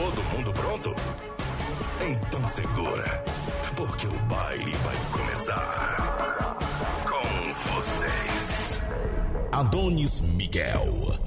Todo 0.00 0.22
mundo 0.34 0.50
pronto? 0.54 0.96
Então 2.00 2.48
segura, 2.48 3.22
porque 3.76 4.06
o 4.06 4.18
baile 4.30 4.74
vai 4.82 4.96
começar. 5.12 6.56
Com 7.04 7.52
vocês, 7.52 8.80
Adonis 9.52 10.20
Miguel. 10.20 11.18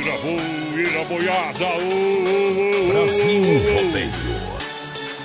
Ira, 0.00 0.16
bo, 0.22 0.78
ira, 0.78 1.04
boiada, 1.04 1.66
uh, 1.66 1.82
uh, 2.56 2.92
Brasil 2.92 3.44
Rodeio. 3.74 4.40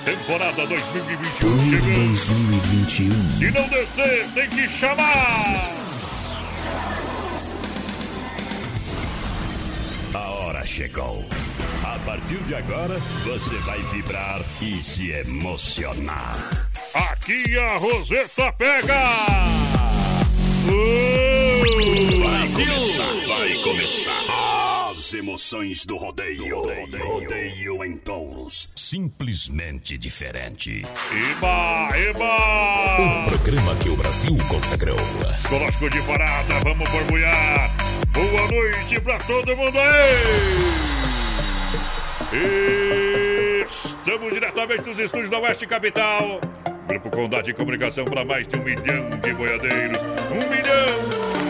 Temporada 0.04 0.66
2021 0.66 1.70
chegando. 1.70 2.16
2021. 2.16 3.38
Se 3.38 3.50
não 3.50 3.66
descer, 3.68 4.28
tem 4.34 4.48
que 4.50 4.68
chamar. 4.68 5.85
Chegou. 10.66 11.24
A 11.84 11.98
partir 12.04 12.42
de 12.44 12.54
agora, 12.54 12.98
você 13.24 13.56
vai 13.58 13.78
vibrar 13.92 14.40
e 14.60 14.82
se 14.82 15.10
emocionar. 15.10 16.36
Aqui 16.92 17.56
a 17.58 17.76
Roseta 17.76 18.52
pega. 18.52 19.10
Vai 22.22 22.48
começar, 22.48 23.26
vai 23.26 23.54
começar. 23.62 24.45
Emoções 25.16 25.86
do 25.86 25.96
rodeio. 25.96 26.66
Rodeio, 26.98 27.82
em 27.82 27.96
touros. 27.96 28.68
Simplesmente 28.76 29.96
diferente. 29.96 30.82
Eba, 31.30 31.88
eba. 31.96 33.24
O 33.24 33.30
programa 33.30 33.74
que 33.76 33.88
o 33.88 33.96
Brasil 33.96 34.36
consagrou. 34.46 34.98
Conosco 35.48 35.88
de 35.88 36.02
parada, 36.02 36.60
vamos 36.62 36.90
borbulhar. 36.90 37.70
Boa 38.12 38.46
noite 38.50 39.00
pra 39.00 39.16
todo 39.20 39.56
mundo 39.56 39.78
aí. 39.78 40.84
Estamos 43.66 44.34
diretamente 44.34 44.82
dos 44.82 44.98
estúdios 44.98 45.30
da 45.30 45.38
Oeste 45.38 45.66
Capital. 45.66 46.42
Grupo 46.86 47.10
Condado 47.10 47.44
de 47.44 47.54
Comunicação 47.54 48.04
para 48.04 48.22
mais 48.22 48.46
de 48.46 48.56
um 48.58 48.62
milhão 48.62 49.08
de 49.22 49.32
boiadeiros. 49.32 49.98
Um 50.30 50.50
milhão 50.50 51.45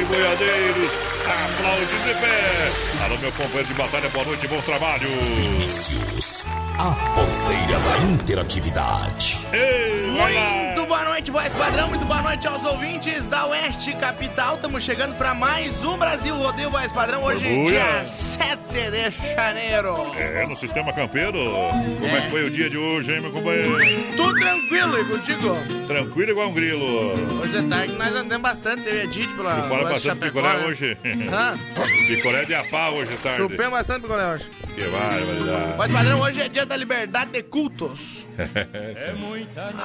de 0.00 0.04
boiadeiros. 0.06 0.90
Aplaude 1.26 1.98
de 2.04 2.14
pé. 2.20 3.04
Alô, 3.04 3.18
meu 3.18 3.32
companheiro 3.32 3.68
de 3.68 3.74
batalha, 3.74 4.08
boa 4.08 4.24
noite, 4.24 4.48
bom 4.48 4.60
trabalho. 4.62 5.08
Vinícius, 5.08 6.44
a 6.78 6.90
ponteira 7.14 7.78
da 7.78 7.98
interatividade. 8.10 9.39
Ei, 9.52 10.16
vai. 10.16 10.64
Muito 10.66 10.86
boa 10.86 11.04
noite, 11.04 11.30
voz 11.30 11.52
padrão. 11.54 11.88
Muito 11.88 12.04
boa 12.04 12.22
noite 12.22 12.46
aos 12.46 12.64
ouvintes 12.64 13.28
da 13.28 13.46
Oeste 13.46 13.92
Capital. 13.94 14.54
Estamos 14.54 14.84
chegando 14.84 15.16
para 15.16 15.34
mais 15.34 15.82
um 15.82 15.96
Brasil 15.98 16.36
Rodeio 16.36 16.70
Voz 16.70 16.92
Padrão. 16.92 17.24
Hoje, 17.24 17.44
Orgulho. 17.46 17.68
dia 17.70 18.04
7 18.04 18.58
de 18.72 19.34
janeiro. 19.34 19.96
É, 20.16 20.46
no 20.46 20.56
sistema 20.56 20.92
campeiro. 20.92 21.38
Como 21.42 22.16
é 22.16 22.20
que 22.20 22.30
foi 22.30 22.44
o 22.44 22.50
dia 22.50 22.70
de 22.70 22.78
hoje, 22.78 23.12
hein, 23.12 23.20
meu 23.20 23.32
companheiro? 23.32 23.76
Tudo 24.16 24.38
tranquilo 24.38 25.00
e 25.00 25.04
contigo. 25.04 25.56
Tranquilo 25.88 26.30
igual 26.30 26.48
um 26.48 26.54
grilo. 26.54 27.40
Hoje 27.42 27.56
é 27.58 27.62
tarde, 27.62 27.92
nós 27.94 28.14
andamos 28.14 28.42
bastante, 28.42 28.82
teve 28.82 29.02
Edith 29.02 29.36
pela 29.36 29.62
Fala 29.64 29.88
bastante 29.90 30.20
picolé 30.20 30.58
né? 30.58 30.66
hoje. 30.66 30.96
Hã? 31.32 31.54
Picolé 32.06 32.44
de 32.44 32.54
apá 32.54 32.90
hoje 32.90 33.16
tarde. 33.16 33.38
Chupei 33.38 33.68
bastante 33.68 34.02
picolé 34.02 34.26
hoje. 34.34 34.46
Que 34.74 34.82
barbaridade. 34.82 35.76
Voz 35.76 35.92
padrão, 35.92 36.20
hoje 36.20 36.40
é 36.40 36.48
dia 36.48 36.64
da 36.64 36.76
liberdade 36.76 37.32
de 37.32 37.42
cultos. 37.42 38.26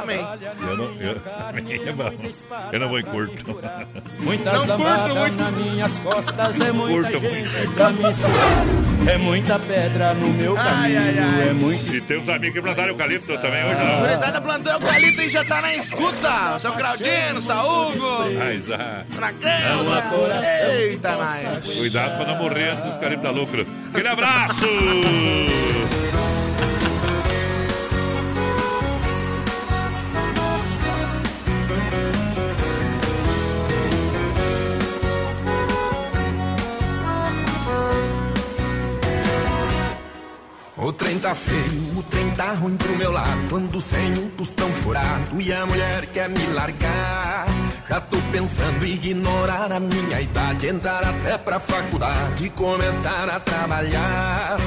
Amém. 0.02 0.20
Eu 0.67 0.78
não, 0.78 0.86
eu, 1.00 1.22
eu 2.72 2.80
não 2.80 2.89
vou 2.89 3.00
em 3.00 3.03
curto. 3.03 3.61
Muitas 4.20 4.53
Não 4.53 4.66
curto 4.66 4.84
lamadas 4.84 5.17
muito. 5.17 5.36
nas 5.38 5.52
minhas 5.53 6.00
costas, 6.00 6.59
é 6.61 6.72
muita 6.72 7.11
Curto 7.11 7.20
gente 7.30 7.67
pra 7.73 7.89
me. 7.92 8.03
É 9.11 9.17
muita 9.17 9.59
pedra 9.59 10.14
no 10.16 10.30
meu 10.30 10.58
Ai, 10.58 10.64
caminho, 10.66 11.00
ai, 11.00 11.20
ai. 11.20 11.50
é 11.50 11.53
muito 11.53 11.94
E 11.95 12.02
tem 12.02 12.17
uns 12.17 12.30
amigos 12.30 12.55
que 12.55 12.61
plantaram 12.61 12.89
eucalipto 12.89 13.38
também 13.38 13.64
hoje, 13.65 13.83
não. 13.83 13.99
Gurizada 13.99 14.42
plantou 14.42 14.71
eucalipto 14.73 15.21
e 15.21 15.30
já 15.30 15.45
tá 15.45 15.61
na 15.61 15.76
escuta. 15.76 16.60
Seu 16.60 16.71
Claudino, 16.71 17.42
Saúgo, 17.42 18.26
Mas, 18.38 18.71
ah, 18.71 19.04
na 19.20 19.33
Creuza. 19.33 20.71
Eita, 20.71 21.17
Maia. 21.17 21.61
cuidado 21.61 22.17
pra 22.17 22.26
não 22.33 22.36
morrer 22.38 22.70
antes 22.71 22.83
dos 22.83 22.94
eucalipto 22.94 23.23
da 23.23 23.32
lucro. 23.32 23.67
Aquele 23.94 24.08
abraço! 24.08 24.65
O 40.85 40.93
trem 40.93 41.17
tá 41.17 41.33
feio, 41.33 41.97
o 41.97 42.03
trem 42.03 42.29
tá 42.35 42.53
ruim 42.53 42.77
pro 42.77 42.95
meu 42.95 43.11
lado. 43.11 43.55
Ando 43.55 43.81
sem 43.81 44.19
um 44.19 44.29
tostão 44.37 44.69
furado 44.83 45.41
e 45.41 45.51
a 45.51 45.65
mulher 45.65 46.05
quer 46.05 46.29
me 46.29 46.45
largar. 46.53 47.47
Já 47.89 47.99
tô 48.01 48.17
pensando 48.31 48.85
em 48.85 48.93
ignorar 48.93 49.71
a 49.71 49.79
minha 49.79 50.21
idade, 50.21 50.67
entrar 50.67 51.03
até 51.03 51.39
pra 51.39 51.59
faculdade 51.59 52.45
e 52.45 52.49
começar 52.51 53.27
a 53.27 53.39
trabalhar. 53.39 54.57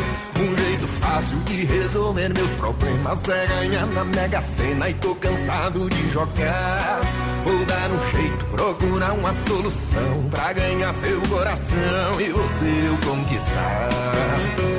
Um 0.40 0.56
jeito 0.56 0.88
fácil 0.88 1.38
de 1.46 1.64
resolver 1.64 2.34
meus 2.34 2.50
problemas 2.50 3.28
é 3.28 3.46
ganhar 3.46 3.86
na 3.86 4.02
Mega 4.02 4.42
Sena 4.42 4.90
e 4.90 4.94
tô 4.94 5.14
cansado 5.14 5.88
de 5.88 6.10
jogar. 6.10 7.00
Vou 7.44 7.64
dar 7.64 7.90
um 7.92 8.10
jeito, 8.10 8.44
procurar 8.46 9.12
uma 9.12 9.32
solução 9.46 10.28
pra 10.32 10.52
ganhar 10.52 10.92
seu 10.94 11.20
coração 11.28 12.20
e 12.20 12.32
o 12.32 12.98
conquistar. 13.06 14.77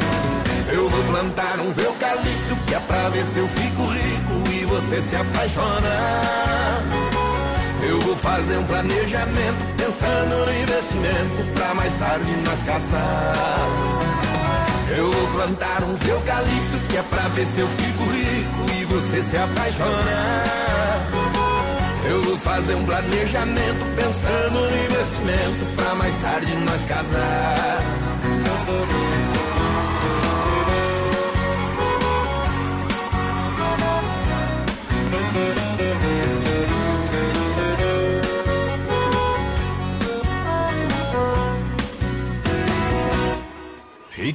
Eu 0.72 0.88
vou 0.88 1.04
plantar 1.06 1.60
uns 1.60 1.78
eucalipto 1.78 2.56
que 2.68 2.76
é 2.76 2.80
pra 2.80 3.10
ver 3.10 3.26
se 3.26 3.40
eu 3.40 3.48
fico 3.48 3.86
rico 3.88 4.52
e 4.54 4.66
você 4.66 5.02
se 5.02 5.16
apaixonar. 5.16 6.84
Eu 7.82 8.00
vou 8.02 8.16
fazer 8.18 8.58
um 8.58 8.64
planejamento 8.66 9.76
pensando 9.78 10.46
no 10.46 10.54
investimento 10.54 11.54
pra 11.56 11.74
mais 11.74 11.94
tarde 11.98 12.32
nós 12.46 12.64
casar. 12.64 13.68
Eu 14.96 15.12
vou 15.12 15.28
plantar 15.28 15.84
uns 15.84 16.08
eucalipto 16.08 16.78
que 16.90 16.98
é 16.98 17.04
pra 17.04 17.28
ver 17.30 17.48
se 17.48 17.60
eu 17.60 17.68
fico 17.68 18.04
rico 18.04 18.80
e 18.80 18.86
você 18.86 19.24
se 19.30 19.38
apaixonar. 19.38 21.08
Eu 22.06 22.24
vou 22.24 22.38
fazer 22.38 22.76
um 22.76 22.86
planejamento 22.86 23.86
pensando 23.96 24.60
no 24.60 24.86
investimento 24.86 25.76
pra 25.76 25.96
mais 25.96 26.22
tarde 26.22 26.56
nós 26.58 26.86
casar. 26.86 28.09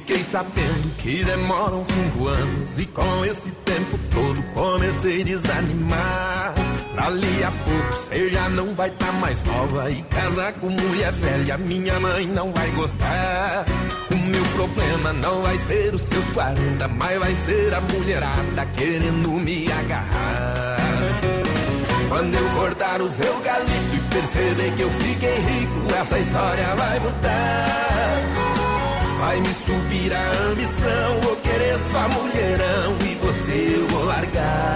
Fiquei 0.05 0.23
sabendo 0.25 0.95
que 0.97 1.23
demoram 1.23 1.83
cinco 1.83 2.27
anos 2.27 2.77
e 2.77 2.85
com 2.85 3.25
esse 3.25 3.49
tempo 3.49 3.99
todo 4.13 4.43
comecei 4.53 5.21
a 5.21 5.25
desanimar. 5.25 6.53
Dali 6.95 7.43
a 7.43 7.49
pouco 7.49 8.03
você 8.03 8.29
já 8.29 8.47
não 8.49 8.75
vai 8.75 8.91
tá 8.91 9.11
mais 9.13 9.41
nova 9.41 9.89
e 9.89 10.03
casar 10.03 10.53
com 10.53 10.69
mulher 10.69 11.11
velha 11.11 11.57
minha 11.57 11.99
mãe 11.99 12.27
não 12.27 12.53
vai 12.53 12.69
gostar. 12.73 13.65
O 14.11 14.15
meu 14.15 14.43
problema 14.53 15.11
não 15.13 15.41
vai 15.41 15.57
ser 15.57 15.95
os 15.95 16.03
seus 16.03 16.25
40, 16.35 16.87
mas 16.87 17.19
vai 17.19 17.35
ser 17.47 17.73
a 17.73 17.81
mulherada 17.81 18.65
querendo 18.77 19.31
me 19.31 19.71
agarrar. 19.71 20.77
Quando 22.09 22.35
eu 22.35 22.49
cortar 22.51 23.01
os 23.01 23.19
eucaliptos 23.19 23.93
e 23.95 24.13
perceber 24.13 24.71
que 24.75 24.81
eu 24.83 24.91
fiquei 24.91 25.39
rico, 25.39 25.95
essa 25.99 26.19
história 26.19 26.75
vai 26.75 26.99
mudar. 26.99 28.24
Vai 29.25 29.41
me 29.41 29.53
subir 29.65 30.13
a 30.13 30.31
ambição, 30.51 31.19
vou 31.23 31.35
querer 31.37 31.79
só 31.91 32.07
mulherão 32.09 32.95
e 33.01 33.15
você 33.15 33.75
eu 33.75 33.87
vou 33.87 34.05
largar. 34.05 34.75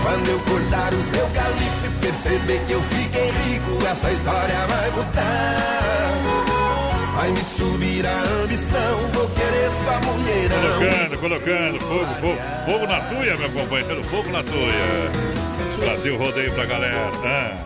Quando 0.00 0.28
eu 0.28 0.38
cortar 0.38 0.94
os 0.94 1.18
eucaliptos 1.18 1.84
e 1.84 1.88
perceber 2.00 2.60
que 2.66 2.72
eu 2.72 2.80
fiquei 2.82 3.32
rico, 3.32 3.84
essa 3.84 4.12
história 4.12 4.66
vai 4.68 4.90
mudar. 4.92 6.04
Vai 7.16 7.32
me 7.32 7.44
subir 7.58 8.06
a 8.06 8.22
ambição, 8.22 9.10
vou 9.12 9.28
querer 9.30 9.70
só 9.84 10.00
mulherão. 10.12 10.78
Colocando, 10.78 11.18
colocando, 11.18 11.80
fogo, 11.80 12.14
fogo, 12.20 12.38
fogo 12.64 12.86
na 12.86 13.00
tuia, 13.00 13.36
meu 13.36 13.50
companheiro, 13.50 14.04
fogo 14.04 14.30
na 14.30 14.44
tuia. 14.44 15.43
Brasil 15.84 16.16
rodeio 16.16 16.52
pra 16.54 16.64
galera. 16.64 17.10
Ah, 17.24 17.56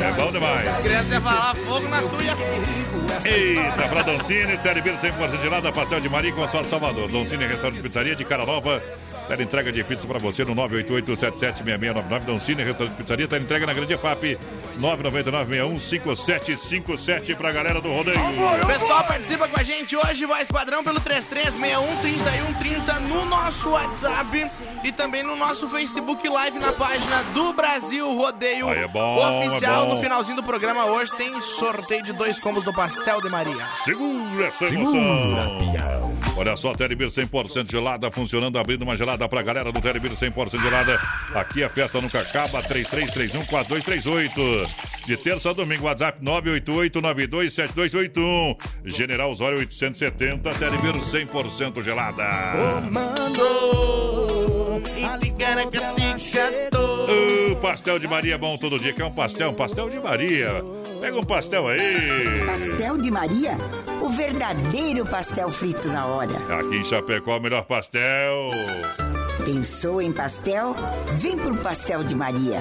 é 0.00 0.12
bom 0.12 0.30
demais. 0.30 0.76
Criança 0.82 1.14
ia 1.14 1.20
falar 1.20 1.54
fogo 1.56 1.88
na 1.88 2.00
tuia. 2.02 2.36
Eita, 3.24 3.88
pra 3.88 4.02
Doncini, 4.02 4.56
Telebir 4.58 4.94
100% 4.94 5.42
gelada, 5.42 5.72
pastel 5.72 6.00
de 6.00 6.08
Maria 6.08 6.32
com 6.32 6.44
a 6.44 6.48
sorte 6.48 6.68
Salvador. 6.68 7.08
Doncini, 7.08 7.46
restaurante 7.46 7.76
de 7.76 7.82
pizzaria 7.82 8.14
de 8.14 8.24
cara 8.24 8.46
nova. 8.46 8.80
Tela 9.28 9.42
entrega 9.42 9.72
de 9.72 9.82
pizza 9.84 10.06
para 10.06 10.18
você 10.18 10.44
no 10.44 10.54
988-776699. 10.54 12.20
Doncini, 12.24 12.62
restaurante 12.62 12.94
pizzaria. 12.96 13.26
Tela 13.26 13.42
entrega 13.42 13.64
na 13.66 13.72
Grande 13.72 13.96
FAP 13.96 14.36
999-615757 14.78 17.34
pra 17.36 17.50
galera 17.52 17.80
do 17.80 17.88
rodeio. 17.90 18.18
Pessoal 18.66 19.04
participa 19.04 19.48
com 19.48 19.58
a 19.58 19.62
gente 19.62 19.96
hoje, 19.96 20.26
voz 20.26 20.48
padrão 20.48 20.84
pelo 20.84 21.00
33613130 21.00 23.00
no 23.08 23.24
nosso 23.24 23.70
WhatsApp 23.70 24.46
e 24.82 24.92
também 24.92 25.22
no 25.22 25.36
nosso 25.36 25.68
Facebook 25.68 26.28
Live 26.28 26.58
na 26.58 26.72
página 26.72 27.22
do 27.32 27.52
Brasil 27.52 28.12
Rodeio 28.14 28.68
Aí 28.68 28.78
é 28.80 28.88
bom, 28.88 29.46
Oficial. 29.46 29.84
é 29.84 29.86
bom. 29.88 29.94
No 29.94 30.00
finalzinho 30.00 30.36
do 30.36 30.42
programa 30.42 30.84
hoje 30.86 31.10
tem 31.16 31.32
sorteio 31.40 32.02
de 32.02 32.12
dois 32.12 32.38
combos 32.38 32.64
do 32.64 32.72
Pastel 32.74 33.20
de 33.20 33.28
Maria. 33.30 33.64
Segura 33.84 34.46
essa 34.46 34.66
emoção. 34.66 35.00
Olha 36.36 36.56
só, 36.56 36.72
Telebir 36.74 37.08
100% 37.08 37.70
gelada 37.70 38.10
funcionando, 38.10 38.58
abrindo 38.58 38.82
uma 38.82 38.96
gelada 38.96 39.13
pra 39.28 39.42
galera 39.42 39.70
do 39.72 39.80
Telebir 39.80 40.12
100% 40.12 40.60
gelada. 40.60 40.98
Aqui 41.34 41.62
a 41.62 41.68
festa 41.68 42.00
nunca 42.00 42.20
acaba, 42.20 42.62
33314238. 42.62 44.68
De 45.06 45.16
terça 45.16 45.50
a 45.50 45.52
domingo, 45.52 45.84
WhatsApp 45.84 46.24
988927281. 46.24 48.56
General 48.86 49.30
Osório 49.30 49.58
870, 49.58 50.54
Telebir 50.54 50.96
100% 50.96 51.82
gelada. 51.82 52.24
O 57.50 57.56
pastel 57.56 57.98
de 57.98 58.08
Maria 58.08 58.34
é 58.34 58.38
bom 58.38 58.56
todo 58.56 58.78
dia. 58.78 58.92
Quer 58.92 59.04
um 59.04 59.12
pastel? 59.12 59.50
Um 59.50 59.54
pastel 59.54 59.90
de 59.90 60.00
Maria. 60.00 60.62
Pega 61.00 61.18
um 61.18 61.22
pastel 61.22 61.68
aí. 61.68 62.46
Pastel 62.46 62.96
de 62.96 63.10
Maria? 63.10 63.56
O 64.00 64.08
verdadeiro 64.08 65.04
pastel 65.04 65.50
frito 65.50 65.88
na 65.88 66.06
hora. 66.06 66.36
Aqui 66.58 66.76
em 66.76 66.84
Chapecó, 66.84 67.36
o 67.36 67.40
melhor 67.40 67.64
pastel. 67.64 68.48
Pensou 69.42 70.00
em 70.00 70.12
pastel? 70.12 70.74
Vem 71.18 71.36
pro 71.36 71.56
Pastel 71.56 72.04
de 72.04 72.14
Maria. 72.14 72.58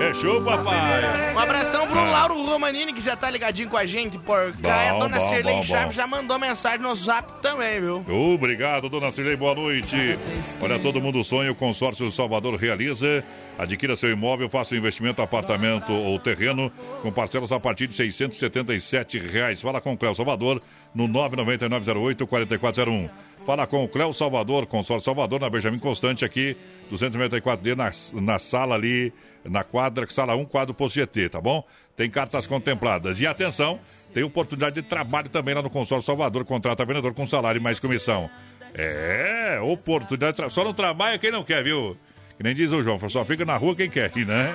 É 0.00 0.12
show, 0.12 0.42
papai. 0.42 1.34
Um 1.34 1.38
abração 1.38 1.86
pro. 1.86 2.00
Lauro 2.00 2.44
Romanini, 2.44 2.92
que 2.92 3.00
já 3.00 3.16
tá 3.16 3.30
ligadinho 3.30 3.68
com 3.68 3.76
a 3.76 3.86
gente, 3.86 4.18
por 4.18 4.52
cá. 4.60 4.84
E 4.84 4.88
a 4.88 4.98
dona 4.98 5.18
bom, 5.18 5.30
bom. 5.56 5.90
já 5.90 6.06
mandou 6.06 6.38
mensagem 6.38 6.80
no 6.80 6.94
zap 6.94 7.40
também, 7.40 7.80
viu? 7.80 8.04
Obrigado, 8.34 8.88
dona 8.88 9.10
Cirlei, 9.10 9.36
boa 9.36 9.54
noite. 9.54 10.18
Olha, 10.60 10.78
todo 10.78 11.00
mundo 11.00 11.22
sonha, 11.24 11.50
o 11.50 11.54
consórcio 11.54 12.10
Salvador 12.10 12.56
realiza. 12.56 13.24
Adquira 13.58 13.96
seu 13.96 14.10
imóvel, 14.10 14.50
faça 14.50 14.74
um 14.74 14.78
investimento, 14.78 15.22
apartamento 15.22 15.90
ou 15.90 16.18
terreno, 16.18 16.70
com 17.00 17.10
parcelas 17.10 17.50
a 17.52 17.58
partir 17.58 17.86
de 17.86 17.94
677 17.94 19.18
reais. 19.18 19.62
Fala 19.62 19.80
com 19.80 19.94
o 19.94 19.96
Cléo 19.96 20.14
Salvador 20.14 20.60
no 20.94 21.08
99908-4401. 21.08 23.08
Fala 23.46 23.64
com 23.64 23.84
o 23.84 23.88
Cléo 23.88 24.12
Salvador, 24.12 24.66
consórcio 24.66 25.04
Salvador, 25.04 25.40
na 25.40 25.48
Benjamin 25.48 25.78
Constante, 25.78 26.24
aqui, 26.24 26.56
294D, 26.92 27.76
na, 27.76 27.92
na 28.20 28.40
sala 28.40 28.74
ali, 28.74 29.12
na 29.44 29.62
quadra, 29.62 30.04
sala 30.10 30.34
1, 30.34 30.44
quadro 30.46 30.74
Posto 30.74 30.96
GT, 30.96 31.28
tá 31.28 31.40
bom? 31.40 31.64
Tem 31.96 32.10
cartas 32.10 32.44
contempladas. 32.44 33.20
E 33.20 33.26
atenção, 33.26 33.78
tem 34.12 34.24
oportunidade 34.24 34.74
de 34.74 34.82
trabalho 34.82 35.28
também 35.28 35.54
lá 35.54 35.62
no 35.62 35.70
consórcio 35.70 36.04
Salvador, 36.04 36.44
contrata 36.44 36.84
vendedor 36.84 37.14
com 37.14 37.24
salário 37.24 37.60
e 37.60 37.62
mais 37.62 37.78
comissão. 37.78 38.28
É, 38.74 39.60
oportunidade. 39.62 40.52
Só 40.52 40.64
não 40.64 40.74
trabalha 40.74 41.16
quem 41.16 41.30
não 41.30 41.44
quer, 41.44 41.62
viu? 41.62 41.96
Que 42.36 42.42
nem 42.42 42.52
diz 42.52 42.72
o 42.72 42.82
João, 42.82 42.98
só 43.08 43.24
fica 43.24 43.44
na 43.44 43.56
rua 43.56 43.76
quem 43.76 43.88
quer, 43.88 44.10
né? 44.26 44.52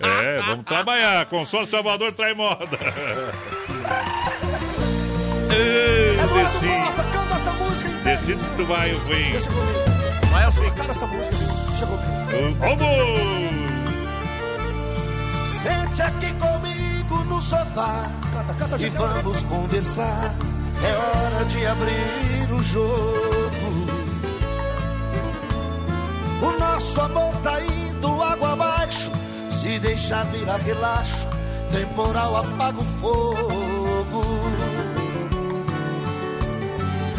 É, 0.00 0.40
vamos 0.42 0.64
trabalhar. 0.64 1.26
Consórcio 1.26 1.72
Salvador 1.72 2.12
traz 2.12 2.36
moda. 2.36 2.78
Essa 5.50 5.87
decide 8.18 8.40
se 8.40 8.50
tu 8.56 8.64
vai 8.66 8.92
ou 8.92 9.00
vem. 9.00 9.30
Deixa 9.30 9.50
comigo. 9.50 9.78
Vai, 10.30 10.46
eu 10.46 10.52
sei. 10.52 10.70
Canta 10.70 10.90
essa 10.90 11.06
música, 11.06 11.36
deixa 11.68 11.86
comigo. 11.86 12.08
Vamos! 12.58 13.58
Sente 15.62 16.02
aqui 16.02 16.32
comigo 16.34 17.24
no 17.24 17.42
sofá 17.42 18.08
Canta, 18.32 18.54
canta, 18.54 18.82
e 18.82 18.88
vamos 18.90 19.42
conversar. 19.44 20.34
É 20.84 20.92
hora 20.92 21.44
de 21.46 21.66
abrir 21.66 22.52
o 22.52 22.62
jogo. 22.62 23.88
O 26.40 26.58
nosso 26.58 27.00
amor 27.00 27.34
tá 27.42 27.60
indo 27.60 28.22
água 28.22 28.52
abaixo. 28.52 29.10
Se 29.50 29.78
deixar 29.80 30.24
virar 30.26 30.58
relaxo, 30.58 31.26
temporal 31.72 32.36
apaga 32.36 32.78
o 32.78 32.84
fogo. 33.00 34.22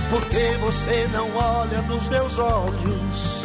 Porque 0.10 0.58
você 0.60 1.08
não 1.14 1.30
olha 1.36 1.82
nos 1.84 2.10
meus 2.10 2.38
olhos. 2.38 3.44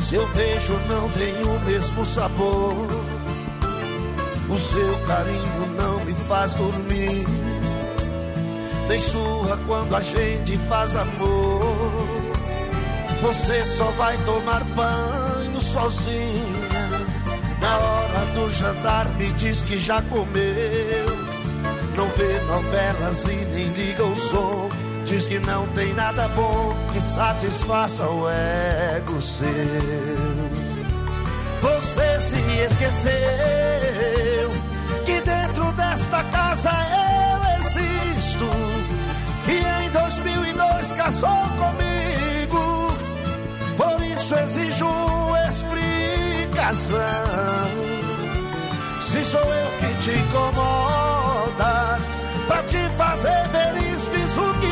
Seu 0.00 0.26
beijo 0.28 0.72
não 0.88 1.08
tem 1.10 1.34
o 1.42 1.60
mesmo 1.66 2.06
sabor. 2.06 2.86
O 4.48 4.58
seu 4.58 4.98
carinho 5.06 5.66
não 5.76 6.04
me 6.04 6.14
faz 6.28 6.54
dormir. 6.54 7.26
Nem 8.88 9.00
sua 9.00 9.58
quando 9.66 9.96
a 9.96 10.00
gente 10.00 10.56
faz 10.68 10.94
amor. 10.96 12.06
Você 13.20 13.66
só 13.66 13.90
vai 13.92 14.16
tomar 14.18 14.62
banho 14.64 15.60
sozinha. 15.60 16.66
Na 17.60 17.78
hora 17.78 18.26
do 18.34 18.50
jantar 18.50 19.08
me 19.14 19.32
diz 19.32 19.62
que 19.62 19.78
já 19.78 20.00
comeu. 20.02 21.06
Não 21.96 22.08
vê 22.10 22.40
novelas 22.46 23.24
e 23.24 23.44
nem 23.46 23.68
liga 23.72 24.04
o 24.04 24.16
som. 24.16 24.70
Diz 25.06 25.28
que 25.28 25.38
não 25.38 25.66
tem 25.68 25.94
nada 25.94 26.26
bom 26.28 26.74
que 26.92 27.00
satisfaça 27.00 28.02
o 28.08 28.28
ego 28.28 29.22
seu. 29.22 29.46
Você 31.62 32.20
se 32.20 32.40
esqueceu 32.64 33.06
que 35.04 35.20
dentro 35.20 35.70
desta 35.72 36.24
casa 36.24 36.70
eu 36.72 37.38
existo. 37.60 38.50
Que 39.44 39.84
em 39.84 39.90
2002 39.90 40.92
casou 40.94 41.48
comigo. 41.56 42.92
Por 43.76 44.04
isso 44.04 44.34
exijo 44.34 44.86
explicação. 45.48 46.98
Se 49.02 49.24
sou 49.24 49.40
eu 49.40 49.70
que 49.78 49.94
te 50.02 50.18
incomoda, 50.18 51.98
pra 52.48 52.62
te 52.64 52.88
fazer 52.98 53.48
feliz 53.50 54.08
fiz 54.08 54.36
o 54.36 54.54
que. 54.60 54.65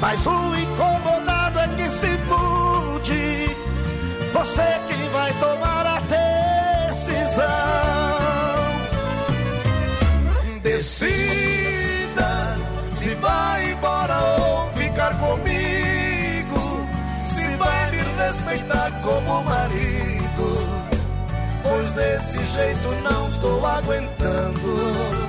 Mas 0.00 0.24
o 0.26 0.56
incomodado 0.56 1.58
é 1.58 1.68
que 1.68 1.90
se 1.90 2.06
mude. 2.06 3.56
Você 4.32 4.62
quem 4.88 5.08
vai 5.10 5.32
tomar 5.34 5.86
a 5.86 6.00
decisão. 6.88 7.44
Decida 10.62 12.56
se 12.96 13.14
vai 13.14 13.72
embora 13.72 14.18
ou 14.40 14.70
ficar 14.74 15.14
comigo. 15.18 16.86
Se 17.22 17.48
vai 17.56 17.90
me 17.90 17.98
respeitar 18.22 18.92
como 19.02 19.42
marido. 19.42 20.68
Pois 21.62 21.92
desse 21.92 22.38
jeito 22.44 22.88
não 23.02 23.28
estou 23.28 23.66
aguentando. 23.66 25.27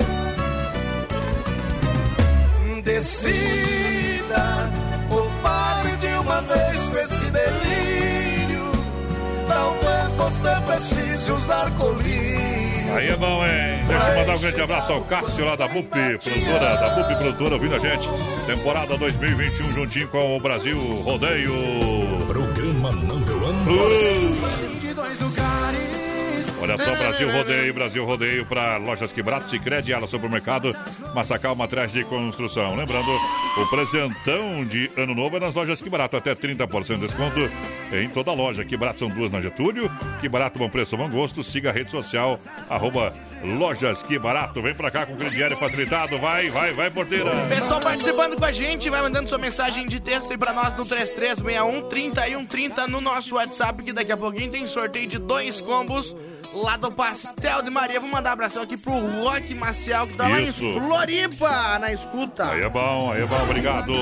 Decida 2.90 4.68
ou 5.10 5.30
pare 5.40 5.96
de 5.98 6.08
uma 6.08 6.40
vez 6.40 6.78
com 6.88 6.98
esse 6.98 7.30
delírio. 7.30 8.72
Talvez 9.46 10.16
você 10.16 10.48
precise 10.66 11.30
usar 11.30 11.70
colírio. 11.78 12.94
Aí 12.96 13.10
é 13.10 13.16
bom, 13.16 13.46
hein? 13.46 13.84
Deixa 13.86 14.08
eu 14.08 14.16
mandar 14.16 14.34
um 14.34 14.38
grande 14.40 14.60
abraço 14.60 14.92
ao 14.92 15.02
Cássio 15.02 15.44
lá 15.44 15.54
da 15.54 15.68
BUP, 15.68 15.88
produtora, 15.88 16.76
da 16.76 16.88
BUP 16.96 17.14
Produtora, 17.14 17.54
ouvindo 17.54 17.76
a 17.76 17.78
gente. 17.78 18.08
Temporada 18.46 18.96
2021 18.96 19.72
juntinho 19.72 20.08
com 20.08 20.36
o 20.36 20.40
Brasil 20.40 20.76
Rodeio. 21.04 21.54
Programa 22.26 22.90
number 22.90 23.36
one. 23.36 23.68
Uh! 23.68 25.59
Olha 26.62 26.76
só, 26.76 26.94
Brasil 26.94 27.32
Rodeio, 27.32 27.72
Brasil 27.72 28.04
Rodeio 28.04 28.44
para 28.44 28.76
lojas 28.76 29.10
Quebrato, 29.10 29.48
Sicredi, 29.48 29.94
Ala 29.94 30.06
Supermercado, 30.06 30.76
Massacal, 31.14 31.56
Materiais 31.56 31.90
de 31.90 32.04
Construção. 32.04 32.76
Lembrando, 32.76 33.10
o 33.56 33.66
presentão 33.70 34.62
de 34.66 34.90
Ano 34.94 35.14
Novo 35.14 35.38
é 35.38 35.40
nas 35.40 35.54
lojas 35.54 35.80
Quebrato, 35.80 36.18
até 36.18 36.34
30% 36.34 36.96
de 36.96 37.06
desconto 37.06 37.40
em 37.90 38.10
toda 38.10 38.30
a 38.30 38.34
loja. 38.34 38.62
Quebrato 38.62 38.98
são 38.98 39.08
duas 39.08 39.32
na 39.32 39.40
Getúlio, 39.40 39.90
Quebrato, 40.20 40.58
bom 40.58 40.68
preço, 40.68 40.98
bom 40.98 41.08
gosto. 41.08 41.42
Siga 41.42 41.70
a 41.70 41.72
rede 41.72 41.90
social, 41.90 42.38
arroba 42.68 43.12
lojas 43.42 44.02
Quebrato. 44.02 44.60
Vem 44.60 44.74
pra 44.74 44.90
cá 44.90 45.06
com 45.06 45.16
crediário 45.16 45.56
facilitado, 45.56 46.18
vai, 46.18 46.50
vai, 46.50 46.74
vai, 46.74 46.90
porteira. 46.90 47.30
Pessoal 47.48 47.80
participando 47.80 48.36
com 48.36 48.44
a 48.44 48.52
gente, 48.52 48.90
vai 48.90 49.00
mandando 49.00 49.30
sua 49.30 49.38
mensagem 49.38 49.86
de 49.86 49.98
texto 49.98 50.30
aí 50.30 50.36
pra 50.36 50.52
nós 50.52 50.76
no 50.76 50.84
3361 50.84 51.88
3130 51.88 52.86
no 52.86 53.00
nosso 53.00 53.36
WhatsApp, 53.36 53.82
que 53.82 53.94
daqui 53.94 54.12
a 54.12 54.16
pouquinho 54.16 54.50
tem 54.50 54.66
sorteio 54.66 55.08
de 55.08 55.18
dois 55.18 55.58
combos 55.60 56.14
lá 56.54 56.76
do 56.76 56.90
Pastel 56.90 57.62
de 57.62 57.70
Maria. 57.70 58.00
Vou 58.00 58.08
mandar 58.08 58.30
um 58.30 58.32
abração 58.34 58.62
aqui 58.62 58.76
pro 58.76 58.92
Rock 58.92 59.54
Maciel, 59.54 60.06
que 60.06 60.16
tá 60.16 60.28
lá 60.28 60.40
em 60.40 60.48
Isso. 60.48 60.72
Floripa, 60.74 61.78
na 61.78 61.92
escuta. 61.92 62.50
Aí 62.50 62.62
é 62.62 62.68
bom, 62.68 63.12
aí 63.12 63.22
é 63.22 63.26
bom, 63.26 63.42
obrigado. 63.42 63.92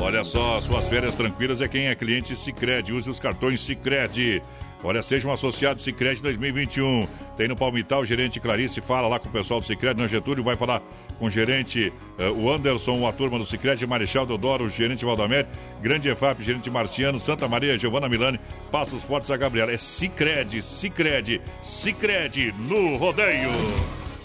Olha 0.00 0.24
só, 0.24 0.60
suas 0.60 0.88
férias 0.88 1.14
tranquilas 1.14 1.60
é 1.60 1.68
quem 1.68 1.88
é 1.88 1.94
cliente 1.94 2.34
Cicred. 2.36 2.92
Use 2.92 3.08
os 3.08 3.20
cartões 3.20 3.60
Cicred. 3.60 4.42
Olha, 4.84 5.00
seja 5.00 5.28
um 5.28 5.32
associado 5.32 5.80
Cicred 5.80 6.20
2021. 6.20 7.06
Tem 7.36 7.46
no 7.46 7.54
Palmital 7.54 8.00
o 8.00 8.04
gerente 8.04 8.40
Clarice, 8.40 8.80
fala 8.80 9.06
lá 9.06 9.18
com 9.18 9.28
o 9.28 9.32
pessoal 9.32 9.60
do 9.60 9.66
Cicred. 9.66 10.00
No 10.00 10.08
Getúlio 10.08 10.42
vai 10.42 10.56
falar 10.56 10.82
com 11.18 11.26
o 11.26 11.30
gerente 11.30 11.92
eh, 12.18 12.30
o 12.30 12.52
Anderson, 12.52 13.06
a 13.06 13.12
turma 13.12 13.38
do 13.38 13.44
Cicred, 13.44 13.86
Marechal 13.86 14.26
Deodoro, 14.26 14.64
o 14.64 14.70
gerente 14.70 15.04
Valdamer, 15.04 15.46
Grande 15.80 16.08
EFAP, 16.08 16.42
gerente 16.42 16.68
Marciano, 16.68 17.20
Santa 17.20 17.46
Maria, 17.46 17.78
Giovana 17.78 18.08
Milani, 18.08 18.40
Passos 18.72 19.04
Fortes, 19.04 19.30
a 19.30 19.36
Gabriela. 19.36 19.72
É 19.72 19.76
Cicred, 19.76 20.60
Cicred, 20.62 21.40
Cicred 21.62 22.52
no 22.58 22.96
rodeio. 22.96 23.50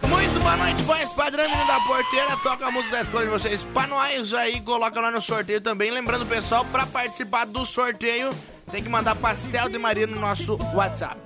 Muito 0.06 0.40
boa 0.40 0.58
noite, 0.58 0.84
voz 0.84 1.14
padrão, 1.14 1.50
menino 1.50 1.68
da 1.68 1.80
porteira. 1.82 2.38
Toca 2.44 2.68
a 2.68 2.72
música 2.72 2.98
da 2.98 3.02
escolha 3.02 3.26
de 3.26 3.32
vocês 3.32 3.64
pra 3.64 3.88
nós 3.88 4.34
aí, 4.34 4.62
coloca 4.62 5.00
lá 5.00 5.12
no 5.12 5.22
sorteio 5.22 5.62
também. 5.62 5.92
Lembrando, 5.92 6.26
pessoal, 6.26 6.66
pra 6.66 6.86
participar 6.86 7.46
do 7.46 7.66
sorteio, 7.66 8.30
tem 8.72 8.84
que 8.84 8.90
mandar 8.90 9.16
pastel 9.16 9.70
de 9.70 9.78
Maria 9.78 10.08
no 10.08 10.20
nosso 10.20 10.58
WhatsApp. 10.74 11.20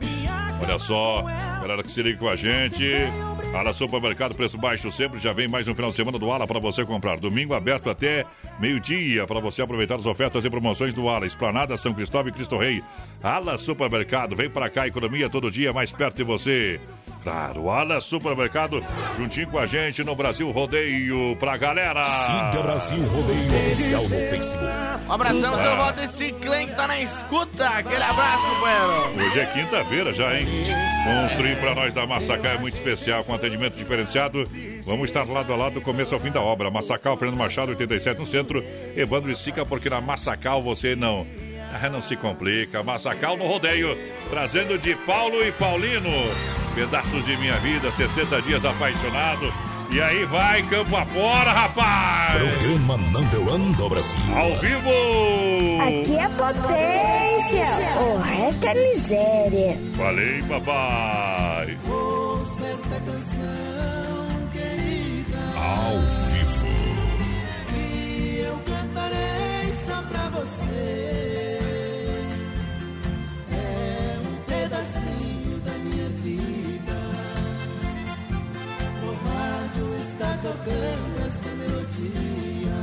Olha 0.62 0.78
só, 0.78 1.24
galera 1.60 1.82
que 1.82 1.92
se 1.92 2.04
liga 2.04 2.20
com 2.20 2.30
a 2.30 2.36
gente. 2.36 2.94
Ala 3.54 3.74
Supermercado, 3.74 4.36
preço 4.36 4.58
baixo 4.58 4.92
sempre. 4.92 5.20
Já 5.20 5.34
vem 5.34 5.48
mais 5.48 5.68
um 5.68 5.76
final 5.76 5.90
de 5.90 5.96
semana 5.96 6.18
do 6.18 6.32
Ala 6.32 6.48
para 6.48 6.60
você 6.60 6.86
comprar. 6.86 7.20
Domingo 7.20 7.54
aberto 7.54 7.90
até 7.90 8.26
meio-dia 8.60 9.28
para 9.28 9.40
você 9.40 9.62
aproveitar 9.62 9.96
as 9.96 10.06
ofertas 10.06 10.46
e 10.46 10.50
promoções 10.50 10.94
do 10.94 11.10
Ala. 11.10 11.26
Esplanada, 11.26 11.76
São 11.76 11.94
Cristóvão 11.94 12.30
e 12.30 12.32
Cristo 12.32 12.58
Rei. 12.58 12.82
Ala 13.24 13.58
Supermercado, 13.58 14.36
vem 14.36 14.50
para 14.50 14.70
cá, 14.70 14.88
economia 14.88 15.30
todo 15.30 15.52
dia 15.52 15.72
mais 15.72 15.92
perto 15.92 16.16
de 16.18 16.24
você. 16.24 16.80
Claro, 17.24 17.70
Ala 17.70 18.02
Supermercado, 18.02 18.84
juntinho 19.16 19.46
com 19.48 19.60
a 19.60 19.68
gente 19.68 20.04
no 20.04 20.16
Brasil 20.16 20.50
Rodeio 20.50 21.36
pra 21.40 21.56
galera. 21.56 22.04
Siga 22.04 22.64
Brasil 22.64 23.04
Rodeio 23.06 23.48
Oficial 23.72 24.02
no 24.02 24.10
Facebook. 24.10 24.66
Um 25.08 25.12
abração, 25.14 25.58
seu 25.60 25.72
Ah. 25.72 25.76
Walter 25.76 26.08
Ciclen, 26.10 26.68
que 26.68 26.76
tá 26.76 26.88
na 26.88 27.00
escuta. 27.00 27.68
Aquele 27.68 28.04
abraço, 28.04 28.44
companheiro. 28.44 29.30
Hoje 29.30 29.40
é 29.40 29.46
quinta-feira 29.46 30.14
já, 30.14 30.40
hein? 30.40 30.48
Construir 31.04 31.58
para 31.60 31.76
nós 31.76 31.94
da 31.94 32.08
Massacal 32.08 32.54
é 32.54 32.58
muito 32.58 32.74
especial, 32.74 33.24
com 33.24 33.36
atendimento 33.36 33.78
diferenciado. 33.78 34.44
Vamos 34.84 35.06
estar 35.10 35.28
lado 35.28 35.54
a 35.54 35.56
lado 35.56 35.74
do 35.76 35.82
começo 35.82 36.16
ao 36.16 36.20
fim 36.20 36.32
da 36.32 36.42
obra. 36.42 36.72
Massacal, 36.72 37.16
Fernando 37.18 37.38
Machado, 37.38 37.70
87 37.70 38.20
no 38.20 38.26
centro. 38.26 38.64
Evandro 38.98 39.30
e 39.32 39.36
Sica, 39.36 39.64
porque 39.64 39.92
na 39.92 40.02
Massacal 40.02 40.60
você 40.64 40.96
não. 40.96 41.28
Ah, 41.74 41.90
não 41.90 42.02
se 42.02 42.16
complica. 42.16 42.84
Massacal 42.84 43.38
no 43.38 43.48
rodeio, 43.48 43.98
trazendo 44.30 44.78
de 44.78 44.96
Paulo 44.96 45.44
e 45.46 45.52
Paulino. 45.52 46.10
Pedaços 46.76 47.26
de 47.26 47.36
minha 47.38 47.58
vida, 47.60 47.92
60 47.92 48.42
dias 48.42 48.64
apaixonado. 48.66 49.52
E 49.92 50.02
aí 50.02 50.24
vai, 50.24 50.64
campo 50.64 50.96
afora, 50.96 51.52
rapaz! 51.52 52.38
Programa 52.38 52.96
Number 52.98 53.54
One 53.54 53.74
do 53.74 53.90
Brasil. 53.90 54.38
Ao 54.38 54.56
vivo! 54.56 54.90
Aqui 55.82 56.18
é 56.18 56.30
potência, 56.30 57.66
o 58.00 58.18
resto 58.20 58.68
é 58.68 58.74
miséria. 58.74 59.78
Falei, 59.98 60.42
papai! 60.44 61.78
Esta 62.74 63.00
canção 63.06 64.50
querida 64.54 65.38
Ao 65.58 66.00
vivo. 66.32 66.66
que 67.68 68.42
eu 68.46 68.58
cantarei 68.66 69.74
só 69.86 70.02
pra 70.04 70.30
você. 70.30 70.91
Está 80.22 80.38
tocando 80.38 81.26
esta 81.26 81.50
melodia 81.50 82.78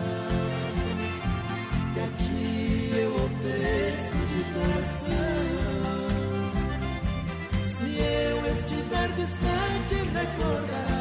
que 1.94 2.00
a 2.00 2.08
ti 2.16 2.90
eu 2.98 3.14
ofereço 3.14 4.18
de 4.32 4.42
coração. 4.54 5.38
Se 7.64 7.88
eu 8.00 8.36
estiver 8.52 9.08
distante, 9.12 9.94
recordará 10.14 10.98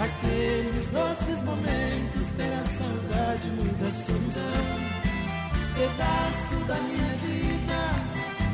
Aqueles 0.00 0.88
doces 0.88 1.42
momentos, 1.42 2.28
terá 2.36 2.64
saudade, 2.64 3.50
muita 3.50 3.90
solidão. 3.92 4.64
Pedaço 5.74 6.56
da 6.66 6.76
minha 6.80 7.16
vida, 7.18 7.80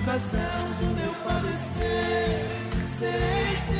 razão 0.07 0.73
do 0.81 0.87
meu 0.97 1.15
padecer. 1.25 2.47
Serei 2.99 3.80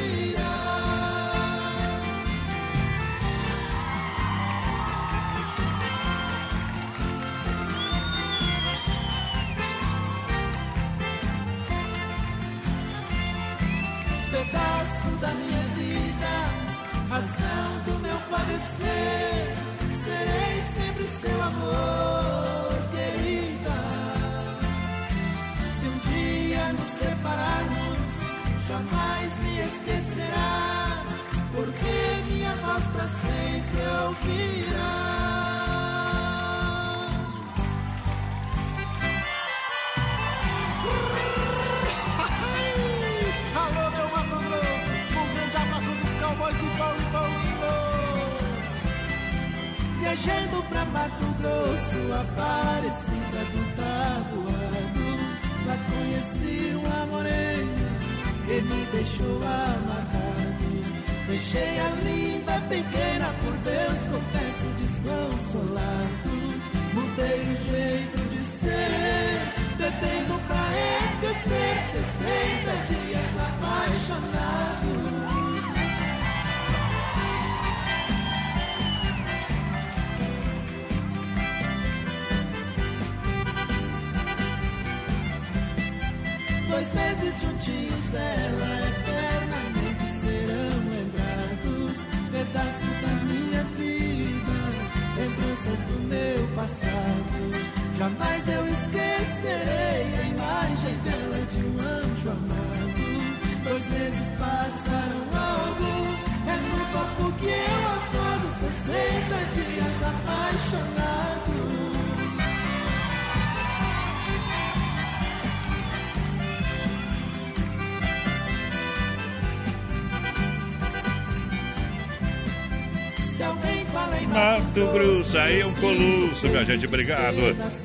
Mato 124.71 124.87
Grosso, 124.93 125.37
aí 125.37 125.59
é 125.59 125.65
um 125.65 125.73
coluço, 125.73 126.47
minha 126.47 126.63
gente, 126.63 126.85
obrigado. 126.85 127.35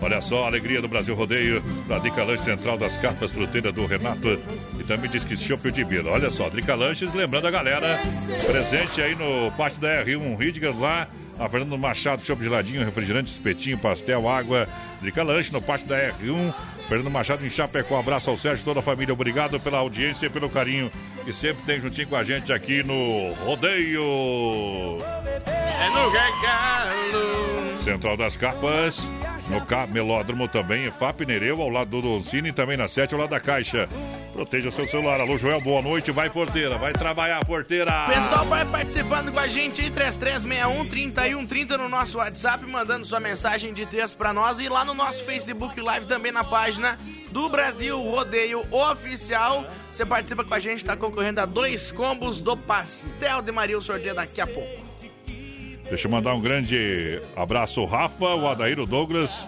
Olha 0.00 0.21
só, 0.21 0.45
a 0.45 0.47
alegria 0.47 0.81
do 0.81 0.87
Brasil 0.87 1.16
Rodeio, 1.16 1.61
da 1.88 1.99
Dica 1.99 2.23
Lanche 2.23 2.45
Central 2.45 2.78
das 2.78 2.97
Capas 2.97 3.33
Fruteiras 3.33 3.73
do 3.73 3.85
Renato 3.87 4.38
e 4.78 4.85
também 4.85 5.11
diz 5.11 5.25
que 5.25 5.37
Chopp 5.37 5.69
de 5.73 5.83
Bila. 5.83 6.12
Olha 6.12 6.31
só, 6.31 6.49
Dica 6.49 6.76
Lanches, 6.76 7.12
lembrando 7.12 7.49
a 7.49 7.50
galera, 7.50 7.99
presente 8.47 9.02
aí 9.02 9.16
no 9.16 9.50
pátio 9.57 9.81
da 9.81 10.05
R1 10.05 10.38
Ridger 10.38 10.78
lá, 10.78 11.09
a 11.37 11.49
Fernando 11.49 11.76
Machado, 11.76 12.23
chopp 12.23 12.40
geladinho, 12.40 12.85
refrigerante, 12.85 13.33
espetinho, 13.33 13.76
pastel, 13.78 14.28
água, 14.28 14.69
Drica 15.02 15.25
Lanche 15.25 15.52
no 15.52 15.61
pátio 15.61 15.88
da 15.88 15.97
R1. 16.12 16.55
Fernando 16.88 17.11
Machado 17.11 17.45
em 17.45 17.50
Chapecó, 17.50 17.99
abraço 17.99 18.31
ao 18.31 18.37
Sérgio, 18.37 18.64
toda 18.64 18.78
a 18.78 18.83
família, 18.83 19.12
obrigado 19.12 19.59
pela 19.59 19.78
audiência 19.78 20.26
e 20.26 20.31
pelo 20.31 20.49
carinho 20.49 20.88
que 21.25 21.33
sempre 21.33 21.64
tem 21.64 21.81
juntinho 21.81 22.07
com 22.07 22.14
a 22.14 22.23
gente 22.23 22.52
aqui 22.52 22.85
no 22.85 23.33
Rodeio. 23.45 25.02
É 25.87 25.88
no 25.88 26.11
gargalo. 26.11 27.81
Central 27.81 28.16
das 28.16 28.37
Capas, 28.37 29.09
no 29.49 29.64
Camelódromo 29.64 30.49
também, 30.49 30.90
FAP 30.90 31.21
Nereu, 31.21 31.62
ao 31.62 31.69
lado 31.69 31.90
do 31.90 32.02
Doncini, 32.02 32.52
também 32.52 32.76
na 32.76 32.88
7, 32.88 33.14
ao 33.14 33.21
lado 33.21 33.31
da 33.31 33.38
Caixa. 33.38 33.88
Proteja 34.33 34.73
seu 34.73 34.85
celular. 34.88 35.21
Alô, 35.21 35.38
Joel, 35.38 35.61
boa 35.61 35.81
noite. 35.81 36.11
Vai, 36.11 36.28
porteira. 36.28 36.76
Vai 36.76 36.93
trabalhar, 36.93 37.38
porteira. 37.45 38.07
Pessoal, 38.09 38.45
vai 38.47 38.64
participando 38.64 39.31
com 39.31 39.38
a 39.38 39.47
gente 39.47 39.81
aí, 39.81 39.88
3361 39.88 40.88
3130 40.88 41.78
no 41.78 41.88
nosso 41.88 42.19
WhatsApp, 42.19 42.69
mandando 42.69 43.07
sua 43.07 43.21
mensagem 43.21 43.73
de 43.73 43.87
texto 43.87 44.16
pra 44.16 44.33
nós 44.33 44.59
e 44.59 44.69
lá 44.69 44.85
no 44.85 44.93
nosso 44.93 45.25
Facebook 45.25 45.81
Live 45.81 46.07
também 46.07 46.33
na 46.33 46.43
página 46.43 46.97
do 47.31 47.49
Brasil 47.49 47.97
Rodeio 48.02 48.61
Oficial. 48.73 49.64
Você 49.93 50.05
participa 50.05 50.43
com 50.43 50.52
a 50.52 50.59
gente, 50.59 50.85
tá 50.85 50.97
concorrendo 50.97 51.40
a 51.40 51.47
dois 51.47 51.93
combos 51.93 52.40
do 52.40 52.57
Pastel 52.57 53.40
de 53.40 53.52
Maria, 53.52 53.78
o 53.78 53.81
sorteio 53.81 54.16
daqui 54.16 54.40
a 54.40 54.47
pouco. 54.49 54.86
Deixa 55.88 56.09
eu 56.09 56.11
mandar 56.11 56.35
um 56.35 56.40
grande 56.40 57.21
abraço 57.37 57.85
Rafa, 57.85 58.35
o 58.35 58.49
Adair, 58.49 58.81
o 58.81 58.87
Douglas. 58.87 59.47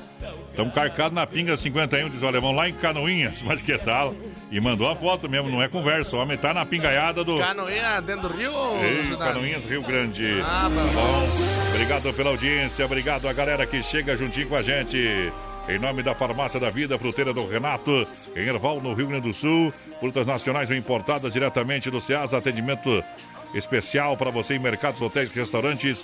Estamos 0.51 0.75
carcados 0.75 1.13
na 1.13 1.27
pinga 1.27 1.57
51, 1.57 2.09
diz 2.11 2.23
o 2.23 2.27
alemão, 2.27 2.53
lá 2.53 2.69
em 2.69 2.73
Canoinhas, 2.75 3.43
mas 3.47 3.63
que 3.63 3.77
tal? 3.79 4.15
E 4.51 4.61
mandou 4.61 4.89
a 4.89 4.95
foto 4.97 5.29
mesmo, 5.29 5.51
não 5.51 5.63
é 5.63 5.69
conversa. 5.69 6.17
O 6.17 6.21
homem 6.21 6.37
tá 6.37 6.55
na 6.55 6.65
pingaiada 6.65 7.23
do. 7.25 7.39
Canoinha 7.39 8.01
dentro 8.01 8.29
do 8.29 8.37
Rio? 8.37 8.53
Ei, 8.83 9.17
Canoinhas, 9.17 9.65
Rio 9.65 9.83
Grande. 9.83 10.41
Ah, 10.43 10.71
tá 10.75 10.93
bom. 10.93 11.75
Obrigado 11.75 12.13
pela 12.15 12.31
audiência, 12.31 12.85
obrigado 12.85 13.29
a 13.29 13.33
galera 13.33 13.67
que 13.67 13.83
chega 13.83 14.17
juntinho 14.17 14.49
com 14.49 14.57
a 14.57 14.63
gente. 14.63 15.33
Em 15.69 15.79
nome 15.79 16.03
da 16.03 16.15
Farmácia 16.15 16.59
da 16.59 16.71
Vida, 16.71 16.99
fruteira 16.99 17.31
do 17.31 17.47
Renato, 17.47 18.07
em 18.35 18.49
Erval, 18.49 18.81
no 18.81 18.95
Rio 18.95 19.09
Grande 19.09 19.29
do 19.29 19.35
Sul. 19.35 19.73
Frutas 20.01 20.27
nacionais 20.27 20.71
importadas 20.71 21.33
diretamente 21.33 21.91
do 21.91 22.01
Ceasa. 22.01 22.39
Atendimento 22.39 23.05
especial 23.55 24.17
para 24.17 24.31
você 24.31 24.55
em 24.55 24.59
mercados, 24.59 25.01
hotéis 25.03 25.31
e 25.31 25.39
restaurantes. 25.39 26.03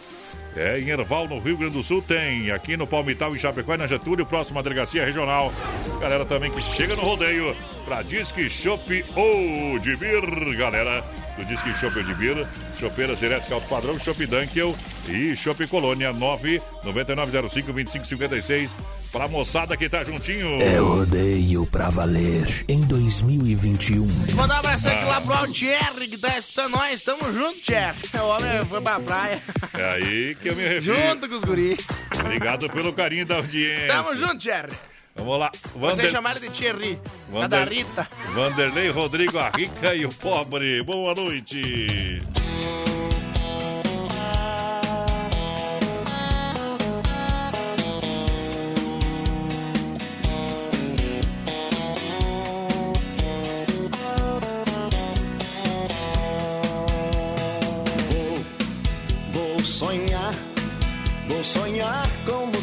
É, 0.56 0.78
em 0.78 0.88
Erval, 0.88 1.26
no 1.26 1.40
Rio 1.40 1.56
Grande 1.56 1.74
do 1.74 1.82
Sul, 1.82 2.00
tem. 2.00 2.50
Aqui 2.50 2.76
no 2.76 2.86
Palmital, 2.86 3.34
em 3.34 3.38
Chapecó 3.38 3.76
na 3.76 3.86
Getúlio, 3.86 4.24
próxima 4.24 4.62
delegacia 4.62 5.04
regional. 5.04 5.52
Galera 6.00 6.24
também 6.24 6.50
que 6.50 6.62
chega 6.62 6.94
no 6.94 7.02
rodeio 7.02 7.56
pra 7.84 8.02
Disque 8.02 8.48
Shop 8.48 9.04
ou 9.16 9.78
de 9.78 9.96
Bir, 9.96 10.56
galera. 10.56 11.04
Do 11.36 11.44
Disque 11.44 11.74
Shop 11.74 11.98
ou 11.98 12.04
de 12.04 12.14
Bir. 12.14 12.46
Chopeiras 12.78 13.22
elétricas 13.22 13.52
alto 13.52 13.68
padrão, 13.68 13.98
Shop 13.98 14.24
Dunkel 14.26 14.74
e 15.08 15.34
Shop 15.34 15.66
Colônia 15.66 16.14
999052556. 16.14 18.70
Pra 19.14 19.28
moçada 19.28 19.76
que 19.76 19.88
tá 19.88 20.02
juntinho. 20.02 20.60
É 20.60 20.76
rodeio 20.76 21.64
pra 21.66 21.88
valer 21.88 22.64
em 22.66 22.80
2021. 22.80 24.04
Mandar 24.34 24.56
um 24.56 24.58
abraço 24.58 24.88
aqui 24.88 25.04
lá 25.04 25.20
pro 25.20 25.34
Altieri 25.34 26.08
que 26.08 26.18
tá 26.18 26.36
escutando 26.36 26.72
nós. 26.72 27.00
Tamo 27.00 27.32
junto, 27.32 27.60
Thierry. 27.60 27.96
O 28.20 28.26
homem 28.26 28.64
foi 28.68 28.80
pra 28.80 28.98
praia. 28.98 29.40
É 29.72 29.84
aí 29.92 30.34
que 30.34 30.48
eu 30.48 30.56
me 30.56 30.66
refiro. 30.66 30.96
Junto 30.96 31.28
com 31.28 31.36
os 31.36 31.44
guri. 31.44 31.76
Obrigado 32.18 32.68
pelo 32.68 32.92
carinho 32.92 33.24
da 33.24 33.36
audiência. 33.36 33.86
Tamo 33.86 34.16
junto, 34.16 34.38
Thierry. 34.38 34.72
Vamos 35.14 35.38
lá. 35.38 35.52
Vander... 35.76 35.94
Você 35.94 36.10
chamaram 36.10 36.40
de 36.40 36.50
Thierry. 36.50 36.98
Vander... 37.30 37.48
da 37.48 37.64
Rita. 37.64 38.08
Vanderlei 38.34 38.90
Rodrigo, 38.90 39.38
a 39.38 39.48
rica 39.50 39.94
e 39.94 40.04
o 40.04 40.12
pobre. 40.12 40.82
Boa 40.82 41.14
noite. 41.14 42.20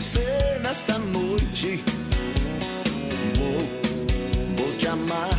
Você 0.02 0.60
nesta 0.64 0.98
noite. 0.98 1.84
Vou, 3.38 3.60
vou 4.58 4.78
te 4.78 4.88
amar, 4.88 5.38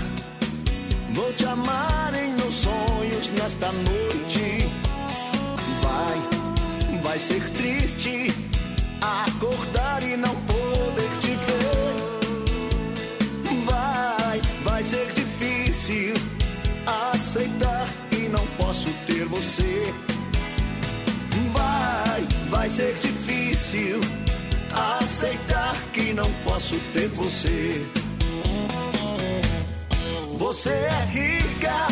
vou 1.13 1.33
te 1.33 1.45
amar 1.47 2.15
em 2.15 2.33
meus 2.35 2.55
sonhos 2.55 3.29
nesta 3.31 3.73
noite. 3.73 4.71
Vai, 5.83 7.01
vai 7.03 7.19
ser 7.19 7.43
triste 7.51 8.33
acordar 9.01 10.03
e 10.05 10.17
não 10.17 10.35
poder 10.47 11.11
te 11.21 11.35
ver. 11.47 12.23
Vai, 13.65 14.41
vai 14.63 14.83
ser 14.83 15.13
difícil 15.13 16.15
aceitar 17.13 17.89
que 18.11 18.29
não 18.29 18.47
posso 18.59 18.89
ter 19.09 19.25
você. 19.27 19.93
Vai, 21.53 22.29
vai 22.49 22.69
ser 22.69 22.95
difícil 23.03 24.01
aceitar 24.75 25.77
que 25.93 26.13
não 26.13 26.31
posso 26.45 26.77
ter 26.93 27.09
você. 27.09 27.87
Você 30.39 30.71
é 30.71 31.05
rica 31.07 31.89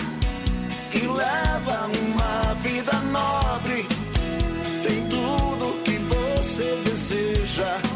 e 0.92 1.06
leva 1.06 1.90
uma 2.02 2.54
vida 2.54 2.92
nobre. 3.12 3.86
Tem 4.82 5.06
tudo 5.08 5.82
que 5.84 5.98
você 5.98 6.82
deseja. 6.84 7.89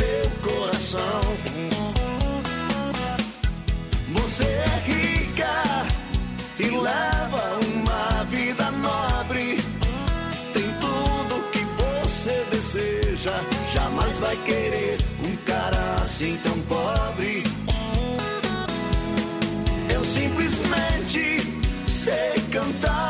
Seu 0.00 0.30
coração. 0.42 1.22
Você 4.14 4.44
é 4.44 4.82
rica 4.90 5.86
e 6.58 6.70
leva 6.70 7.42
uma 7.74 8.24
vida 8.24 8.70
nobre. 8.70 9.56
Tem 10.54 10.68
tudo 10.84 11.50
que 11.52 11.64
você 11.82 12.46
deseja. 12.50 13.34
Jamais 13.74 14.18
vai 14.20 14.36
querer 14.48 14.96
um 15.22 15.36
cara 15.44 15.96
assim 16.00 16.38
tão 16.42 16.58
pobre. 16.62 17.42
Eu 19.94 20.02
simplesmente 20.02 21.60
sei 21.86 22.40
cantar 22.50 23.09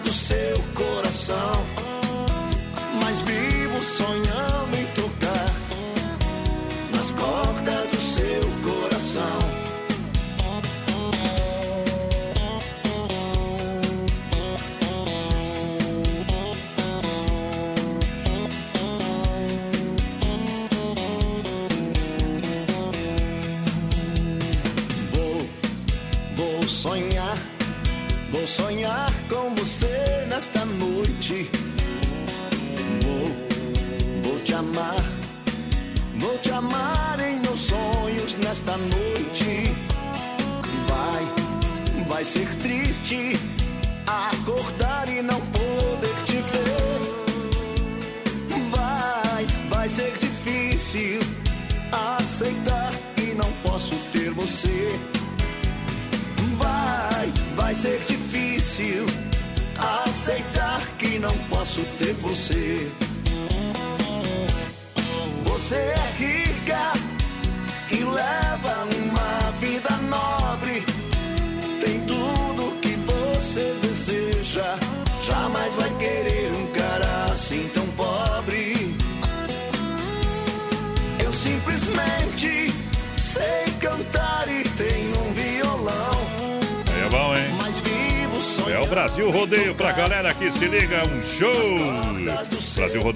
do 0.00 0.12
seu 0.12 0.56
coração. 0.74 1.66
Mas 3.02 3.20
vivo 3.22 3.82
sonhando 3.82 4.33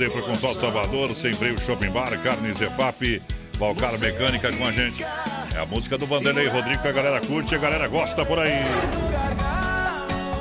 Rodeio 0.08 0.10
pro 0.10 0.22
Consórcio 0.22 0.60
Salvador, 0.60 1.14
Sem 1.14 1.32
Freio 1.32 1.58
Shopping 1.60 1.90
Bar, 1.90 2.10
Carnes 2.22 2.60
Efap, 2.60 3.22
Valcar 3.58 3.98
Mecânica 3.98 4.52
com 4.52 4.66
a 4.66 4.72
gente. 4.72 5.04
É 5.54 5.60
a 5.60 5.66
música 5.66 5.98
do 5.98 6.06
Vanderlei 6.06 6.48
Rodrigo 6.48 6.82
que 6.82 6.88
a 6.88 6.92
galera 6.92 7.20
curte 7.20 7.54
e 7.54 7.56
a 7.56 7.60
galera 7.60 7.88
gosta 7.88 8.24
por 8.24 8.38
aí. 8.38 8.62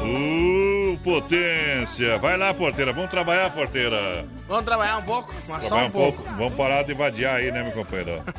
Uh, 0.02 0.98
potência! 1.04 2.18
Vai 2.18 2.38
lá, 2.38 2.54
porteira, 2.54 2.94
vamos 2.94 3.10
trabalhar, 3.12 3.50
porteira. 3.52 4.26
Vamos 4.48 4.66
trabalhar 4.66 4.98
um 4.98 5.04
pouco? 5.04 5.34
Mas 5.48 5.64
só 5.64 5.68
Trabalhar 5.68 5.84
um 5.84 5.88
um 5.88 5.92
pouco. 5.92 6.24
pouco. 6.24 6.38
Vamos 6.38 6.54
parar 6.54 6.84
de 6.84 6.94
vadiar 6.94 7.36
aí, 7.36 7.52
né, 7.52 7.64
meu 7.64 7.72
companheiro? 7.74 8.24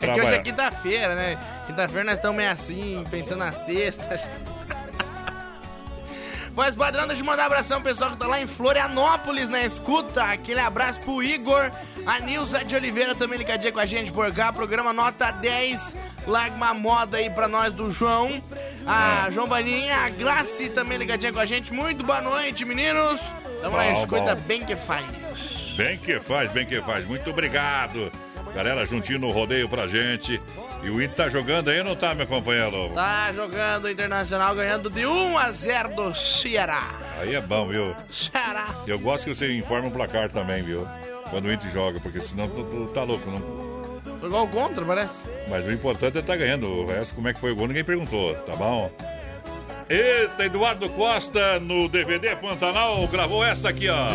É 0.00 0.14
que 0.14 0.20
hoje 0.20 0.34
é 0.34 0.38
quinta-feira, 0.40 1.14
né? 1.14 1.38
Quinta-feira 1.66 2.04
nós 2.04 2.14
estamos 2.14 2.36
meio 2.36 2.50
assim, 2.50 3.04
pensando 3.10 3.38
na 3.38 3.52
sexta. 3.52 4.18
Voz 6.54 6.76
padrão, 6.76 7.06
deixa 7.06 7.22
eu 7.22 7.26
mandar 7.26 7.44
um 7.44 7.46
abração 7.46 7.80
pessoal 7.80 8.10
que 8.10 8.18
tá 8.18 8.26
lá 8.26 8.38
em 8.40 8.46
Florianópolis 8.46 9.48
na 9.48 9.62
escuta. 9.62 10.22
Aquele 10.22 10.60
abraço 10.60 11.00
pro 11.00 11.22
Igor, 11.22 11.70
a 12.04 12.18
Nilza 12.18 12.62
de 12.62 12.76
Oliveira 12.76 13.14
também 13.14 13.38
ligadinha 13.38 13.72
com 13.72 13.80
a 13.80 13.86
gente 13.86 14.12
por 14.12 14.30
cá. 14.34 14.52
Programa 14.52 14.92
nota 14.92 15.30
10. 15.30 15.96
Larga 16.26 16.54
uma 16.54 16.74
moda 16.74 17.16
aí 17.16 17.30
pra 17.30 17.48
nós 17.48 17.72
do 17.72 17.90
João. 17.90 18.42
A 18.86 19.30
João 19.30 19.46
Baninha, 19.46 19.96
a 19.96 20.10
Glace 20.10 20.68
também 20.68 20.98
ligadinha 20.98 21.32
com 21.32 21.40
a 21.40 21.46
gente. 21.46 21.72
Muito 21.72 22.04
boa 22.04 22.20
noite, 22.20 22.66
meninos. 22.66 23.20
Tamo 23.62 23.76
Bom, 23.76 23.82
escuta 23.82 24.34
bem 24.34 24.62
que 24.62 24.76
faz. 24.76 25.06
Bem 25.74 25.96
que 25.96 26.20
faz, 26.20 26.52
bem 26.52 26.66
que 26.66 26.82
faz. 26.82 27.06
Muito 27.06 27.30
obrigado. 27.30 28.12
Galera 28.54 28.84
juntinho 28.84 29.18
no 29.18 29.30
rodeio 29.30 29.68
pra 29.70 29.86
gente. 29.86 30.38
E 30.82 30.90
o 30.90 31.00
Inter 31.00 31.16
tá 31.16 31.28
jogando 31.28 31.70
aí, 31.70 31.82
não 31.82 31.94
tá, 31.94 32.12
meu 32.14 32.26
companheiro? 32.26 32.90
Tá 32.92 33.32
jogando 33.32 33.84
o 33.84 33.90
Internacional 33.90 34.54
ganhando 34.54 34.90
de 34.90 35.06
1 35.06 35.38
a 35.38 35.52
0 35.52 35.94
do 35.94 36.14
Ceará. 36.14 36.82
Aí 37.20 37.34
é 37.34 37.40
bom, 37.40 37.68
viu? 37.68 37.94
Ceará. 38.10 38.66
Eu 38.86 38.98
gosto 38.98 39.24
que 39.24 39.34
você 39.34 39.52
informe 39.56 39.88
o 39.88 39.92
placar 39.92 40.28
também, 40.30 40.60
viu? 40.62 40.86
Quando 41.30 41.44
o 41.46 41.52
Inter 41.52 41.70
joga, 41.70 42.00
porque 42.00 42.20
senão 42.20 42.48
tu, 42.48 42.64
tu 42.64 42.90
tá 42.92 43.04
louco, 43.04 43.30
não. 43.30 44.20
Jogou 44.20 44.48
contra, 44.48 44.84
parece. 44.84 45.22
Mas 45.48 45.64
o 45.64 45.70
importante 45.70 46.16
é 46.16 46.20
estar 46.20 46.36
ganhando. 46.36 46.66
O 46.68 46.86
resto, 46.86 47.14
como 47.14 47.28
é 47.28 47.34
que 47.34 47.40
foi 47.40 47.52
o 47.52 47.56
gol, 47.56 47.68
ninguém 47.68 47.84
perguntou, 47.84 48.34
tá 48.34 48.56
bom? 48.56 48.90
Eita, 49.88 50.44
Eduardo 50.44 50.88
Costa 50.90 51.60
no 51.60 51.88
DVD 51.88 52.34
Pantanal 52.36 53.06
gravou 53.08 53.44
essa 53.44 53.68
aqui, 53.68 53.88
ó. 53.88 54.08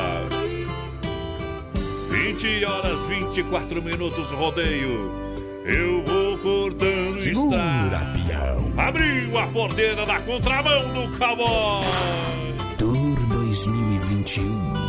20 2.10 2.66
horas 2.66 3.00
24 3.08 3.82
minutos 3.82 4.30
rodeio. 4.32 5.27
Eu 5.68 6.02
vou 6.04 6.38
cortando 6.38 7.20
Segura, 7.20 8.14
peão. 8.14 8.74
Abriu 8.78 9.38
a 9.38 9.48
porteira 9.48 10.06
na 10.06 10.22
contramão 10.22 10.94
do 10.94 11.18
cowboy. 11.18 11.84
Tour 12.78 13.28
2021. 13.28 14.88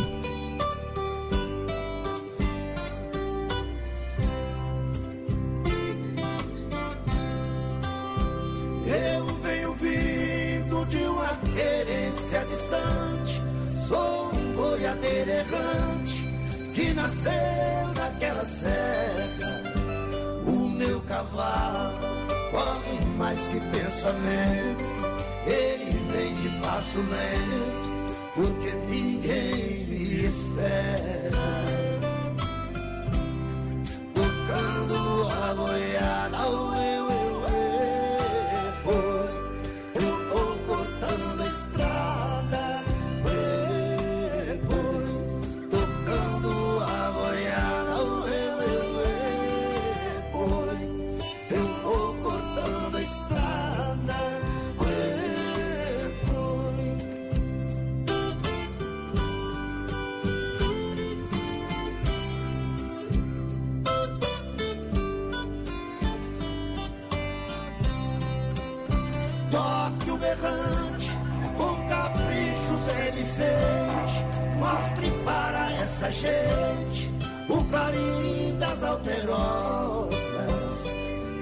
Eu 8.87 9.25
venho 9.43 9.73
vindo 9.73 10.85
de 10.85 11.03
uma 11.03 11.37
querência 11.53 12.45
distante. 12.45 13.41
Sou 13.85 14.31
um 14.33 14.53
boiadeiro 14.53 15.29
errante 15.29 16.23
que 16.73 16.93
nasceu 16.93 17.31
naquela 17.97 18.45
serra. 18.45 19.38
O 21.19 21.21
cavalo 21.21 21.91
corre 22.49 23.05
mais 23.17 23.45
que 23.49 23.59
pensamento. 23.59 24.85
Ele 25.45 25.91
vem 26.09 26.33
de 26.35 26.49
passo 26.61 26.97
lento, 26.99 27.89
porque 28.35 28.71
ninguém 28.87 29.85
me 29.85 30.25
espera. 30.27 31.37
Tocando 34.13 35.27
a 35.27 35.53
boiada, 35.53 36.37
oh, 36.47 36.98
essa 75.99 76.11
gente 76.11 77.11
o 77.49 77.61
clarim 77.65 78.57
das 78.57 78.83
alterosas. 78.83 80.19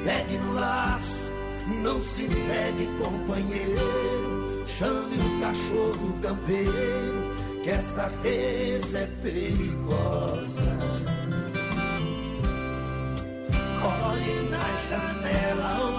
Pegue 0.04 0.38
no 0.38 0.54
laço, 0.56 1.30
não 1.84 2.02
se 2.02 2.28
pegue 2.28 2.88
companheiro. 2.98 4.66
Chame 4.66 5.16
o 5.16 5.42
cachorro 5.42 6.20
campeiro, 6.22 7.36
que 7.64 7.70
essa 7.70 8.08
vez 8.24 8.96
é 8.96 9.06
perigosa. 9.22 10.78
Olhe 13.84 14.50
na 14.50 14.68
janela, 14.90 15.97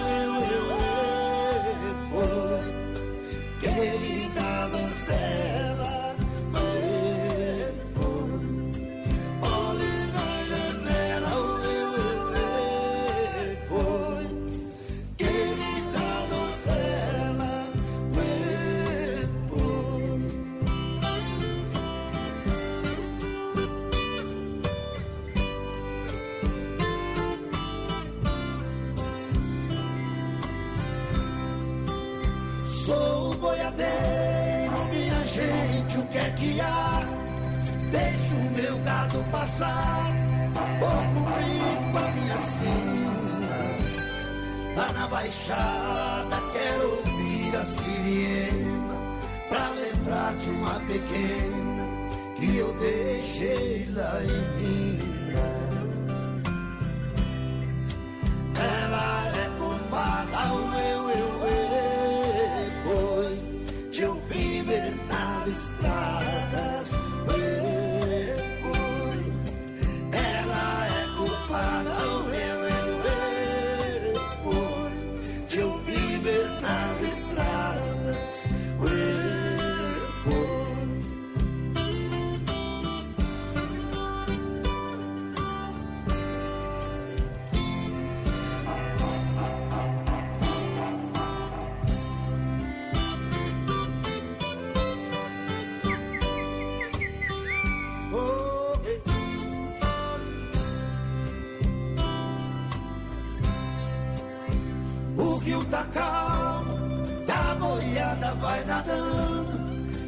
nadando, 108.68 109.50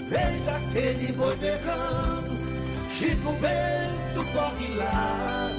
vem 0.09 0.45
daquele 0.45 1.13
boi 1.15 1.35
berrando, 1.37 2.31
Chico 2.95 3.33
Bento 3.33 4.33
corre 4.33 4.75
lá. 4.77 5.51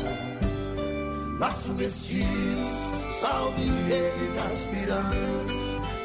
Laço 1.39 1.73
mestiço, 1.73 2.29
salve 3.19 3.63
ele 3.63 4.31
das 4.35 4.63
piranhas, 4.65 5.51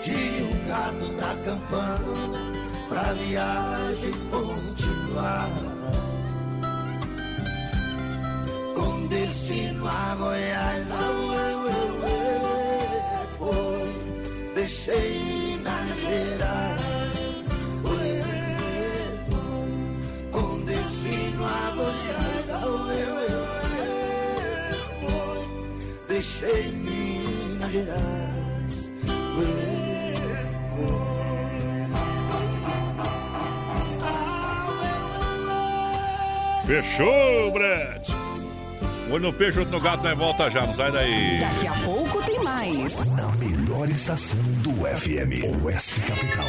tire 0.02 0.42
o 0.44 0.68
gado 0.68 1.08
da 1.20 1.36
campana, 1.44 2.52
pra 2.88 3.12
viagem 3.12 4.12
continuar. 4.30 5.50
Com 8.74 9.06
destino 9.08 9.86
a 9.86 10.16
Goiás, 10.16 10.90
au, 10.90 11.34
eu, 11.34 11.68
eu, 11.68 12.08
eu, 12.08 12.46
pois 13.38 14.54
deixei 14.54 15.25
deixei 26.16 26.72
Minas 26.72 27.72
Gerais. 27.72 28.90
Fechou, 36.66 37.52
Brett. 37.52 38.10
Olho 39.10 39.22
no 39.22 39.32
peixe, 39.32 39.58
outro 39.60 39.74
no 39.74 39.80
gato, 39.80 40.02
não 40.02 40.10
é 40.10 40.14
volta 40.14 40.50
já, 40.50 40.66
não 40.66 40.74
sai 40.74 40.90
daí. 40.90 41.38
Daqui 41.38 41.66
a 41.68 41.72
pouco 41.84 42.22
tem 42.24 42.42
mais. 42.42 43.04
Na 43.04 43.28
melhor 43.32 43.88
estação 43.88 44.40
do 44.62 44.72
FM, 44.72 45.64
Oeste 45.64 46.00
Capital. 46.00 46.48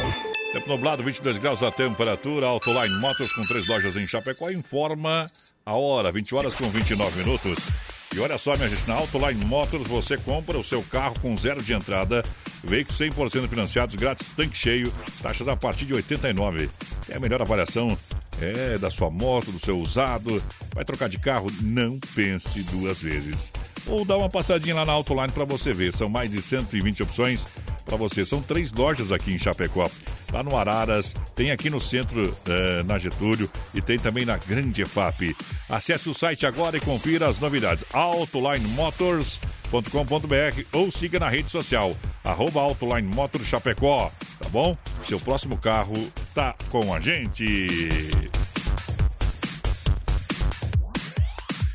Tempo 0.52 0.68
nublado, 0.68 1.04
22 1.04 1.38
graus 1.38 1.62
a 1.62 1.70
temperatura. 1.70 2.46
Autoline 2.46 2.98
Motors 3.00 3.32
com 3.32 3.42
três 3.42 3.68
lojas 3.68 3.96
em 3.96 4.08
Chapecó 4.08 4.50
informa 4.50 5.26
a 5.64 5.74
hora, 5.74 6.10
20 6.10 6.34
horas 6.34 6.54
com 6.54 6.68
29 6.68 7.18
minutos. 7.18 7.87
E 8.14 8.20
olha 8.20 8.38
só, 8.38 8.56
minha 8.56 8.68
gente, 8.68 8.86
na 8.88 8.94
Autoline 8.94 9.44
Motors 9.44 9.86
você 9.86 10.16
compra 10.16 10.58
o 10.58 10.64
seu 10.64 10.82
carro 10.82 11.18
com 11.20 11.36
zero 11.36 11.62
de 11.62 11.72
entrada, 11.74 12.22
veículos 12.64 12.98
100% 12.98 13.48
financiados, 13.48 13.94
grátis, 13.94 14.26
tanque 14.34 14.56
cheio, 14.56 14.92
taxas 15.22 15.46
a 15.46 15.56
partir 15.56 15.84
de 15.84 15.94
89. 15.94 16.70
É 17.08 17.16
a 17.16 17.20
melhor 17.20 17.42
avaliação 17.42 17.96
é 18.40 18.78
da 18.78 18.90
sua 18.90 19.10
moto, 19.10 19.50
do 19.50 19.58
seu 19.58 19.78
usado. 19.78 20.42
Vai 20.74 20.84
trocar 20.84 21.08
de 21.08 21.18
carro? 21.18 21.48
Não 21.60 21.98
pense 22.14 22.62
duas 22.64 23.00
vezes. 23.00 23.52
Ou 23.86 24.04
dá 24.04 24.16
uma 24.16 24.28
passadinha 24.28 24.74
lá 24.74 24.84
na 24.84 24.92
Autoline 24.92 25.32
para 25.32 25.44
você 25.44 25.72
ver. 25.72 25.92
São 25.92 26.08
mais 26.08 26.30
de 26.30 26.40
120 26.40 27.02
opções 27.02 27.44
para 27.88 27.96
você. 27.96 28.26
São 28.26 28.42
três 28.42 28.70
lojas 28.70 29.10
aqui 29.10 29.32
em 29.32 29.38
Chapecó. 29.38 29.90
Lá 30.30 30.42
no 30.42 30.54
Araras, 30.56 31.14
tem 31.34 31.50
aqui 31.50 31.70
no 31.70 31.80
centro, 31.80 32.36
eh, 32.46 32.82
na 32.82 32.98
Getúlio, 32.98 33.50
e 33.72 33.80
tem 33.80 33.98
também 33.98 34.26
na 34.26 34.36
Grande 34.36 34.82
EFAP. 34.82 35.34
Acesse 35.70 36.10
o 36.10 36.14
site 36.14 36.44
agora 36.44 36.76
e 36.76 36.80
confira 36.80 37.28
as 37.28 37.40
novidades. 37.40 37.82
AutolineMotors.com.br 37.92 40.62
ou 40.72 40.92
siga 40.92 41.18
na 41.18 41.30
rede 41.30 41.50
social, 41.50 41.96
arroba 42.22 42.60
Autoline 42.60 43.08
Motors 43.14 43.46
Chapecó, 43.46 44.12
tá 44.38 44.50
bom? 44.50 44.76
Seu 45.06 45.18
próximo 45.18 45.56
carro 45.56 45.94
tá 46.34 46.54
com 46.68 46.92
a 46.92 47.00
gente. 47.00 47.66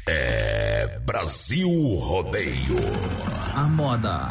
É 0.08 0.99
Brasil 1.06 1.69
Rodeio. 1.95 2.78
A 3.56 3.63
moda 3.63 4.30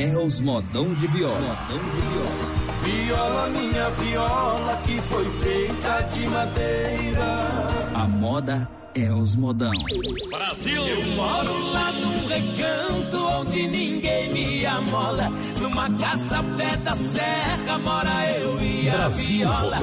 é 0.00 0.16
os 0.16 0.40
modão 0.40 0.94
de 0.94 1.06
viola. 1.08 1.58
Viola, 2.82 3.48
minha 3.48 3.90
viola, 3.90 4.76
que 4.78 4.98
foi 5.02 5.24
feita 5.42 6.00
de 6.10 6.26
madeira. 6.26 7.20
A 7.94 8.08
moda 8.08 8.66
é 8.94 9.12
os 9.12 9.34
modão. 9.36 9.72
Brasil! 10.30 10.86
Eu 10.86 11.02
moro 11.14 11.70
lá 11.70 11.92
num 11.92 12.26
recanto 12.26 13.26
onde 13.40 13.68
ninguém 13.68 14.30
me 14.30 14.66
amola. 14.66 15.30
Numa 15.60 15.90
casa 15.90 16.42
pé 16.56 16.76
da 16.78 16.94
serra 16.94 17.78
mora 17.78 18.30
eu 18.32 18.60
e 18.60 18.88
a 18.88 18.92
Brasil 18.92 19.38
viola. 19.38 19.78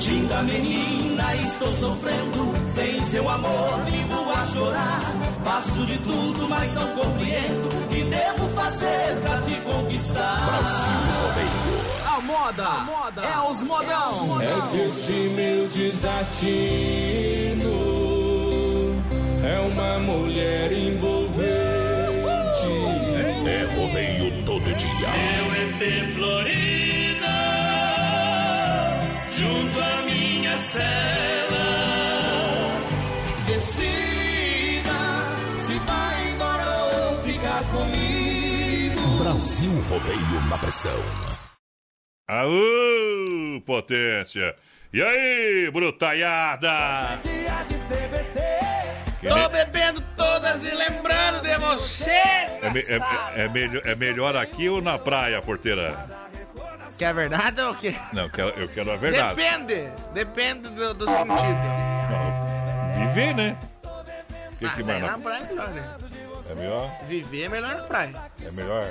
Linda 0.00 0.42
menina, 0.42 1.36
estou 1.36 1.72
sofrendo. 1.76 2.52
Sem 2.66 3.00
seu 3.02 3.28
amor, 3.28 3.78
vivo 3.86 4.30
a 4.30 4.46
chorar. 4.46 5.00
Faço 5.44 5.86
de 5.86 5.98
tudo, 5.98 6.48
mas 6.48 6.74
não 6.74 6.88
compreendo. 6.94 7.68
O 7.68 7.88
que 7.88 8.04
devo 8.04 8.48
fazer 8.48 9.20
pra 9.22 9.40
te 9.40 9.54
conquistar? 9.60 10.46
Brasil 10.46 11.00
Rodeio. 11.08 11.82
A 12.06 12.20
moda, 12.20 13.22
é 13.22 13.50
os 13.50 13.62
modão. 13.62 14.40
É 14.40 14.60
que 14.70 14.78
este 14.82 15.12
meu 15.34 15.68
desatino 15.68 16.72
é 19.44 19.58
uma 19.60 19.98
mulher 19.98 20.72
envolvente. 20.72 21.52
É 23.46 23.64
rodeio 23.74 24.44
todo 24.44 24.64
dia. 24.74 25.08
Meu 25.10 25.46
EP 25.62 26.14
Florida, 26.14 27.36
junto 29.30 29.80
à 29.80 30.02
minha 30.02 30.58
cela. 30.58 31.66
Decida 33.46 35.00
se 35.58 35.78
vai 35.80 36.28
embora 36.30 36.84
ou 36.94 37.22
ficar 37.22 37.62
comigo. 37.70 39.18
Brasil 39.22 39.72
Rodeio 39.88 40.40
na 40.48 40.58
pressão. 40.58 41.02
Aô, 42.28 43.60
potência! 43.66 44.54
E 44.94 45.02
aí, 45.02 45.70
brutaiada? 45.70 47.18
Dia 47.22 47.64
de 47.64 47.74
TBT. 47.74 48.61
Tô 49.28 49.48
bebendo 49.48 50.00
todas 50.16 50.64
e 50.64 50.70
lembrando 50.70 51.42
de 51.42 51.56
você. 51.58 52.10
É, 52.10 52.70
me- 52.72 52.80
é- 52.80 53.44
é 53.44 53.48
melhor, 53.48 53.82
é 53.86 53.94
melhor 53.94 54.36
aqui 54.36 54.68
ou 54.68 54.82
na 54.82 54.98
praia, 54.98 55.40
porteira? 55.40 55.94
Que 56.98 57.04
é 57.04 57.12
verdade 57.12 57.60
ou 57.60 57.70
o 57.72 57.74
quê? 57.76 57.94
Não, 58.12 58.24
eu 58.24 58.30
quero, 58.30 58.48
eu 58.50 58.68
quero 58.68 58.92
a 58.92 58.96
verdade. 58.96 59.34
Depende. 59.34 59.88
Depende 60.12 60.68
do, 60.70 60.94
do 60.94 61.06
sentido. 61.06 61.62
Viver, 62.98 63.34
né? 63.34 63.56
O 63.84 64.56
que, 64.56 64.66
Ah, 64.66 64.70
que 64.70 64.82
mais? 64.84 65.02
na 65.02 65.18
praia 65.18 65.42
é 65.42 65.46
melhor, 65.46 65.68
né? 65.70 65.94
É 66.50 66.54
melhor? 66.54 66.90
Viver 67.06 67.42
é 67.44 67.48
melhor 67.48 67.74
na 67.76 67.82
praia. 67.82 68.14
É 68.46 68.50
melhor? 68.50 68.86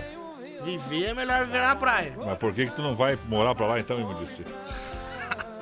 Viver 0.63 1.05
é 1.09 1.13
melhor 1.13 1.45
viver 1.45 1.61
na 1.61 1.75
praia. 1.75 2.13
Mas 2.17 2.37
por 2.37 2.53
que, 2.53 2.65
que 2.67 2.71
tu 2.75 2.81
não 2.81 2.95
vai 2.95 3.17
morar 3.27 3.53
pra 3.55 3.65
lá 3.67 3.79
então, 3.79 3.99
Imundice? 3.99 4.43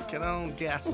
Que 0.08 0.18
não 0.18 0.50
quer. 0.50 0.80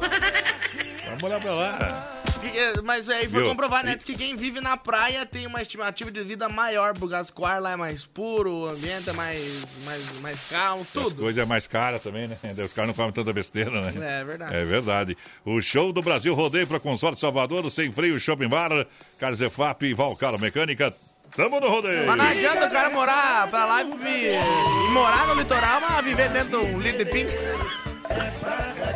Vai 1.06 1.18
morar 1.20 1.40
pra 1.40 1.54
lá. 1.54 2.12
Que- 2.40 2.82
Mas 2.82 3.08
aí 3.08 3.26
foi 3.28 3.40
Viu? 3.40 3.48
comprovar, 3.48 3.82
né? 3.84 3.92
E- 3.92 3.94
Diz 3.96 4.04
que 4.04 4.14
quem 4.14 4.36
vive 4.36 4.60
na 4.60 4.76
praia 4.76 5.24
tem 5.24 5.46
uma 5.46 5.62
estimativa 5.62 6.10
de 6.10 6.22
vida 6.22 6.48
maior, 6.48 6.92
por 6.94 7.10
causa 7.10 7.32
que 7.32 7.40
o 7.40 7.44
ar 7.46 7.60
lá 7.60 7.72
é 7.72 7.76
mais 7.76 8.04
puro, 8.04 8.52
o 8.52 8.66
ambiente 8.68 9.08
é 9.08 9.12
mais, 9.12 9.64
mais, 9.84 10.20
mais 10.20 10.40
calmo, 10.50 10.82
As 10.82 10.88
tudo. 10.88 11.16
coisas 11.22 11.42
é 11.42 11.46
mais 11.46 11.66
cara 11.66 11.98
também, 11.98 12.28
né? 12.28 12.36
Os 12.64 12.72
caras 12.72 12.88
não 12.88 12.94
comem 12.94 13.12
tanta 13.12 13.32
besteira, 13.32 13.70
né? 13.80 13.92
É 14.20 14.24
verdade. 14.24 14.54
É 14.54 14.64
verdade. 14.64 15.18
O 15.44 15.60
show 15.62 15.92
do 15.92 16.02
Brasil 16.02 16.34
Rodeio 16.34 16.66
para 16.66 16.78
Consórcio 16.78 17.20
Salvador, 17.20 17.64
o 17.64 17.70
Sem 17.70 17.90
Freio 17.90 18.20
Shopping 18.20 18.48
Bar, 18.48 18.86
Carlos 19.18 19.40
Efap 19.40 19.82
e 19.86 19.94
Valcaro 19.94 20.38
Mecânica. 20.38 20.92
Tamo 21.34 21.58
no 21.58 21.68
rodeio. 21.68 22.06
Mas 22.06 22.16
não 22.16 22.24
adianta 22.26 22.66
o 22.66 22.70
cara 22.70 22.88
morar 22.90 23.50
pra 23.50 23.64
lá 23.64 23.82
e, 23.82 23.86
e 23.86 24.90
morar 24.92 25.26
no 25.26 25.34
litoral, 25.34 25.80
mas 25.80 26.04
viver 26.04 26.28
dentro 26.30 26.50
de 26.50 26.56
um 26.66 26.78
litro 26.78 27.04
de 27.04 27.10
pink. 27.10 27.30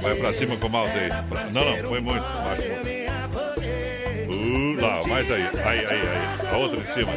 Vai 0.03 0.15
pra 0.15 0.33
cima 0.33 0.57
com 0.57 0.67
o 0.67 0.71
mouse 0.71 0.93
aí. 0.93 1.09
Não, 1.53 1.65
não, 1.65 1.89
foi 1.89 2.01
muito. 2.01 2.23
Baixo. 2.23 2.63
Uh, 4.29 4.81
lá, 4.81 5.07
mais 5.07 5.31
aí. 5.31 5.43
Aí, 5.65 5.87
aí, 5.87 6.01
aí. 6.01 6.49
A 6.53 6.57
outra 6.57 6.81
em 6.81 6.85
cima. 6.87 7.13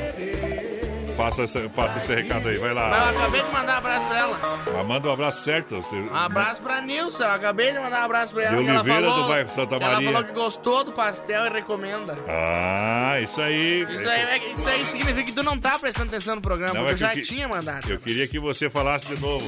Passa, 1.15 1.43
essa- 1.43 1.69
passa 1.69 1.99
esse 1.99 2.13
recado 2.13 2.49
aí, 2.49 2.58
vai 2.58 2.73
Mas 2.73 2.84
eu 2.84 2.89
lá. 2.89 3.10
acabei 3.12 3.41
de 3.41 3.51
mandar 3.51 3.75
um 3.75 3.77
abraço 3.77 4.08
pra 4.08 4.17
ela. 4.17 4.39
Mas 4.75 4.88
manda 4.88 5.08
um 5.10 5.13
abraço 5.13 5.43
certo. 5.43 5.75
Você- 5.75 5.95
Um 5.95 6.15
abraço 6.15 6.62
pra 6.63 6.82
Nilson. 6.82 7.23
Eu 7.23 7.32
acabei 7.32 7.71
de 7.71 7.79
mandar 7.79 8.01
um 8.01 8.06
abraço 8.06 8.34
pra 8.34 8.43
ela. 8.45 8.51
De 8.63 8.69
Oliveira, 8.71 9.01
falou, 9.08 9.21
do 9.21 9.27
bairro 9.29 9.49
Santa 9.53 9.77
que 9.77 9.84
Ela 9.84 9.93
Maria. 9.93 10.12
falou 10.12 10.23
que 10.27 10.34
gostou 10.34 10.84
do 10.84 10.91
pastel 10.91 11.45
e 11.45 11.49
recomenda. 11.49 12.15
Ah, 12.27 13.19
isso 13.21 13.39
aí. 13.39 13.86
Isso 13.93 14.10
aí, 14.10 14.53
isso 14.58 14.67
aí 14.69 14.82
significa 14.82 15.23
que 15.23 15.32
tu 15.32 15.43
não 15.43 15.58
tá 15.58 15.77
prestando 15.77 16.08
atenção 16.10 16.36
no 16.36 16.41
programa, 16.41 16.73
Não, 16.73 16.88
é 16.88 16.97
já 16.97 17.12
que- 17.12 17.21
tinha 17.21 17.47
mandado. 17.47 17.88
Eu 17.91 17.99
queria 17.99 18.27
que 18.27 18.39
você 18.39 18.67
falasse 18.67 19.08
de 19.15 19.21
novo. 19.21 19.45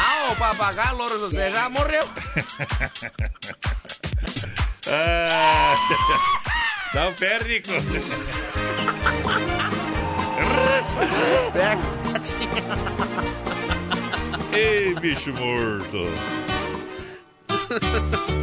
Ah, 0.00 0.30
o 0.30 0.36
papagaio 0.36 0.96
Louro 0.96 1.18
José 1.18 1.50
já 1.50 1.68
morreu. 1.68 2.04
Ah, 4.90 5.74
dá 6.94 7.08
o 7.08 7.12
pé, 7.12 7.36
Rico. 7.38 7.72
Ei, 14.52 14.94
bicho 14.94 15.30
morto. 15.34 16.06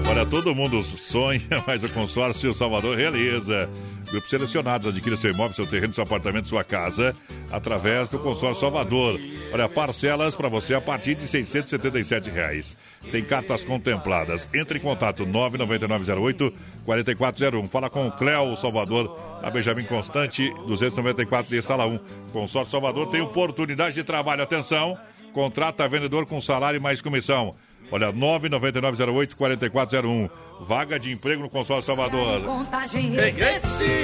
Olha, 0.08 0.26
todo 0.26 0.54
mundo 0.56 0.84
sonha, 0.84 1.42
mas 1.66 1.84
o 1.84 1.90
consórcio 1.90 2.54
Salvador 2.54 2.98
realiza. 2.98 3.70
Grupos 4.12 4.30
selecionados 4.30 4.88
adquire 4.88 5.18
seu 5.18 5.32
imóvel, 5.32 5.56
seu 5.56 5.66
terreno, 5.66 5.94
seu 5.94 6.04
apartamento, 6.04 6.48
sua 6.48 6.64
casa 6.64 7.16
através 7.52 8.08
do 8.08 8.20
consórcio 8.20 8.62
Salvador. 8.62 9.20
Olha, 9.52 9.68
parcelas 9.68 10.36
para 10.36 10.48
você 10.48 10.76
a 10.76 10.82
partir 10.82 11.16
de 11.16 11.28
677 11.28 12.30
reais. 12.30 12.78
Tem 13.12 13.24
cartas 13.24 13.64
contempladas. 13.64 14.54
Entre 14.54 14.78
em 14.78 14.82
contato 14.82 15.26
99908 15.26 16.54
4401. 16.86 17.68
Fala 17.68 17.90
com 17.90 18.08
o 18.08 18.12
Cléo 18.12 18.56
Salvador, 18.56 19.40
na 19.42 19.50
Benjamin 19.50 19.86
Constante, 19.86 20.54
294 20.68 21.50
de 21.50 21.62
Sala 21.62 21.88
1. 21.88 22.00
Consórcio 22.32 22.72
Salvador 22.72 23.10
tem 23.10 23.22
oportunidade 23.22 23.96
de 23.96 24.04
trabalho. 24.04 24.44
Atenção, 24.44 24.98
contrata 25.34 25.88
vendedor 25.88 26.28
com 26.28 26.40
salário 26.40 26.80
mais 26.80 27.02
comissão. 27.02 27.56
Olha, 27.92 28.12
99908-4401. 28.14 30.30
Vaga 30.62 30.98
de 31.00 31.12
emprego 31.12 31.42
no 31.44 31.50
Consórcio 31.50 31.94
Salvador. 31.94 32.42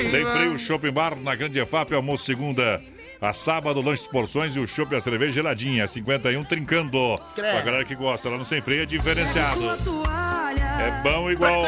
Sem 0.09 0.25
freio, 0.25 0.57
Shopping 0.57 0.91
Bar 0.91 1.15
na 1.15 1.33
Grande 1.35 1.59
EFAP, 1.59 1.93
almoço 1.93 2.25
segunda. 2.25 2.81
A 3.21 3.31
sábado, 3.33 3.79
lanches 3.81 4.07
porções 4.07 4.55
e 4.55 4.59
o 4.59 4.67
chopp 4.67 4.93
e 4.93 4.97
a 4.97 5.01
cerveja 5.01 5.31
geladinha. 5.33 5.87
51 5.87 6.43
trincando. 6.43 7.15
Pra 7.35 7.61
galera 7.61 7.85
que 7.85 7.95
gosta, 7.95 8.29
lá 8.29 8.37
no 8.37 8.43
Sem 8.43 8.61
Freio 8.61 8.81
é 8.81 8.85
diferenciado. 8.85 9.61
É 10.79 10.89
bom 11.03 11.29
igual. 11.29 11.61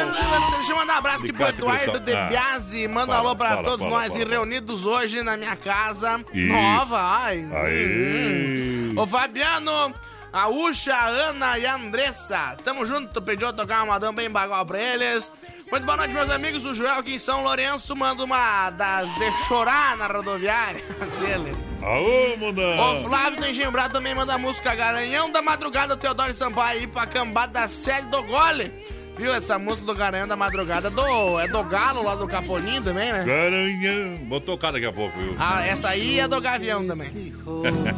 Deixa 0.56 0.72
eu 0.72 0.76
mandar 0.76 0.94
um 0.94 0.98
abraço 0.98 1.22
aqui 1.24 1.32
pro 1.32 1.46
Eduardo. 1.48 2.00
De 2.00 2.12
Ah. 2.12 2.26
Biasi. 2.26 2.88
Manda 2.88 3.12
Fala, 3.12 3.22
um 3.22 3.26
alô 3.28 3.36
pra 3.36 3.48
fala, 3.50 3.62
todos 3.62 3.78
fala, 3.86 3.90
nós 3.90 4.12
fala, 4.12 4.24
e 4.24 4.28
reunidos 4.28 4.84
hoje 4.84 5.22
na 5.22 5.36
minha 5.36 5.54
casa 5.54 6.20
Isso. 6.34 6.52
nova. 6.52 6.98
Ai. 7.00 7.46
Aê. 7.52 7.86
Hum. 7.86 8.94
Ô 8.96 9.06
Fabiano, 9.06 9.94
a 10.34 10.48
Ucha, 10.48 10.92
a 10.92 11.06
Ana 11.06 11.56
e 11.60 11.64
a 11.64 11.76
Andressa. 11.76 12.56
Tamo 12.64 12.84
junto, 12.84 13.22
pediu 13.22 13.52
tocar 13.52 13.84
uma 13.84 13.92
madame 13.94 14.16
bem 14.16 14.28
bagual 14.28 14.66
pra 14.66 14.80
eles. 14.80 15.32
Muito 15.70 15.84
boa 15.84 15.96
noite, 15.96 16.12
meus 16.12 16.28
amigos. 16.28 16.64
O 16.64 16.74
Joel 16.74 16.96
aqui 16.96 17.14
em 17.14 17.18
São 17.20 17.44
Lourenço 17.44 17.94
manda 17.94 18.24
uma 18.24 18.68
das 18.70 19.08
de 19.14 19.30
chorar 19.46 19.96
na 19.96 20.08
rodoviária. 20.08 20.82
Dele. 21.22 21.52
Aô, 21.80 22.36
mundão. 22.36 23.04
O 23.04 23.08
Flávio 23.08 23.38
do 23.38 23.46
Engenho 23.46 23.70
Brado 23.70 23.92
também 23.92 24.12
manda 24.12 24.34
a 24.34 24.38
música 24.38 24.74
Garanhão 24.74 25.30
da 25.30 25.40
Madrugada, 25.40 25.96
Teodoro 25.96 26.34
Sampaio 26.34 26.80
aí 26.80 26.86
pra 26.88 27.06
cambada 27.06 27.52
da 27.52 27.68
sede 27.68 28.08
do 28.08 28.20
Gole. 28.24 28.72
Viu 29.16 29.32
essa 29.32 29.58
música 29.58 29.86
do 29.86 29.94
Garanhão 29.94 30.26
da 30.26 30.34
Madrugada? 30.34 30.90
Do, 30.90 31.38
é 31.38 31.46
do 31.46 31.62
Galo 31.62 32.02
lá 32.02 32.16
do 32.16 32.26
Capolinho 32.26 32.82
também, 32.82 33.12
né? 33.12 33.24
Garanhão. 33.24 34.26
Vou 34.28 34.40
tocar 34.40 34.72
daqui 34.72 34.86
a 34.86 34.92
pouco, 34.92 35.16
viu? 35.20 35.34
Ah, 35.38 35.64
essa 35.64 35.90
aí 35.90 36.18
é 36.18 36.26
do 36.26 36.40
Gavião 36.40 36.86
também. 36.86 37.32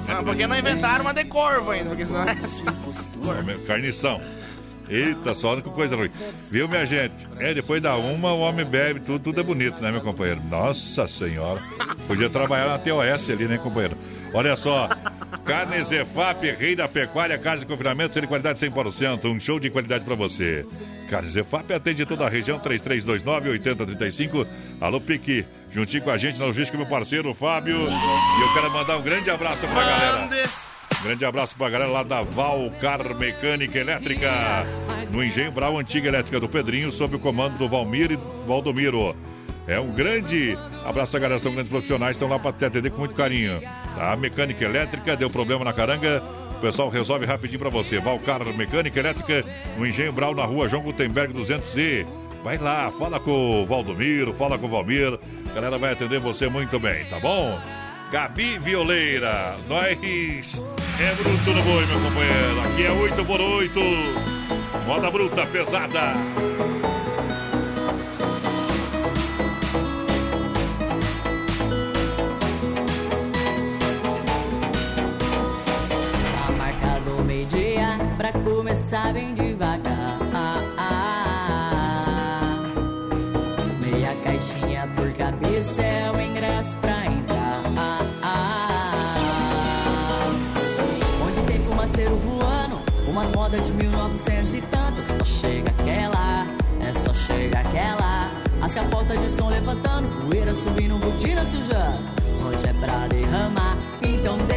Ah, 0.09 0.22
porque 0.22 0.46
não 0.46 0.57
inventaram 0.57 1.05
uma 1.05 1.12
de 1.12 1.24
corvo 1.24 1.70
ainda, 1.70 1.90
porque 1.90 2.07
senão 2.07 2.24
é 2.24 2.33
assim. 2.33 2.64
Carnição. 3.66 4.20
Eita, 4.88 5.35
só 5.35 5.57
que 5.57 5.68
coisa 5.70 5.96
ruim. 5.96 6.11
Viu, 6.50 6.68
minha 6.68 6.87
gente? 6.87 7.14
É, 7.38 7.52
depois 7.52 7.83
da 7.83 7.96
uma, 7.96 8.33
o 8.33 8.40
homem 8.40 8.64
bebe, 8.64 9.00
tudo, 9.00 9.18
tudo 9.18 9.40
é 9.40 9.42
bonito, 9.42 9.81
né, 9.81 9.90
meu 9.90 10.00
companheiro? 10.00 10.40
Nossa 10.48 11.09
Senhora. 11.09 11.61
Podia 12.07 12.31
trabalhar 12.31 12.68
na 12.68 12.79
TOS 12.79 13.31
ali, 13.31 13.46
né, 13.46 13.59
companheiro? 13.59 13.96
Olha 14.33 14.55
só. 14.55 14.88
Carne 15.46 15.85
Zefap, 15.85 16.42
rei 16.59 16.74
da 16.74 16.88
pecuária, 16.88 17.38
carne 17.38 17.61
de 17.61 17.66
confinamento, 17.66 18.12
sendo 18.12 18.24
de 18.24 18.28
qualidade 18.28 18.59
100%. 18.59 19.26
Um 19.26 19.38
show 19.38 19.61
de 19.61 19.70
qualidade 19.70 20.04
pra 20.04 20.16
você. 20.16 20.66
Carne 21.09 21.28
Zefap 21.28 21.72
atende 21.72 22.04
toda 22.04 22.26
a 22.26 22.28
região, 22.28 22.59
3329-8035. 22.59 24.44
Alô, 24.80 25.00
Pique. 25.00 25.44
Juntinho 25.70 26.02
com 26.02 26.11
a 26.11 26.16
gente 26.16 26.38
na 26.38 26.46
logística, 26.46 26.76
meu 26.76 26.87
parceiro, 26.87 27.32
Fábio. 27.32 27.76
E 27.76 28.42
eu 28.42 28.54
quero 28.54 28.70
mandar 28.72 28.96
um 28.98 29.02
grande 29.02 29.30
abraço 29.30 29.66
pra 29.68 29.85
galera. 29.85 30.28
Grande 31.02 31.24
abraço 31.24 31.54
pra 31.54 31.70
galera 31.70 31.90
lá 31.90 32.02
da 32.02 32.22
Valcar 32.22 33.14
Mecânica 33.14 33.78
Elétrica. 33.78 34.64
No 35.12 35.22
Engenho 35.22 35.52
Brau 35.52 35.78
Antiga 35.78 36.09
Elétrica 36.09 36.40
do 36.40 36.48
Pedrinho, 36.48 36.90
sob 36.90 37.14
o 37.14 37.20
comando 37.20 37.56
do 37.56 37.68
Valmir 37.68 38.11
e 38.11 38.18
Valdomiro. 38.48 39.14
É 39.66 39.81
um 39.81 39.90
grande 39.92 40.57
abraço 40.85 41.18
galera, 41.18 41.38
são 41.38 41.52
grandes 41.52 41.70
profissionais, 41.70 42.16
estão 42.16 42.29
lá 42.29 42.38
para 42.38 42.52
te 42.52 42.64
atender 42.64 42.90
com 42.90 42.98
muito 42.98 43.14
carinho. 43.14 43.61
A 43.98 44.16
mecânica 44.16 44.64
elétrica 44.64 45.16
deu 45.16 45.29
problema 45.29 45.64
na 45.64 45.72
caranga, 45.72 46.22
o 46.57 46.61
pessoal 46.61 46.88
resolve 46.88 47.26
rapidinho 47.26 47.59
para 47.59 47.70
você. 47.70 47.98
Valcar 47.98 48.44
Mecânica 48.55 48.98
Elétrica, 48.98 49.44
no 49.76 49.87
Engenho 49.87 50.12
Brau, 50.12 50.35
na 50.35 50.44
rua 50.44 50.68
João 50.68 50.83
Gutenberg 50.83 51.35
200E. 51.35 52.07
Vai 52.44 52.59
lá, 52.59 52.92
fala 52.92 53.18
com 53.18 53.62
o 53.62 53.66
Valdomiro, 53.66 54.33
fala 54.33 54.57
com 54.57 54.66
o 54.66 54.70
Valmir, 54.70 55.18
a 55.50 55.52
galera 55.52 55.79
vai 55.79 55.92
atender 55.92 56.20
você 56.20 56.48
muito 56.48 56.79
bem, 56.79 57.05
tá 57.07 57.18
bom? 57.18 57.59
Gabi 58.12 58.57
Violeira, 58.59 59.57
nós 59.68 60.62
é 61.00 61.14
bruto 61.14 61.50
no 61.50 61.62
boi, 61.62 61.87
meu 61.87 62.00
companheiro. 62.00 62.61
Aqui 62.61 62.87
é 62.87 62.90
8 62.92 63.24
por 63.24 63.40
8 63.40 63.81
moda 64.87 65.11
bruta 65.11 65.44
pesada. 65.46 66.14
Pra 78.33 78.41
começar 78.41 79.12
bem 79.12 79.35
devagar. 79.35 80.19
Meia 83.81 84.15
caixinha 84.25 84.89
por 84.97 85.12
cabeça 85.12 85.83
é 85.83 86.11
o 86.11 86.21
ingresso 86.21 86.77
pra 86.79 87.07
entrar. 87.07 87.62
Onde 91.25 91.47
tem 91.47 91.61
fumaceiro 91.65 92.17
voando, 92.17 92.81
umas 93.09 93.31
modas 93.31 93.62
de 93.65 93.73
1900 93.73 94.55
e 94.55 94.61
tantos. 94.62 95.07
Só 95.07 95.25
chega 95.25 95.71
aquela, 95.71 96.47
é 96.81 96.93
só 96.95 97.15
chega 97.15 97.61
aquela. 97.61 98.31
As 98.61 98.75
capotas 98.75 99.21
de 99.21 99.31
som 99.31 99.49
levantando, 99.49 100.09
poeira 100.23 100.55
subindo, 100.55 100.99
botina 100.99 101.45
sujando. 101.45 102.17
Hoje 102.45 102.67
é 102.67 102.73
pra 102.73 103.07
derramar, 103.09 103.77
então 104.03 104.37
deixa 104.39 104.56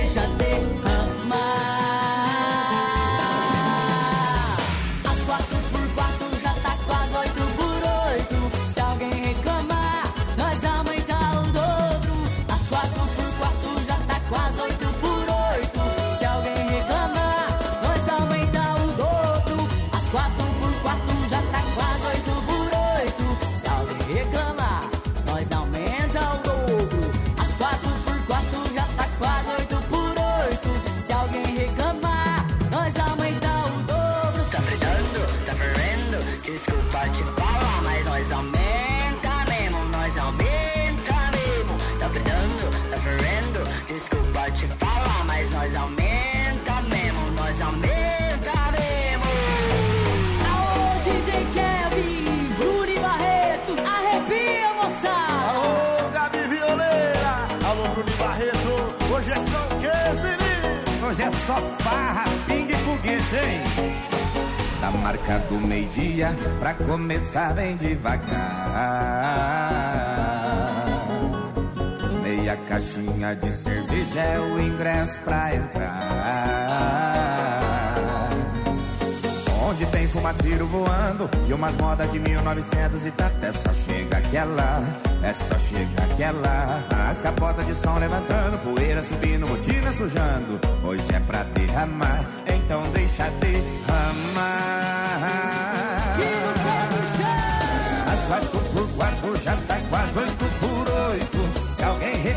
nós 45.60 45.76
aumenta 45.76 46.82
mesmo, 46.90 47.32
nós 47.32 47.62
aumenta 47.62 48.72
mesmo. 48.72 49.26
Alô, 50.48 51.02
DJ 51.04 51.48
Kevin, 51.54 52.48
Bruno 52.58 52.90
e 52.90 53.00
Barreto, 53.00 53.76
arrepia, 53.86 54.74
moçada! 54.76 55.50
Alô, 55.50 56.10
Gabi 56.12 56.38
Violeira. 56.48 57.34
Alô, 57.68 57.90
Bruno 57.90 58.12
Barreto. 58.18 58.96
Hoje 59.14 59.32
é 59.32 59.36
só 59.36 59.66
o 59.66 59.70
que, 59.82 59.92
menino? 60.24 61.08
Hoje 61.10 61.24
é 61.24 61.32
só 61.32 61.56
farra, 61.80 62.24
pingue 62.48 62.72
e 62.72 62.78
foguete, 62.78 63.36
hein? 63.36 63.62
Tá 64.80 64.92
marcado 64.92 65.56
meio-dia 65.56 66.34
pra 66.58 66.74
começar 66.74 67.54
bem 67.54 67.76
devagar. 67.76 68.30
Meia 72.50 72.62
caixinha 72.66 73.36
de 73.36 73.52
cerveja 73.52 74.20
é 74.22 74.40
o 74.40 74.60
ingresso 74.60 75.20
pra 75.20 75.56
entrar. 75.56 76.00
Onde 79.70 79.86
tem 79.86 80.08
fumaceiro 80.08 80.66
voando 80.66 81.30
e 81.48 81.54
umas 81.54 81.76
modas 81.76 82.12
de 82.12 82.18
1900 82.18 83.06
e 83.06 83.12
tanto. 83.12 83.46
É 83.46 83.52
só 83.52 83.72
chega 83.72 84.18
aquela, 84.18 84.84
é 85.22 85.32
só 85.32 85.60
chega 85.60 86.04
aquela. 86.12 86.84
As 87.08 87.22
capotas 87.22 87.68
de 87.68 87.76
som 87.76 88.00
levantando, 88.00 88.58
poeira 88.64 89.04
subindo, 89.04 89.46
rotina 89.46 89.92
sujando. 89.92 90.60
Hoje 90.84 91.06
é 91.14 91.20
pra 91.20 91.44
derramar, 91.44 92.26
então 92.48 92.82
deixa 92.94 93.30
derramar. 93.42 94.70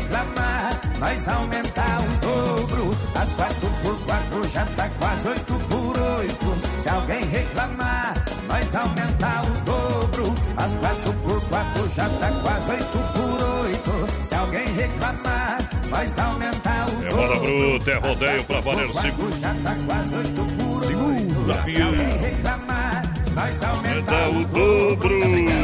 Reclamar, 0.03 0.79
nós 0.99 1.27
aumentar 1.27 1.99
o 2.01 2.25
dobro. 2.25 2.97
As 3.15 3.29
quatro 3.33 3.69
por 3.81 3.97
quatro 4.05 4.49
já 4.49 4.65
tá 4.65 4.89
quase 4.99 5.27
oito 5.29 5.53
por 5.69 5.99
oito. 5.99 6.81
Se 6.81 6.89
alguém 6.89 7.25
reclamar, 7.25 8.13
nós 8.47 8.75
aumentar 8.75 9.43
o 9.45 9.51
dobro. 9.65 10.35
As 10.57 10.75
quatro 10.75 11.13
por 11.13 11.41
quatro 11.49 11.89
já 11.95 12.09
tá 12.09 12.31
quase 12.43 12.71
oito 12.71 12.97
por 13.13 13.43
oito. 13.65 14.27
Se 14.27 14.35
alguém 14.35 14.65
reclamar, 14.65 15.57
nós 15.89 16.19
aumentar 16.19 16.85
o 16.89 17.05
É 17.05 17.09
dobro. 17.09 17.27
bola 17.27 17.39
bruta, 17.39 17.91
é 17.91 17.95
rodeio 17.95 18.43
pra 18.43 18.59
valer 18.61 18.91
Quatro 18.91 19.39
já 19.39 19.55
tá 19.63 19.75
quase 19.85 20.15
oito 20.15 20.45
por 20.57 20.83
oito. 20.83 21.73
Se 21.75 21.81
alguém 21.81 22.17
reclamar, 22.17 23.03
nós 23.33 23.63
aumentar 23.63 24.29
o 24.29 24.41
o 24.41 24.45
dobro. 24.45 25.63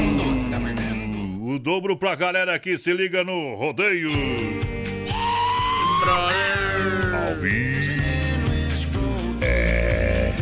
O 1.59 1.61
dobro 1.61 1.97
pra 1.97 2.15
galera 2.15 2.57
que 2.57 2.77
se 2.77 2.93
liga 2.93 3.21
no 3.21 3.53
rodeio. 3.55 4.09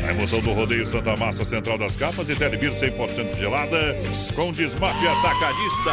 A 0.06 0.12
emoção 0.12 0.40
do 0.42 0.54
rodeio 0.54 0.86
Santa 0.86 1.16
Massa 1.18 1.44
Central 1.44 1.78
das 1.80 1.96
Capas 1.96 2.30
e 2.30 2.36
Telebir 2.36 2.72
100% 2.72 3.36
gelada 3.40 3.96
com 4.36 4.52
desmafia 4.52 5.12
atacadista. 5.12 5.92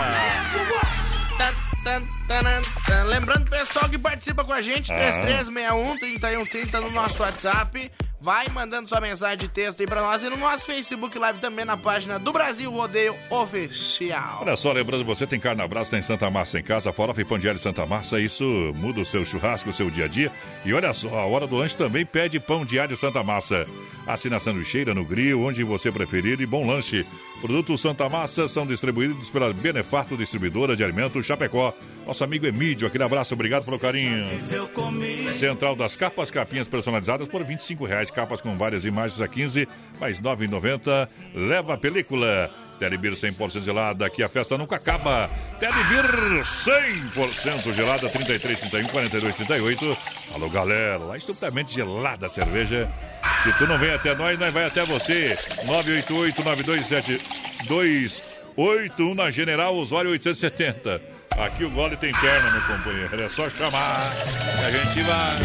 Lembrando, 3.07 3.51
pessoal 3.51 3.89
que 3.89 3.99
participa 3.99 4.45
com 4.45 4.53
a 4.53 4.61
gente, 4.61 4.93
Ah. 4.93 4.97
3361 4.97 5.99
3130 5.99 6.81
no 6.83 6.91
nosso 6.91 7.22
WhatsApp. 7.22 7.91
Vai 8.25 8.49
mandando 8.49 8.89
sua 8.89 9.03
mensagem 9.03 9.37
de 9.37 9.49
texto 9.49 9.83
aí 9.83 9.87
pra 9.87 10.01
nós 10.01 10.22
e 10.22 10.31
no 10.31 10.39
nosso 10.39 10.64
Facebook 10.64 11.18
Live 11.18 11.41
também 11.41 11.66
na 11.66 11.77
página 11.77 12.18
do 12.18 12.33
Brasil 12.33 12.70
Rodeio 12.70 13.14
Oficial. 13.29 14.39
Olha 14.41 14.57
só, 14.57 14.72
lembrando, 14.72 15.05
você 15.05 15.27
tem 15.27 15.39
carne 15.39 15.61
abraço, 15.61 15.91
tem 15.91 16.01
Santa 16.01 16.31
Massa 16.31 16.59
em 16.59 16.62
casa, 16.62 16.91
farofa 16.91 17.20
e 17.20 17.25
pão 17.27 17.39
diário 17.39 17.61
Santa 17.61 17.85
Massa, 17.85 18.18
isso 18.18 18.72
muda 18.77 19.03
o 19.03 19.05
seu 19.05 19.27
churrasco, 19.27 19.68
o 19.68 19.75
seu 19.75 19.91
dia 19.91 20.07
a 20.07 20.09
dia. 20.09 20.33
E 20.64 20.72
olha 20.72 20.95
só, 20.95 21.18
a 21.18 21.27
hora 21.27 21.47
do 21.47 21.57
lanche 21.57 21.77
também 21.77 22.07
pede 22.07 22.41
pão 22.41 22.64
diário 22.64 22.97
Santa 22.97 23.22
Massa. 23.22 23.66
Assina 24.07 24.37
a 24.37 24.41
sanduicheira 24.41 24.95
no 24.95 25.05
grill, 25.05 25.43
onde 25.43 25.62
você 25.62 25.93
preferir 25.93 26.41
e 26.41 26.47
bom 26.47 26.66
lanche. 26.66 27.05
Produtos 27.43 27.83
Santa 27.83 28.09
Massa 28.09 28.49
são 28.49 28.66
distribuídos 28.66 29.29
pela 29.29 29.53
Benefato 29.53 30.16
Distribuidora 30.16 30.75
de 30.75 30.83
Alimentos 30.83 31.27
Chapecó. 31.27 31.75
Nosso 32.07 32.22
amigo 32.22 32.47
Emílio, 32.47 32.87
aquele 32.87 33.05
abraço, 33.05 33.35
obrigado 33.35 33.64
pelo 33.64 33.79
carinho. 33.79 34.27
Central 35.39 35.75
das 35.75 35.97
Capas, 35.97 36.31
capinhas 36.31 36.68
personalizadas 36.68 37.29
por 37.29 37.43
25 37.43 37.85
reais, 37.85 38.11
capas 38.14 38.40
com 38.40 38.56
várias 38.56 38.84
imagens 38.84 39.20
a 39.20 39.28
15, 39.28 39.68
mais 40.00 40.18
R$ 40.18 40.24
9,90. 40.24 41.08
Leva 41.34 41.74
a 41.74 41.78
película. 41.78 42.50
Telebir 42.78 43.12
100% 43.12 43.62
gelada, 43.62 44.04
aqui 44.04 44.22
a 44.22 44.28
festa 44.28 44.58
nunca 44.58 44.76
acaba. 44.76 45.30
Telebir 45.60 46.04
100% 46.42 47.72
gelada, 47.72 48.08
33, 48.08 48.60
31, 48.60 48.88
42, 48.88 49.36
38. 49.36 49.96
Alô, 50.34 50.48
galera, 50.50 50.98
lá 50.98 51.16
estupidamente 51.16 51.72
gelada 51.72 52.26
a 52.26 52.28
cerveja. 52.28 52.90
Se 53.44 53.52
tu 53.58 53.66
não 53.66 53.78
vem 53.78 53.92
até 53.92 54.14
nós, 54.14 54.38
nós 54.38 54.52
vai 54.52 54.66
até 54.66 54.84
você. 54.84 55.38
988-927-281 57.68 59.14
na 59.14 59.30
General 59.30 59.74
Osório 59.74 60.10
870. 60.10 61.00
Aqui 61.38 61.64
o 61.64 61.70
gole 61.70 61.96
tem 61.96 62.12
perna, 62.12 62.50
meu 62.50 62.62
companheiro. 62.62 63.22
É 63.22 63.28
só 63.28 63.48
chamar 63.50 64.10
que 64.58 64.64
a 64.64 64.70
gente 64.70 65.02
vai. 65.02 65.38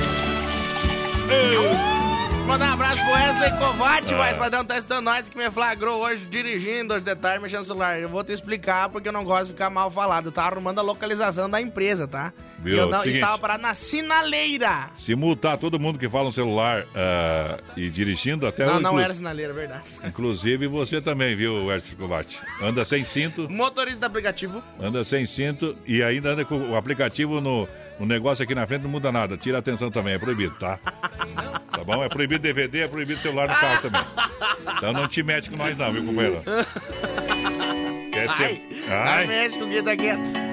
Ei! 1.32 2.09
Mandar 2.50 2.72
um 2.72 2.74
abraço 2.74 3.02
pro 3.04 3.12
Wesley 3.14 3.52
Kovac, 3.60 4.12
Ah. 4.14 4.18
mais 4.18 4.36
padrão 4.38 4.66
testando 4.66 5.02
nós 5.02 5.30
que 5.30 5.38
me 5.38 5.52
flagrou 5.52 6.02
hoje 6.02 6.26
dirigindo 6.26 6.96
hoje 6.96 7.04
de 7.06 7.16
tarde 7.16 7.40
mexendo 7.44 7.60
no 7.60 7.66
celular. 7.66 8.00
Eu 8.00 8.10
vou 8.10 8.24
te 8.24 8.32
explicar 8.32 8.90
porque 8.90 9.08
eu 9.08 9.14
não 9.14 9.24
gosto 9.24 9.46
de 9.46 9.52
ficar 9.52 9.70
mal 9.70 9.92
falado. 9.92 10.26
Eu 10.26 10.32
tava 10.32 10.56
arrumando 10.56 10.80
a 10.80 10.82
localização 10.82 11.48
da 11.48 11.62
empresa, 11.62 12.08
tá? 12.08 12.34
Eu 12.66 12.90
não, 12.90 13.00
Seguinte. 13.04 13.20
estava 13.20 13.38
parado 13.38 13.62
na 13.62 13.76
sinaleira. 13.76 14.90
Se 14.98 15.14
multar 15.16 15.60
todo 15.60 15.80
mundo 15.80 16.00
que 16.00 16.10
fala 16.10 16.26
no 16.26 16.32
celular 16.32 16.86
ah, 16.96 17.60
e 17.78 17.88
dirigindo, 17.88 18.48
até 18.48 18.66
não, 18.66 18.80
não 18.80 18.90
inclu- 18.94 19.00
era 19.04 19.14
sinaleira, 19.14 19.54
é 19.54 19.56
verdade. 19.56 19.84
Inclusive 20.04 20.66
você 20.66 21.00
também, 21.00 21.36
viu, 21.36 21.68
Wesley 21.68 21.96
Kovac? 21.96 22.36
Anda 22.64 22.84
sem 22.84 23.04
cinto, 23.04 23.48
Motorista 23.48 24.00
do 24.02 24.06
aplicativo. 24.08 24.62
anda 24.82 25.04
sem 25.04 25.24
cinto 25.28 25.78
e 25.86 26.02
ainda 26.02 26.32
anda 26.32 26.44
com 26.44 26.58
o 26.72 26.76
aplicativo 26.76 27.40
no, 27.40 27.68
no 28.00 28.06
negócio 28.06 28.44
aqui 28.44 28.56
na 28.56 28.66
frente, 28.66 28.84
não 28.84 28.90
muda 28.90 29.12
nada. 29.12 29.38
Tira 29.38 29.58
a 29.58 29.60
atenção 29.60 29.92
também, 29.92 30.14
é 30.14 30.20
proibido, 30.20 30.56
tá? 30.60 30.80
Tá 31.72 31.84
bom? 31.84 32.04
É 32.04 32.10
proibido 32.10 32.42
DVD, 32.42 32.82
é 32.82 32.88
proibido 32.88 33.20
celular 33.20 33.48
no 33.48 33.56
carro 33.56 33.82
também. 33.82 34.02
Então 34.78 34.94
não 34.94 35.08
te 35.08 35.22
mete 35.22 35.50
com 35.50 35.58
nós 35.58 35.78
não, 35.78 35.92
viu, 35.92 36.06
companheiro? 36.06 36.42
Quer 38.12 38.30
ser... 38.30 38.62
Ai, 38.90 39.28
mexe 39.28 39.60
com 39.60 39.70
quem 39.70 39.84
tá 39.84 39.96
quieto. 39.96 40.50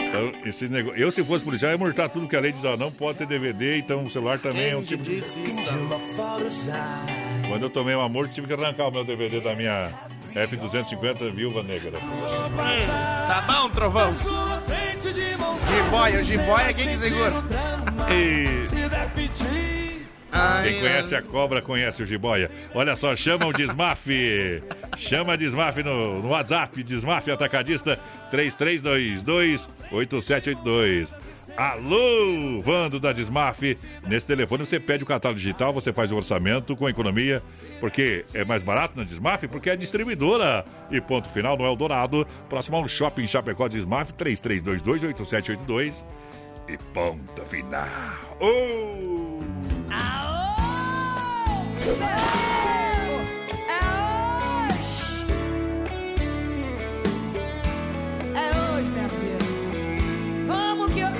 Então, 0.00 0.32
esses 0.44 0.70
nego... 0.70 0.90
Eu, 0.90 1.10
se 1.10 1.24
fosse 1.24 1.44
policial, 1.44 1.72
ia 1.72 1.78
multar 1.78 2.08
tudo 2.08 2.28
que 2.28 2.36
a 2.36 2.40
lei 2.40 2.52
diz, 2.52 2.64
ó, 2.64 2.76
não 2.76 2.92
pode 2.92 3.18
ter 3.18 3.26
DVD, 3.26 3.78
então 3.78 4.04
o 4.04 4.10
celular 4.10 4.38
também 4.38 4.70
é 4.70 4.76
um 4.76 4.82
tipo 4.82 5.02
de... 5.02 5.20
Quando 7.48 7.62
eu 7.62 7.70
tomei 7.70 7.94
uma 7.96 8.08
multa, 8.08 8.32
tive 8.32 8.46
que 8.46 8.52
arrancar 8.52 8.88
o 8.88 8.92
meu 8.92 9.04
DVD 9.04 9.40
da 9.40 9.54
minha 9.54 9.90
F-250 10.34 11.32
Viúva 11.32 11.62
Negra. 11.62 11.98
Tá 13.26 13.44
bom, 13.46 13.68
trovão? 13.70 14.10
Jiboia, 15.12 16.18
o 16.18 16.22
jiboia 16.22 16.70
é 16.70 16.72
quem 16.72 16.88
que 16.88 16.96
segura. 16.96 17.30
Quem 20.62 20.80
conhece 20.80 21.14
a 21.14 21.22
cobra 21.22 21.62
conhece 21.62 22.02
o 22.02 22.06
jiboia. 22.06 22.50
Olha 22.74 22.96
só, 22.96 23.14
chama 23.14 23.46
o 23.46 23.52
Desmaf. 23.52 24.06
chama 24.98 25.36
Desmaf 25.36 25.76
no, 25.82 26.22
no 26.22 26.30
WhatsApp, 26.30 26.82
Desmaf 26.82 27.30
Atacadista 27.30 27.98
3322-8782. 28.32 31.14
Alô, 31.56 32.60
Vando 32.62 32.98
da 32.98 33.12
Desmaf. 33.12 33.62
Nesse 34.06 34.26
telefone 34.26 34.66
você 34.66 34.80
pede 34.80 35.04
o 35.04 35.06
catálogo 35.06 35.38
digital, 35.38 35.72
você 35.72 35.92
faz 35.92 36.10
o 36.10 36.16
orçamento 36.16 36.76
com 36.76 36.88
economia, 36.88 37.40
porque 37.78 38.24
é 38.34 38.44
mais 38.44 38.60
barato 38.62 38.96
na 38.96 39.04
Desmaf, 39.04 39.46
porque 39.46 39.70
é 39.70 39.76
distribuidora. 39.76 40.64
E 40.90 41.00
ponto 41.00 41.28
final 41.28 41.56
no 41.56 41.64
Eldorado, 41.64 42.26
próximo 42.48 42.76
ao 42.76 42.88
Shopping 42.88 43.28
Chapecó 43.28 43.68
Desmaf 43.68 44.12
3322-8782. 44.14 46.04
E 46.68 46.76
ponto 46.92 47.42
final. 47.42 47.86
Oh! 48.40 49.38
É 58.34 58.50
hoje, 58.76 58.90
minha 58.90 59.08
filha. 59.08 59.33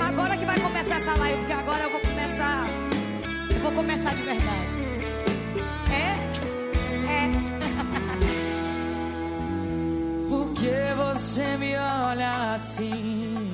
Agora 0.05 0.37
que 0.37 0.45
vai 0.45 0.59
começar 0.59 0.95
essa 0.97 1.15
live, 1.15 1.39
porque 1.39 1.53
agora 1.53 1.83
eu 1.83 1.89
vou 1.89 1.99
começar. 1.99 2.63
Eu 3.53 3.59
vou 3.59 3.71
começar 3.71 4.13
de 4.13 4.21
verdade. 4.21 4.75
É? 5.91 6.15
É. 7.11 7.31
Por 10.29 10.53
que 10.53 10.93
você 10.95 11.57
me 11.57 11.75
olha 11.75 12.53
assim? 12.53 13.49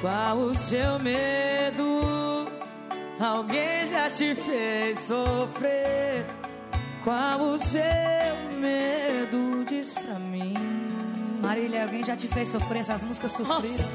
Qual 0.00 0.38
o 0.38 0.54
seu 0.54 0.98
medo? 0.98 2.00
Alguém 3.20 3.84
já 3.86 4.08
te 4.08 4.34
fez 4.34 4.98
sofrer? 4.98 6.24
Qual 7.04 7.38
o 7.40 7.58
seu 7.58 7.80
medo? 8.58 9.62
Diz 9.68 9.94
pra 9.94 10.18
mim. 10.18 10.54
Marília, 11.42 11.82
alguém 11.82 12.02
já 12.02 12.16
te 12.16 12.28
fez 12.28 12.48
sofrer 12.48 12.78
essas 12.78 13.04
músicas 13.04 13.32
sofridas? 13.32 13.92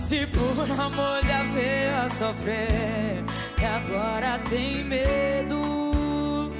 Se 0.00 0.26
por 0.26 0.80
amor 0.80 1.20
já 1.24 1.42
veio 1.52 1.96
a 2.04 2.08
sofrer 2.08 3.22
E 3.60 3.64
agora 3.64 4.40
tem 4.48 4.82
medo 4.82 6.50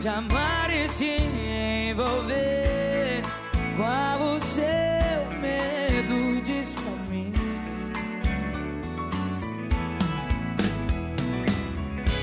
De 0.00 0.08
amar 0.08 0.70
e 0.70 0.88
se 0.88 1.16
envolver 1.90 3.22
Qual 3.76 4.34
o 4.34 4.40
seu 4.40 5.38
medo? 5.40 6.42
Diz 6.42 6.74
pra 6.74 6.92
mim 7.08 7.32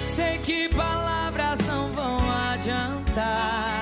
Sei 0.04 0.38
que 0.40 0.70
palavras 0.76 1.60
não 1.66 1.92
vão 1.94 2.18
adiantar 2.52 3.77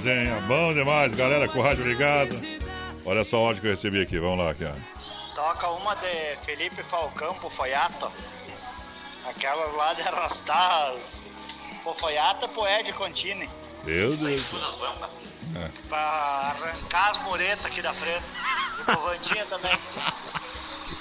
demais, 0.00 0.06
hein? 0.06 0.32
É 0.32 0.40
bom 0.42 0.72
demais, 0.72 1.14
galera, 1.14 1.48
com 1.48 1.58
o 1.58 1.62
rádio 1.62 1.86
ligado. 1.86 2.34
Olha 3.04 3.24
só 3.24 3.42
o 3.42 3.46
áudio 3.46 3.60
que 3.60 3.66
eu 3.66 3.72
recebi 3.72 4.00
aqui, 4.00 4.18
vamos 4.18 4.38
lá, 4.38 4.50
aqui, 4.50 4.64
ó. 4.64 5.34
Toca 5.34 5.68
uma 5.70 5.94
de 5.96 6.36
Felipe 6.44 6.82
Falcão 6.84 7.34
pro 7.34 7.50
Foiato. 7.50 8.10
Aquela 9.26 9.66
lá 9.72 9.94
de 9.94 10.02
arrastar 10.02 10.92
as... 10.92 11.18
pro 11.82 11.94
Foiato 11.94 12.46
e 12.46 12.48
pro 12.48 12.66
Ed 12.66 12.92
Contini. 12.92 13.48
Meu 13.84 14.16
Deus. 14.16 14.42
É. 15.56 15.70
Pra 15.88 15.98
arrancar 15.98 17.10
as 17.10 17.22
muretas 17.24 17.66
aqui 17.66 17.82
da 17.82 17.92
frente. 17.92 18.24
E 18.80 18.84
pro 18.84 19.00
Vandinha 19.00 19.44
também. 19.46 19.72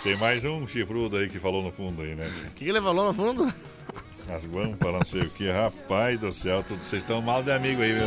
Tem 0.04 0.16
mais 0.18 0.44
um 0.44 0.68
chifrudo 0.68 1.18
aí 1.18 1.30
que 1.30 1.40
falou 1.40 1.62
no 1.62 1.72
fundo 1.72 2.02
aí, 2.02 2.16
né? 2.16 2.28
O 2.28 2.52
que, 2.54 2.66
que 2.66 2.70
ele 2.70 2.82
falou 2.82 3.06
no 3.06 3.14
fundo? 3.14 3.54
As 4.36 4.46
guampas, 4.46 4.94
não 4.94 5.04
sei 5.04 5.22
o 5.24 5.30
que. 5.30 5.50
Rapaz 5.50 6.20
do 6.20 6.32
céu, 6.32 6.64
tudo- 6.68 6.80
vocês 6.84 7.02
estão 7.04 7.22
mal 7.22 7.42
de 7.44 7.52
amigo 7.52 7.82
aí, 7.82 7.92
viu? 7.94 8.06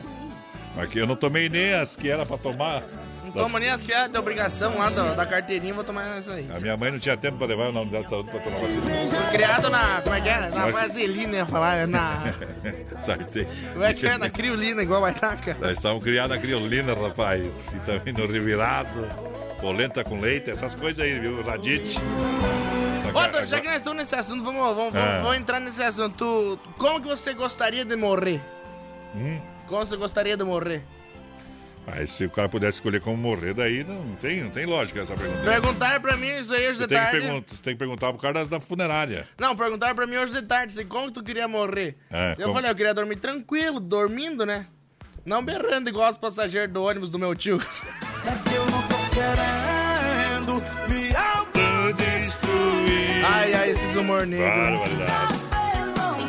Mas 0.75 0.89
que 0.89 0.99
eu 0.99 1.07
não 1.07 1.15
tomei 1.17 1.51
nem 1.51 1.75
as 1.75 1.95
que 1.95 2.09
era 2.09 2.25
pra 2.25 2.39
tomar. 2.39 2.83
Não 3.25 3.33
toma 3.45 3.61
nem 3.61 3.69
as 3.69 3.83
que 3.83 3.93
é 3.93 4.09
de 4.09 4.19
obrigação 4.19 4.79
lá 4.79 4.89
da, 4.91 5.13
da 5.15 5.27
carteirinha, 5.27 5.75
vou 5.75 5.85
tomar 5.85 6.17
essa 6.17 6.33
aí. 6.33 6.49
A 6.55 6.59
minha 6.61 6.77
mãe 6.77 6.91
não 6.91 6.99
tinha 6.99 7.17
tempo 7.17 7.37
pra 7.37 7.47
levar 7.47 7.73
na 7.73 7.81
unidade 7.83 8.05
de 8.05 8.11
saúde 8.11 8.31
pra 8.31 8.41
tomar 8.41 8.59
vacina. 8.59 9.31
Criado 9.31 9.71
na. 9.71 10.01
Como 10.03 10.15
é 10.17 10.21
que 10.21 10.29
é? 10.29 10.49
Na 10.51 10.71
vaselina, 10.71 11.37
ia 11.37 11.47
falar. 11.47 11.77
é 11.77 11.87
Na. 11.87 12.35
Sartei. 13.05 13.47
Como 13.73 13.85
é 13.85 13.93
que 13.93 14.07
é? 14.07 14.17
Na 14.17 14.31
criolina, 14.31 14.83
igual 14.83 15.03
vai 15.03 15.15
taca. 15.15 15.57
Nós 15.61 15.73
estávamos 15.77 16.03
criados 16.03 16.31
na 16.35 16.39
criolina, 16.41 16.95
rapaz. 16.95 17.47
E 17.75 17.79
também 17.87 18.15
no 18.15 18.27
Rivirado, 18.27 19.09
polenta 19.61 20.03
com 20.03 20.21
leite, 20.21 20.51
essas 20.51 20.75
coisas 20.75 21.05
aí, 21.05 21.19
viu? 21.19 21.43
Radite. 21.43 21.99
Ô, 23.15 23.29
Dor, 23.29 23.47
já 23.47 23.61
que 23.61 23.67
nós 23.67 23.77
estamos 23.77 23.97
nesse 23.99 24.15
assunto, 24.15 24.43
vamos, 24.43 24.61
vamos, 24.77 24.93
vamos, 24.95 24.97
Ah. 25.09 25.21
vamos 25.23 25.37
entrar 25.39 25.61
nesse 25.61 25.83
assunto. 25.83 26.17
Tu- 26.17 26.59
como 26.79 27.01
que 27.01 27.09
você 27.09 27.35
gostaria 27.35 27.85
de 27.85 27.95
morrer? 27.97 28.41
Hum? 29.15 29.41
Como 29.67 29.85
você 29.85 29.97
gostaria 29.97 30.37
de 30.37 30.45
morrer? 30.45 30.83
Mas 31.87 32.11
se 32.11 32.25
o 32.25 32.31
cara 32.31 32.49
pudesse 32.49 32.79
escolher 32.79 33.01
como 33.01 33.17
morrer, 33.17 33.53
daí 33.55 33.83
não 33.83 34.15
tem, 34.17 34.41
não 34.43 34.51
tem 34.51 34.65
lógica 34.65 35.01
essa 35.01 35.15
pergunta. 35.15 35.43
Perguntaram 35.43 36.01
pra 36.01 36.17
mim 36.17 36.29
isso 36.39 36.55
aí 36.55 36.69
hoje 36.69 36.79
Você 36.79 36.85
de 36.85 36.89
tem 36.91 36.99
que, 36.99 37.05
tarde. 37.05 37.21
pergun- 37.21 37.43
você 37.47 37.63
tem 37.63 37.73
que 37.75 37.79
perguntar 37.79 38.09
pro 38.13 38.23
cara 38.23 38.35
das- 38.35 38.49
da 38.49 38.61
funerária. 38.61 39.27
Não, 39.39 39.57
perguntaram 39.57 39.95
pra 39.95 40.07
mim 40.07 40.17
hoje 40.17 40.33
de 40.33 40.43
tarde 40.43 40.79
assim, 40.79 40.89
como 40.89 41.09
que 41.09 41.15
tu 41.15 41.25
queria 41.25 41.49
morrer. 41.49 41.97
É, 42.11 42.33
eu 42.39 42.43
como? 42.45 42.55
falei, 42.55 42.71
eu 42.71 42.75
queria 42.77 42.95
dormir 42.95 43.17
tranquilo, 43.17 43.81
dormindo, 43.81 44.47
né? 44.47 44.67
Não 45.27 45.45
berrando 45.45 45.89
igual 45.89 46.09
os 46.11 46.17
passageiros 46.17 46.73
do 46.73 46.83
ônibus 46.85 47.11
do 47.11 47.19
meu 47.19 47.35
tio. 47.35 47.59
Querendo 49.13 50.55
me 50.89 51.17
autodestruir. 51.17 52.22
Ai, 53.25 53.55
ai, 53.55 53.71
esses 53.71 53.97
humor 53.97 54.27
negro. 54.27 54.47
Barbaridade. 54.47 55.35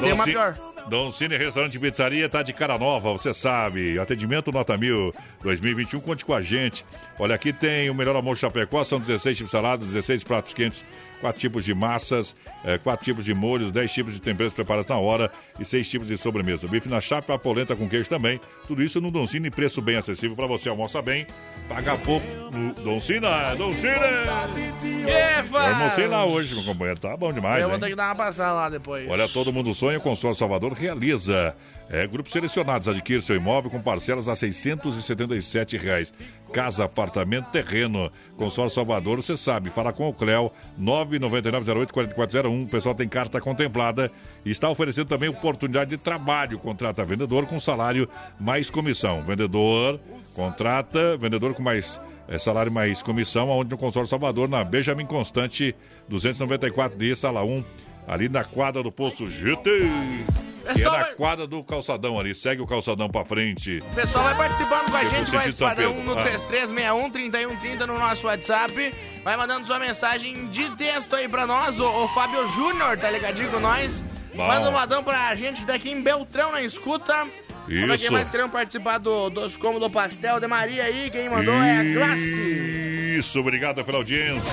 Tem 0.02 0.14
uma 0.14 0.26
pior. 0.26 0.56
Dom 0.88 1.10
Cine 1.12 1.38
Restaurante 1.38 1.76
e 1.76 1.80
Pizzaria 1.80 2.28
tá 2.28 2.44
de 2.44 2.52
cara 2.54 2.78
nova, 2.78 3.12
você 3.12 3.34
sabe. 3.34 3.98
Atendimento 3.98 4.52
nota 4.52 4.78
mil 4.78 5.14
2021, 5.42 6.00
conte 6.02 6.26
com 6.26 6.34
a 6.34 6.42
gente. 6.42 6.86
Olha, 7.18 7.36
aqui 7.36 7.54
tem 7.54 7.90
o 7.90 7.96
melhor 7.96 8.16
almoço 8.16 8.42
Chapecó, 8.42 8.84
são 8.84 9.00
16 9.00 9.38
tipos 9.38 9.52
de 9.52 9.58
salada, 9.58 9.86
16 9.86 10.24
pratos 10.24 10.54
quentes, 10.54 10.84
4 11.24 11.40
tipos 11.40 11.64
de 11.64 11.74
massas, 11.74 12.36
4 12.84 13.06
tipos 13.06 13.24
de 13.24 13.34
molhos, 13.34 13.72
10 13.72 13.94
tipos 13.94 14.14
de 14.14 14.22
temperos 14.22 14.52
preparados 14.52 14.90
na 14.90 14.98
hora 14.98 15.32
e 15.58 15.64
6 15.64 15.88
tipos 15.88 16.10
de 16.10 16.18
sobremesa. 16.18 16.68
Bife 16.68 16.90
na 16.90 17.00
chapa, 17.00 17.40
polenta 17.40 17.78
com 17.78 17.88
queijo 17.88 18.10
também. 18.10 18.42
Tudo 18.68 18.84
isso 18.84 19.00
no 19.00 19.10
Dom 19.10 19.26
Cine, 19.26 19.50
preço 19.50 19.82
bem 19.82 19.96
acessível 19.96 20.36
para 20.36 20.48
você. 20.48 20.68
Almoça 20.68 21.02
bem, 21.02 21.26
paga 21.70 21.96
pouco 22.00 22.28
no. 22.52 22.74
Dom 22.74 23.00
Cine! 23.00 23.22
Que 24.82 25.04
Eu 25.48 25.58
almocei 25.58 26.08
lá 26.08 26.26
hoje, 26.26 26.54
meu 26.54 26.66
companheiro. 26.66 27.00
Tá 27.00 27.16
bom 27.16 27.32
demais, 27.32 27.62
eu 27.62 27.70
vou 27.70 27.78
hein? 27.78 27.82
ter 27.82 27.90
que 27.92 27.96
dar 27.96 28.10
uma 28.10 28.16
passada 28.16 28.52
lá 28.52 28.70
depois. 28.70 29.10
Olha, 29.10 29.30
todo 29.30 29.54
mundo 29.54 29.74
sonha, 29.74 30.00
o 30.00 30.02
Consórcio 30.02 30.40
Salvador 30.40 30.74
realiza. 30.74 31.56
É, 31.90 32.08
grupos 32.08 32.32
selecionados, 32.32 32.88
adquire 32.88 33.22
seu 33.22 33.36
imóvel 33.36 33.70
com 33.70 33.82
parcelas 33.82 34.28
a 34.28 34.36
677 34.36 35.78
reais. 35.78 36.14
Casa, 36.52 36.86
apartamento, 36.86 37.52
terreno. 37.52 38.12
Consórcio 38.38 38.76
Salvador, 38.76 39.22
você 39.22 39.36
sabe, 39.36 39.70
fala 39.70 39.92
com 39.92 40.08
o 40.08 40.14
Cléo, 40.14 40.52
99908-4401. 40.80 42.64
O 42.64 42.68
pessoal 42.68 42.96
tem 42.96 43.08
carta 43.08 43.40
contemplada 43.40 44.12
está 44.46 44.70
oferecendo 44.70 45.08
também 45.08 45.30
oportunidade 45.30 45.92
de 45.92 45.98
trabalho. 45.98 46.60
Contrata 46.60 47.04
vendedor 47.04 47.46
com 47.46 47.60
salário 47.60 48.08
mais 48.40 48.70
comissão. 48.70 49.24
Vendedor 49.24 50.00
contrata, 50.34 51.16
vendedor 51.18 51.54
com 51.54 51.62
mais 51.62 52.00
é, 52.28 52.38
salário 52.38 52.72
mais 52.72 53.02
comissão, 53.02 53.52
aonde 53.52 53.72
no 53.72 53.78
Consórcio 53.78 54.10
Salvador, 54.10 54.48
na 54.48 54.64
Benjamin 54.64 55.06
Constante, 55.06 55.76
294D, 56.10 57.16
sala 57.16 57.44
1, 57.44 57.64
ali 58.08 58.30
na 58.30 58.44
quadra 58.44 58.82
do 58.82 58.92
posto 58.92 59.30
GT. 59.30 60.53
É 60.66 60.74
que 60.74 60.82
é 60.82 60.84
só 60.84 60.92
na 60.98 61.06
quadra 61.16 61.46
do 61.48 61.64
calçadão 61.64 62.20
ali. 62.20 62.34
Segue 62.34 62.62
o 62.62 62.68
calçadão 62.68 63.10
pra 63.10 63.26
frente. 63.26 63.80
O 63.92 63.96
pessoal 63.96 64.24
vai 64.24 64.36
participando 64.36 64.92
com 64.92 64.98
a 64.98 65.04
gente, 65.06 65.36
espadrão 65.50 65.94
Pedro. 65.96 66.16
no 66.16 66.20
Ah. 66.20 66.24
3361-3130 66.24 67.86
no 67.86 67.98
nosso 68.00 68.28
WhatsApp. 68.28 68.94
Vai 69.24 69.38
mandando 69.38 69.66
sua 69.66 69.80
mensagem 69.80 70.48
de 70.48 70.76
texto 70.76 71.16
aí 71.16 71.28
pra 71.28 71.46
nós. 71.46 71.80
O, 71.80 71.86
o 71.86 72.08
Fábio 72.10 72.48
Júnior 72.50 72.98
tá 72.98 73.10
ligadinho 73.10 73.50
com 73.50 73.60
nós. 73.60 74.04
Bom. 74.34 74.48
Manda 74.48 74.70
um 74.70 74.72
modão 74.72 75.04
pra 75.04 75.34
gente 75.36 75.62
que 75.62 75.68
tá 75.68 75.76
aqui 75.76 75.92
em 75.92 76.02
Beltrão 76.02 76.52
na 76.52 76.62
escuta. 76.62 77.28
Vamos 77.68 77.88
ver 77.88 77.98
quem 77.98 78.06
Isso. 78.06 78.12
mais 78.12 78.30
queriam 78.30 78.50
participar 78.50 78.98
do, 78.98 79.30
dos 79.30 79.56
comos 79.58 79.80
do 79.80 79.90
pastel 79.90 80.40
de 80.40 80.48
Maria 80.48 80.84
aí. 80.84 81.10
Quem 81.10 81.30
mandou 81.30 81.54
é 81.54 81.80
a 81.80 81.84
Glace. 81.94 82.84
Isso, 83.18 83.40
obrigado 83.40 83.84
pela 83.84 84.00
audiência. 84.00 84.52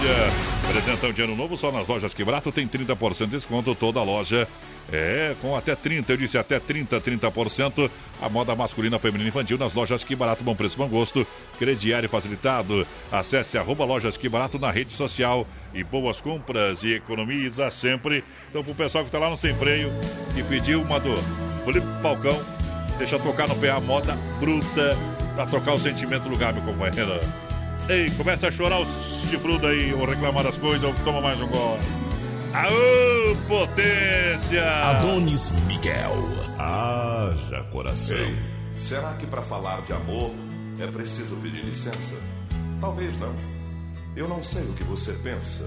Apresentão 0.68 1.12
de 1.12 1.22
ano 1.22 1.34
novo 1.34 1.56
só 1.56 1.72
nas 1.72 1.88
lojas 1.88 2.14
Que 2.14 2.24
Barato 2.24 2.52
tem 2.52 2.68
30% 2.68 3.24
de 3.24 3.26
desconto 3.26 3.74
toda 3.74 3.98
a 3.98 4.02
loja. 4.02 4.46
É, 4.92 5.34
com 5.40 5.56
até 5.56 5.74
30, 5.74 6.12
eu 6.12 6.16
disse 6.16 6.38
até 6.38 6.61
30, 6.61 7.00
30%. 7.00 7.90
A 8.20 8.28
moda 8.28 8.54
masculina, 8.54 8.98
feminina 8.98 9.24
e 9.24 9.28
infantil 9.28 9.58
nas 9.58 9.72
lojas 9.72 10.04
Que 10.04 10.14
Barato, 10.14 10.44
bom 10.44 10.54
preço, 10.54 10.76
bom 10.76 10.88
gosto. 10.88 11.26
Crediário 11.58 12.08
facilitado. 12.08 12.86
Acesse 13.11 13.58
arroba 13.58 13.84
lojas 13.84 14.16
Que 14.16 14.28
Barato 14.28 14.58
na 14.58 14.70
rede 14.70 14.90
social 14.90 15.46
e 15.74 15.82
boas 15.82 16.20
compras 16.20 16.82
e 16.82 16.94
economiza 16.94 17.70
sempre. 17.70 18.22
Então, 18.48 18.62
pro 18.62 18.74
pessoal 18.74 19.04
que 19.04 19.11
tá 19.11 19.18
lá 19.18 19.30
no 19.30 19.36
Sem 19.36 19.54
Freio 19.54 19.90
e 20.36 20.42
pediu 20.42 20.82
uma 20.82 21.00
do 21.00 21.16
Felipe 21.64 21.86
Falcão, 22.02 22.59
deixa 23.01 23.18
tocar 23.18 23.48
no 23.48 23.57
pé 23.57 23.70
a 23.70 23.80
moda 23.80 24.14
bruta 24.38 24.96
pra 25.34 25.46
trocar 25.46 25.72
o 25.72 25.78
sentimento 25.78 26.24
do 26.24 26.28
lugar, 26.28 26.53
meu 26.53 26.62
companheiro. 26.62 27.18
Ei, 27.88 28.11
começa 28.11 28.48
a 28.48 28.51
chorar 28.51 28.78
os 28.78 28.88
chifrudos 29.28 29.64
aí, 29.64 29.94
ou 29.94 30.05
reclamar 30.05 30.44
das 30.44 30.57
coisas, 30.59 30.84
ou 30.84 30.94
toma 31.03 31.20
mais 31.22 31.40
um 31.40 31.46
gole. 31.46 31.80
Aô, 32.53 33.36
potência! 33.48 34.70
Adonis 34.84 35.51
Miguel. 35.62 36.14
Haja 36.59 37.64
coração. 37.72 38.16
será 38.76 39.14
que 39.14 39.26
para 39.26 39.40
falar 39.40 39.80
de 39.82 39.94
amor 39.94 40.30
é 40.78 40.86
preciso 40.86 41.36
pedir 41.36 41.64
licença? 41.64 42.16
Talvez 42.82 43.16
não. 43.18 43.34
Eu 44.14 44.28
não 44.28 44.44
sei 44.44 44.62
o 44.62 44.74
que 44.74 44.84
você 44.84 45.14
pensa, 45.14 45.64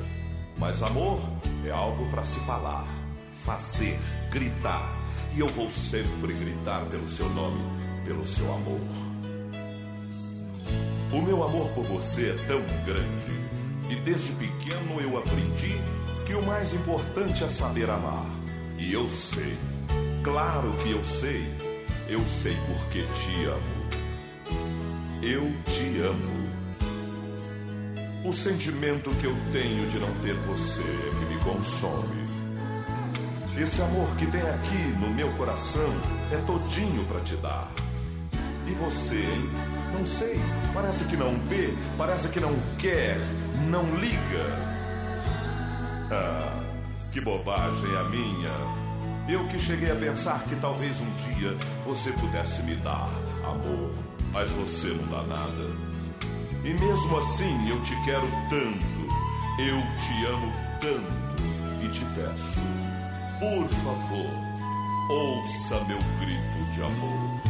mas 0.58 0.84
amor 0.84 1.20
é 1.66 1.72
algo 1.72 2.08
para 2.12 2.28
se 2.28 2.40
falar, 2.42 2.86
fazer, 3.44 3.98
gritar. 4.30 5.03
E 5.36 5.40
eu 5.40 5.48
vou 5.48 5.70
sempre 5.70 6.34
gritar 6.34 6.86
pelo 6.86 7.10
seu 7.10 7.28
nome, 7.30 7.60
pelo 8.06 8.26
seu 8.28 8.46
amor. 8.54 8.80
O 11.12 11.22
meu 11.22 11.44
amor 11.44 11.70
por 11.70 11.84
você 11.86 12.30
é 12.30 12.36
tão 12.48 12.62
grande 12.86 13.32
e 13.90 13.96
desde 13.96 14.32
pequeno 14.34 15.02
eu 15.02 15.18
aprendi 15.18 15.76
que 16.26 16.36
o 16.36 16.46
mais 16.46 16.74
importante 16.74 17.44
é 17.44 17.48
saber 17.48 17.90
amar. 17.90 18.26
E 18.78 18.94
eu 18.94 19.10
sei, 19.10 19.58
claro 20.24 20.72
que 20.84 20.92
eu 20.92 21.04
sei, 21.04 21.44
eu 22.08 22.26
sei 22.28 22.56
porque 22.68 23.02
te 23.02 23.46
amo. 23.46 23.84
Eu 25.22 25.52
te 25.66 26.00
amo. 26.02 26.44
O 28.26 28.34
sentimento 28.34 29.10
que 29.16 29.26
eu 29.26 29.36
tenho 29.52 29.88
de 29.88 30.00
não 30.00 30.14
ter 30.22 30.36
você 30.36 30.82
é 30.82 31.10
que 31.20 31.34
me 31.34 31.40
consome. 31.44 32.23
Esse 33.58 33.82
amor 33.82 34.08
que 34.18 34.26
tem 34.26 34.42
aqui 34.42 34.84
no 35.00 35.10
meu 35.10 35.32
coração 35.34 35.88
é 36.32 36.38
todinho 36.48 37.06
para 37.06 37.20
te 37.22 37.36
dar. 37.36 37.72
E 38.66 38.72
você, 38.72 39.18
hein? 39.18 39.50
Não 39.94 40.06
sei. 40.06 40.40
Parece 40.74 41.04
que 41.06 41.16
não 41.16 41.38
vê, 41.42 41.74
parece 41.98 42.30
que 42.30 42.40
não 42.40 42.56
quer, 42.80 43.18
não 43.70 43.84
liga. 43.96 44.74
Ah, 46.12 46.64
que 47.12 47.22
bobagem 47.22 47.96
a 47.96 48.04
minha. 48.06 48.52
Eu 49.30 49.48
que 49.48 49.60
cheguei 49.60 49.92
a 49.92 49.96
pensar 49.96 50.44
que 50.44 50.56
talvez 50.56 51.00
um 51.00 51.10
dia 51.12 51.56
você 51.86 52.12
pudesse 52.12 52.64
me 52.64 52.76
dar 52.78 53.08
amor, 53.46 53.92
mas 54.32 54.50
você 54.50 54.88
não 54.88 55.06
dá 55.06 55.24
nada. 55.24 55.94
E 56.64 56.74
mesmo 56.74 57.18
assim 57.20 57.70
eu 57.70 57.80
te 57.84 57.96
quero 58.04 58.28
tanto, 58.50 58.86
eu 59.60 59.82
te 60.00 60.26
amo 60.26 60.52
tanto 60.82 61.86
e 61.86 61.90
te 61.90 62.04
peço, 62.16 62.60
por 63.40 63.68
favor, 63.84 64.32
ouça 65.10 65.76
meu 65.86 66.00
grito 66.20 66.72
de 66.72 66.82
amor. 66.82 67.42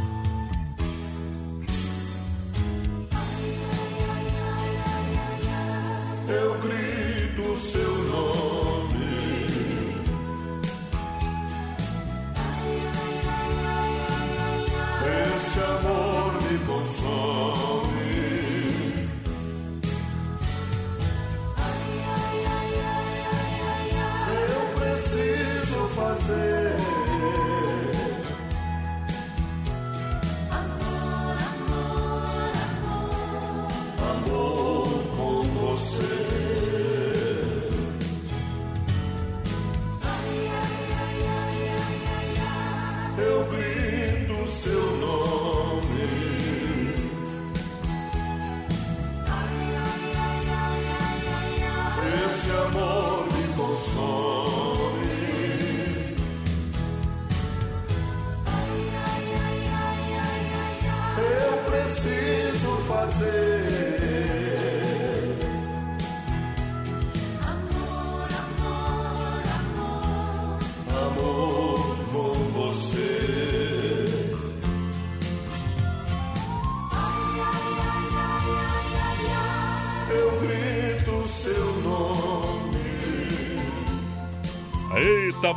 Eu 6.27 6.57
grito 6.59 7.55
seu 7.57 7.92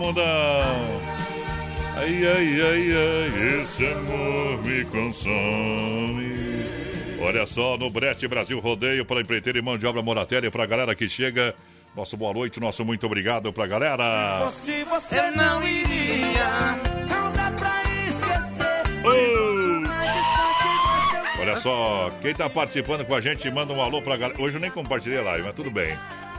mundão! 0.06 1.02
Ai, 1.96 2.26
ai, 2.26 2.60
ai, 2.60 2.90
ai, 2.92 3.60
esse 3.60 3.86
amor 3.86 4.62
me 4.64 4.84
consome. 4.84 6.36
Olha 7.20 7.46
só, 7.46 7.76
no 7.76 7.90
Brete 7.90 8.28
Brasil 8.28 8.60
Rodeio 8.60 9.04
para 9.04 9.20
empreiteiro 9.20 9.58
e 9.58 9.62
mão 9.62 9.78
de 9.78 9.86
obra 9.86 10.02
Moratéria, 10.02 10.50
para 10.50 10.64
a 10.64 10.66
galera 10.66 10.94
que 10.94 11.08
chega. 11.08 11.54
Nosso 11.96 12.16
boa 12.16 12.34
noite, 12.34 12.60
nosso 12.60 12.84
muito 12.84 13.06
obrigado 13.06 13.50
para 13.52 13.64
a 13.64 13.66
galera. 13.66 14.50
Se 14.50 14.84
você 14.84 15.30
não 15.30 15.62
iria, 15.62 16.78
não 17.08 17.32
dá 17.32 17.50
pra 17.52 17.82
esquecer. 18.06 18.82
Olha 21.40 21.56
só, 21.56 22.10
quem 22.20 22.34
tá 22.34 22.50
participando 22.50 23.04
com 23.06 23.14
a 23.14 23.20
gente, 23.20 23.50
manda 23.50 23.72
um 23.72 23.80
alô 23.80 24.02
pra 24.02 24.16
galera. 24.18 24.40
Hoje 24.40 24.56
eu 24.56 24.60
nem 24.60 24.70
compartilhei 24.70 25.18
a 25.18 25.22
live, 25.22 25.44
mas 25.44 25.54
tudo 25.54 25.70
bem. 25.70 25.96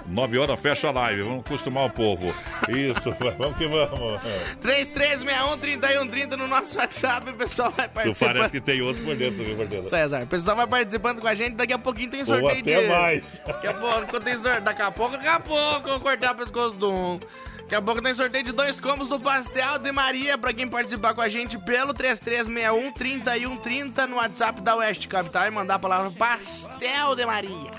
9 0.08 0.38
horas 0.40 0.60
fecha 0.60 0.88
a 0.88 0.92
live, 0.92 1.22
vamos 1.24 1.46
acostumar 1.46 1.86
o 1.86 1.90
povo. 1.90 2.34
Isso, 2.70 3.16
vamos 3.38 3.58
que 3.58 3.68
vamos. 3.68 4.22
3361-3130 4.64 6.38
no 6.38 6.48
nosso 6.48 6.78
WhatsApp, 6.78 7.30
o 7.30 7.34
pessoal 7.36 7.72
vai 7.72 7.88
Tu 7.88 7.92
participando. 7.94 8.34
parece 8.34 8.52
que 8.52 8.62
tem 8.62 8.82
outro 8.82 9.04
por 9.04 9.16
dentro, 9.16 9.44
viu, 9.44 9.56
por 9.56 9.68
dentro. 9.68 9.90
César, 9.90 10.24
o 10.24 10.28
pessoal 10.28 10.56
vai 10.56 10.68
participando 10.68 11.20
com 11.20 11.28
a 11.28 11.36
gente, 11.36 11.56
daqui 11.56 11.74
a 11.74 11.78
pouquinho 11.78 12.10
tem 12.10 12.22
Ou 12.22 12.26
sorteio 12.26 12.62
até 12.62 12.82
de... 12.82 12.88
mais. 12.88 13.42
Daqui 13.46 13.68
a 13.68 13.74
pouco 13.74 14.20
tem 14.20 14.38
sorteio, 14.38 14.64
daqui 14.64 14.82
a 14.82 14.92
pouco, 14.92 15.18
daqui 15.18 15.28
a 15.28 15.40
pouco 15.40 15.90
vou 15.90 16.00
cortar 16.00 16.34
o 16.34 16.38
pescoço 16.38 16.76
do 16.76 16.92
um. 16.92 17.20
Daqui 17.62 17.76
a 17.76 17.82
pouco 17.82 18.02
tem 18.02 18.14
sorteio 18.14 18.46
de 18.46 18.54
dois 18.54 18.80
combos 18.80 19.10
do 19.10 19.20
Pastel 19.20 19.78
de 19.78 19.92
Maria 19.92 20.38
pra 20.38 20.54
quem 20.54 20.70
participar 20.70 21.14
com 21.14 21.20
a 21.20 21.28
gente 21.28 21.58
pelo 21.58 21.94
3361-3130 21.94 24.06
no 24.08 24.16
WhatsApp 24.16 24.62
da 24.62 24.78
Oeste 24.78 25.10
Capital 25.10 25.48
e 25.48 25.52
mandar 25.52 25.76
a 25.76 25.80
palavra 25.80 26.10
Pastel 26.12 27.14
de 27.14 27.26
Maria. 27.26 27.72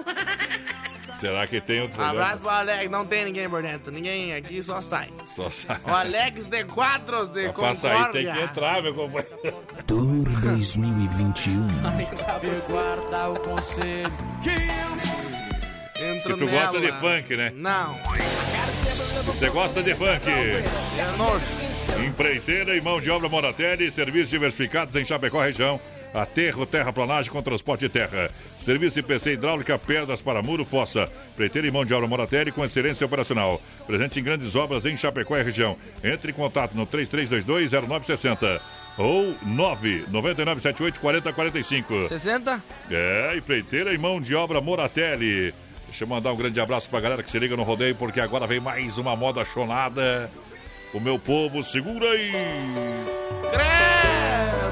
Será 1.20 1.46
que 1.46 1.60
tem 1.60 1.82
outro 1.82 2.02
abraço 2.02 2.40
pro 2.40 2.50
Alex, 2.50 2.90
não 2.90 3.04
tem 3.04 3.26
ninguém 3.26 3.48
por 3.48 3.62
dentro, 3.62 3.92
ninguém 3.92 4.34
aqui 4.34 4.62
só 4.62 4.80
sai. 4.80 5.10
Só 5.36 5.50
sai. 5.50 5.76
O 5.86 5.90
Alex 5.94 6.46
de 6.46 6.64
Quadros 6.64 7.28
de 7.28 7.50
Pra 7.50 7.74
sair 7.74 8.10
tem 8.10 8.24
que 8.24 8.30
Concórdia. 8.30 8.44
entrar, 8.44 8.82
meu 8.82 8.94
companheiro. 8.94 9.54
Tour 9.86 10.24
2021. 10.40 11.66
guarda 12.68 13.28
o 13.30 13.40
conselho 13.40 14.12
que 14.42 14.50
Entro 16.02 16.32
E 16.32 16.38
tu 16.38 16.46
gosta 16.48 16.80
nela. 16.80 16.92
de 16.92 16.98
funk, 17.00 17.36
né? 17.36 17.52
Não. 17.54 17.94
Você 19.26 19.50
gosta 19.50 19.82
de 19.82 19.94
funk? 19.94 20.22
É 20.30 21.16
nojo. 21.18 21.44
Empreiteira 22.06 22.74
e 22.74 22.80
mão 22.80 22.98
de 23.00 23.10
obra 23.10 23.28
Moratelli, 23.28 23.90
serviços 23.90 24.30
diversificados 24.30 24.96
em 24.96 25.04
Chapecó 25.04 25.42
região. 25.42 25.78
Aterro, 26.12 26.66
terraplanagem 26.66 27.30
com 27.30 27.40
transporte 27.42 27.82
de 27.82 27.88
terra. 27.88 28.30
Serviço 28.56 28.98
IPC 28.98 29.32
hidráulica, 29.32 29.78
pedras 29.78 30.20
para 30.20 30.42
muro, 30.42 30.64
fossa. 30.64 31.08
Empreiteira 31.32 31.68
e 31.68 31.70
mão 31.70 31.84
de 31.84 31.94
obra 31.94 32.08
Moratelli 32.08 32.50
com 32.52 32.64
excelência 32.64 33.06
operacional. 33.06 33.60
Presente 33.86 34.18
em 34.18 34.24
grandes 34.24 34.56
obras 34.56 34.84
em 34.86 34.96
Chapecó 34.96 35.36
e 35.36 35.42
região. 35.42 35.76
Entre 36.02 36.32
em 36.32 36.34
contato 36.34 36.74
no 36.74 36.86
33220960. 36.86 38.60
ou 38.98 39.34
999784045. 39.46 42.08
60? 42.08 42.60
É, 42.90 43.34
empreiteira 43.36 43.94
e 43.94 43.98
mão 43.98 44.20
de 44.20 44.34
obra 44.34 44.60
Moratelli. 44.60 45.54
Deixa 45.86 46.02
eu 46.04 46.08
mandar 46.08 46.32
um 46.32 46.36
grande 46.36 46.60
abraço 46.60 46.88
pra 46.88 47.00
galera 47.00 47.22
que 47.22 47.30
se 47.30 47.38
liga 47.38 47.56
no 47.56 47.62
rodeio, 47.62 47.94
porque 47.96 48.20
agora 48.20 48.46
vem 48.46 48.60
mais 48.60 48.98
uma 48.98 49.16
moda 49.16 49.44
chonada. 49.44 50.30
O 50.92 51.00
meu 51.00 51.18
povo, 51.18 51.62
segura 51.62 52.10
aí. 52.10 52.32
Crê! 53.52 53.89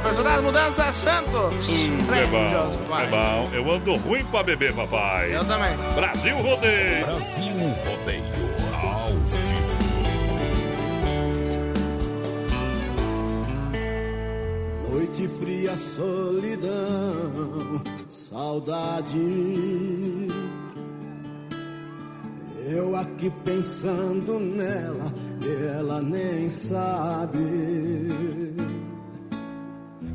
Personagem 0.09 0.43
Mudança 0.43 0.91
Santos. 0.91 1.69
É 2.11 2.27
bom, 2.27 2.97
é 2.99 3.07
bom. 3.09 3.51
Eu 3.53 3.71
ando 3.71 3.97
ruim 3.97 4.25
pra 4.25 4.43
beber, 4.43 4.75
papai. 4.75 5.37
Eu 5.37 5.45
também. 5.45 5.77
Brasil 5.95 6.35
Rodeio. 6.39 7.05
Brasil 7.05 7.53
Rodeio. 7.85 8.23
Ao 8.73 9.09
vivo. 9.27 9.79
Noite 14.91 15.29
fria, 15.39 15.77
solidão, 15.95 17.83
saudade. 18.09 19.19
Eu 22.67 22.97
aqui 22.97 23.31
pensando 23.45 24.41
nela, 24.41 25.13
e 25.45 25.79
ela 25.79 26.01
nem 26.01 26.49
sabe. 26.49 27.39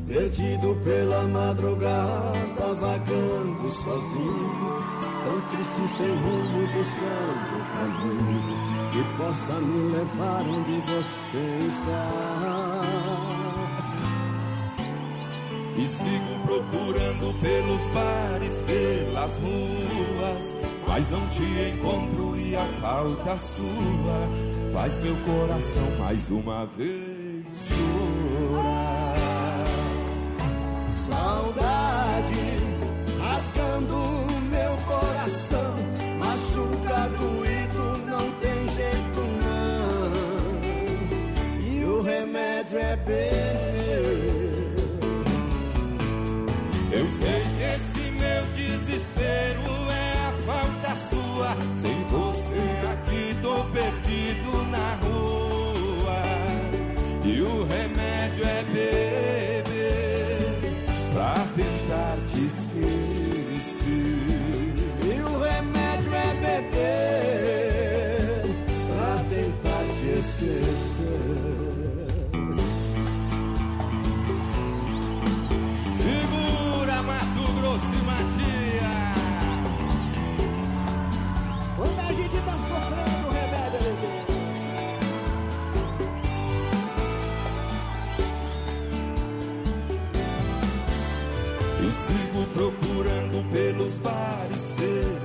Perdido 0.07 0.75
pela 0.83 1.23
madrugada, 1.27 2.73
vagando 2.79 3.69
sozinho, 3.69 4.83
tão 5.23 5.41
triste 5.49 5.97
sem 5.97 6.09
rumo, 6.09 6.67
buscando 6.73 7.53
o 7.55 7.63
caminho 7.73 8.63
que 8.91 9.03
possa 9.17 9.53
me 9.61 9.91
levar 9.91 10.41
onde 10.41 10.81
você 10.81 11.67
está. 11.67 12.11
E 15.75 15.87
sigo 15.87 16.39
procurando 16.45 17.33
pelos 17.41 17.87
bares, 17.89 18.61
pelas 18.61 19.37
ruas, 19.37 20.57
mas 20.87 21.09
não 21.09 21.27
te 21.29 21.43
encontro 21.43 22.37
e 22.37 22.55
a 22.55 22.65
falta 22.81 23.37
sua 23.37 24.29
faz 24.73 24.97
meu 24.97 25.15
coração 25.25 25.89
mais 25.97 26.29
uma 26.29 26.65
vez 26.65 27.67
chorar. 27.67 28.22
Remédio 43.05 43.52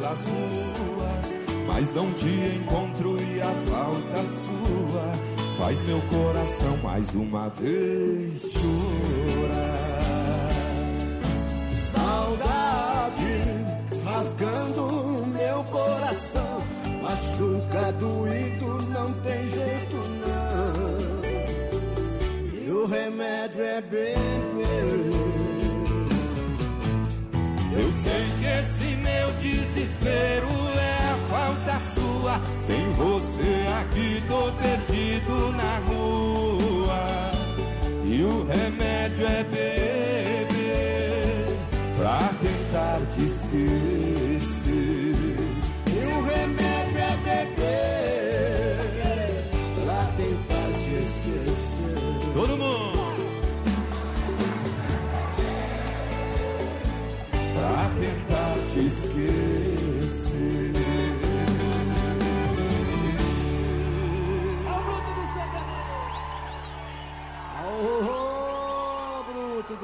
pelas 0.09 0.25
ruas, 0.25 1.39
mas 1.67 1.93
não 1.93 2.11
te 2.13 2.29
encontro 2.29 3.21
e 3.21 3.43
a 3.43 3.53
falta 3.69 4.27
sua 4.27 5.13
faz 5.59 5.83
meu 5.83 6.01
coração 6.03 6.77
mais 6.79 7.15
uma 7.15 7.49
vez 7.51 8.53
chorar. 8.53 9.69
Saudade 11.95 13.43
rasgando 14.05 15.27
meu 15.27 15.65
coração, 15.65 16.63
machuca 17.03 17.93
doído, 17.93 18.83
não 18.89 19.13
tem 19.23 19.49
jeito 19.51 19.97
não. 20.27 20.89
E 22.55 22.71
o 22.71 22.87
remédio 22.87 23.63
é 23.63 23.81
beber. 23.83 24.19
Eu 27.71 27.93
sei 27.93 28.25
que 28.41 28.47
esse 28.47 28.97
meu 28.97 29.19
é 30.09 30.99
a 31.11 31.17
falta 31.29 31.81
sua. 31.95 32.41
Sem 32.61 32.93
você 32.93 33.67
aqui 33.81 34.23
tô 34.27 34.53
perdido 34.53 35.53
na 35.53 35.79
rua. 35.87 37.33
E 38.05 38.23
o 38.23 38.47
remédio 38.47 39.27
é 39.27 39.45
beber 39.45 40.49
pra 41.97 42.31
tentar 42.41 43.01
te 43.15 43.25
esquecer. 43.25 43.98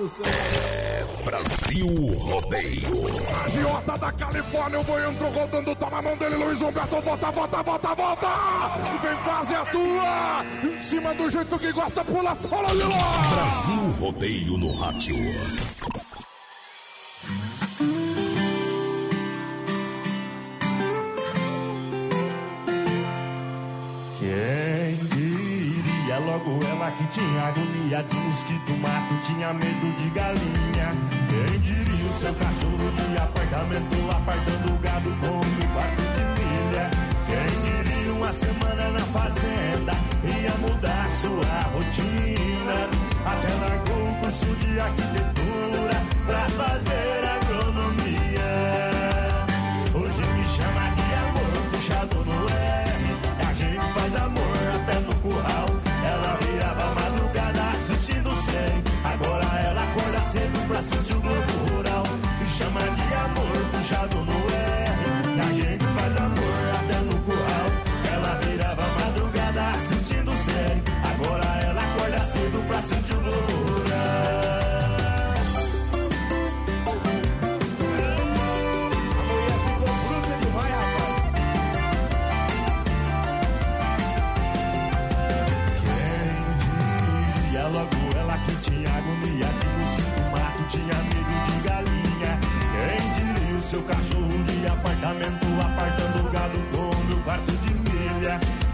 Do 0.04 0.08
céu. 0.08 0.26
É 0.26 1.06
Brasil 1.24 1.86
Rodeio. 2.18 2.84
Agiota 3.44 3.98
da 3.98 4.12
Califórnia, 4.12 4.80
o 4.80 4.84
boi 4.84 5.08
entrou 5.08 5.30
rodando, 5.30 5.74
tá 5.74 5.90
na 5.90 6.02
mão 6.02 6.16
dele, 6.16 6.36
Luiz 6.36 6.60
Humberto, 6.60 7.00
volta, 7.00 7.30
volta, 7.30 7.62
volta, 7.62 7.94
volta! 7.94 8.28
Vem 9.02 9.16
quase 9.24 9.54
a 9.54 9.64
tua! 9.66 10.44
Em 10.62 10.78
cima 10.78 11.14
do 11.14 11.30
jeito 11.30 11.58
que 11.58 11.72
gosta, 11.72 12.04
pula 12.04 12.34
fora 12.34 12.68
de 12.68 12.82
lá! 12.82 13.22
Brasil 13.34 13.90
Rodeio 13.98 14.58
no 14.58 14.72
rádio. 14.74 15.16
Que 27.04 27.20
tinha 27.20 27.42
agonia 27.42 28.02
de 28.02 28.16
mosquito, 28.16 28.72
mato, 28.80 29.14
tinha 29.26 29.52
medo 29.52 29.92
de 29.98 30.10
galinha. 30.10 30.90
Quem 31.28 31.60
diria 31.60 32.06
o 32.06 32.18
seu 32.18 32.34
cachorro 32.34 32.90
de 32.92 33.18
apartamento, 33.18 34.10
apartando 34.10 34.53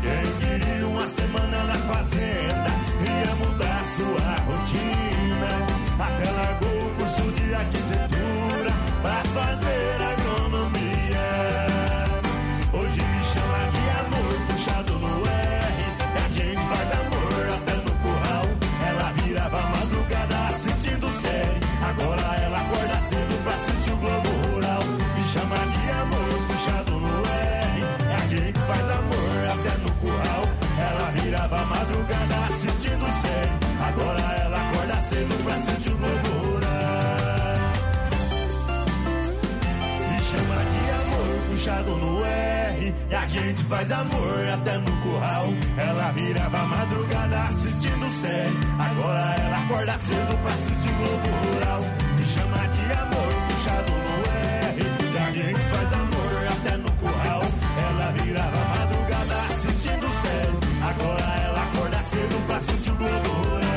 Gel 0.03 0.80
E 43.11 43.15
a 43.15 43.27
gente 43.27 43.65
faz 43.65 43.91
amor 43.91 44.49
até 44.55 44.79
no 44.79 44.93
curral. 45.03 45.47
Ela 45.77 46.13
virava 46.13 46.59
madrugada 46.59 47.43
assistindo 47.49 48.09
série. 48.21 48.57
Agora 48.79 49.35
ela 49.45 49.59
acorda 49.65 49.99
cedo 49.99 50.39
pra 50.43 50.53
assistir 50.53 50.91
o 50.91 50.95
Globo 50.95 51.29
Rural. 51.43 51.81
Me 52.17 52.25
chama 52.25 52.69
de 52.69 52.93
amor, 52.93 53.35
puxado 53.49 53.93
no 53.93 54.15
R. 54.71 54.81
E 55.13 55.19
a 55.19 55.33
gente 55.33 55.61
faz 55.61 55.93
amor 55.93 56.47
até 56.53 56.77
no 56.77 56.91
curral. 56.93 57.43
Ela 57.91 58.13
virava 58.13 58.61
madrugada 58.79 59.35
assistindo 59.51 60.07
série. 60.23 60.59
Agora 60.89 61.27
ela 61.49 61.63
acorda 61.65 62.03
cedo 62.05 62.47
pra 62.47 62.57
assistir 62.59 62.91
o 62.93 62.95
Globo 62.95 63.29
Rural. 63.29 63.71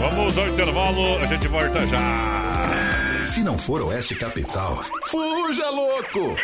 Vamos 0.00 0.38
ao 0.38 0.48
intervalo, 0.48 1.18
a 1.18 1.26
gente 1.26 1.48
volta 1.48 1.86
já. 1.86 3.26
Se 3.26 3.42
não 3.42 3.58
for 3.58 3.82
Oeste 3.82 4.14
Capital, 4.14 4.82
fuja 5.06 5.68
louco! 5.70 6.36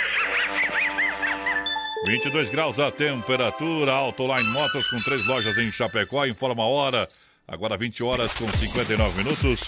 22 2.08 2.48
graus 2.48 2.80
a 2.80 2.90
temperatura, 2.90 3.92
Autoline 3.92 4.48
Motors 4.48 4.88
com 4.88 4.96
três 4.96 5.26
lojas 5.26 5.58
em 5.58 5.70
Chapecó, 5.70 6.24
informa 6.24 6.62
a 6.62 6.66
hora, 6.66 7.06
agora 7.46 7.76
20 7.76 8.02
horas 8.02 8.32
com 8.32 8.50
59 8.50 9.22
minutos. 9.22 9.60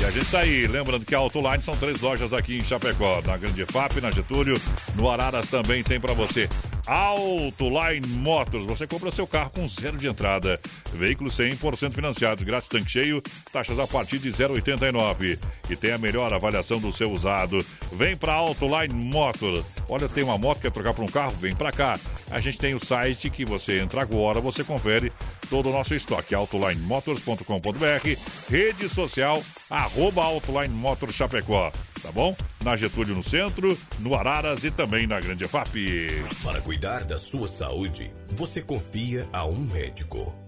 E 0.00 0.04
a 0.04 0.10
gente 0.12 0.30
tá 0.30 0.38
aí, 0.38 0.68
lembrando 0.68 1.04
que 1.04 1.16
a 1.16 1.18
Autoline 1.18 1.60
são 1.60 1.76
três 1.76 2.00
lojas 2.00 2.32
aqui 2.32 2.58
em 2.58 2.64
Chapecó, 2.64 3.20
na 3.26 3.36
Grande 3.36 3.66
FAP, 3.66 4.00
na 4.00 4.12
Getúlio, 4.12 4.54
no 4.94 5.10
Araras 5.10 5.48
também 5.48 5.82
tem 5.82 5.98
para 5.98 6.14
você. 6.14 6.48
Autoline 6.88 8.06
Motors, 8.06 8.64
você 8.64 8.86
compra 8.86 9.10
seu 9.10 9.26
carro 9.26 9.50
com 9.50 9.68
zero 9.68 9.98
de 9.98 10.08
entrada, 10.08 10.58
veículos 10.90 11.36
100% 11.36 11.92
financiados, 11.92 12.42
grátis 12.42 12.66
tanque 12.66 12.90
cheio, 12.90 13.22
taxas 13.52 13.78
a 13.78 13.86
partir 13.86 14.18
de 14.18 14.32
0,89 14.32 15.38
e 15.68 15.76
tem 15.76 15.92
a 15.92 15.98
melhor 15.98 16.32
avaliação 16.32 16.80
do 16.80 16.90
seu 16.90 17.12
usado. 17.12 17.58
Vem 17.92 18.16
para 18.16 18.32
Autoline 18.32 18.94
Motors. 18.94 19.62
Olha, 19.86 20.08
tem 20.08 20.24
uma 20.24 20.38
moto 20.38 20.56
que 20.56 20.62
quer 20.62 20.72
trocar 20.72 20.94
por 20.94 21.04
um 21.04 21.08
carro? 21.08 21.36
Vem 21.38 21.54
para 21.54 21.72
cá. 21.72 21.98
A 22.30 22.40
gente 22.40 22.56
tem 22.56 22.74
o 22.74 22.82
site 22.82 23.28
que 23.28 23.44
você 23.44 23.80
entra 23.80 24.00
agora, 24.00 24.40
você 24.40 24.64
confere 24.64 25.12
todo 25.50 25.68
o 25.68 25.72
nosso 25.72 25.94
estoque. 25.94 26.34
autolinemotors.com.br, 26.34 28.18
rede 28.48 28.88
social, 28.88 29.42
arroba 29.68 30.24
Autoline 30.24 30.74
Motors 30.74 31.14
Chapecó. 31.14 31.70
Tá 32.02 32.12
bom? 32.12 32.36
Na 32.62 32.76
Getúlio 32.76 33.14
no 33.14 33.22
centro, 33.22 33.76
no 33.98 34.14
Araras 34.14 34.64
e 34.64 34.70
também 34.70 35.06
na 35.06 35.20
Grande 35.20 35.46
FAP. 35.46 36.08
Para 36.42 36.60
cuidar 36.60 37.04
da 37.04 37.18
sua 37.18 37.48
saúde, 37.48 38.10
você 38.30 38.62
confia 38.62 39.26
a 39.32 39.44
um 39.44 39.58
médico. 39.60 40.47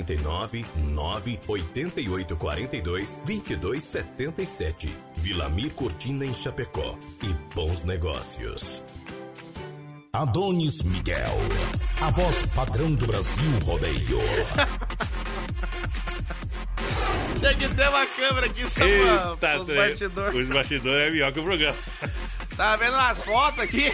49 0.00 0.64
9 0.76 1.40
88 1.46 2.36
42 2.36 3.20
22 3.24 3.84
77. 3.84 4.96
Vilamir 5.16 5.70
Cortina 5.72 6.24
em 6.24 6.34
Chapecó. 6.34 6.96
E 7.22 7.28
bons 7.54 7.84
negócios. 7.84 8.82
Adonis 10.12 10.82
Miguel, 10.82 11.38
a 12.02 12.10
voz 12.10 12.44
padrão 12.46 12.92
do 12.92 13.06
Brasil 13.06 13.50
Rodeio. 13.64 14.18
Tinha 17.38 17.54
que 17.54 17.68
ter 17.68 17.88
uma 17.88 18.04
câmera 18.06 18.46
aqui 18.46 18.68
só 18.68 18.84
Eita, 18.84 19.36
pra, 19.36 19.60
os 19.60 19.68
bastidores. 19.68 20.34
Os 20.34 20.48
bastidores 20.48 21.08
é 21.08 21.10
melhor 21.12 21.32
que 21.32 21.38
o 21.38 21.44
programa. 21.44 21.76
Tá 22.60 22.76
vendo 22.76 22.92
umas 22.92 23.18
fotos 23.22 23.58
aqui? 23.60 23.90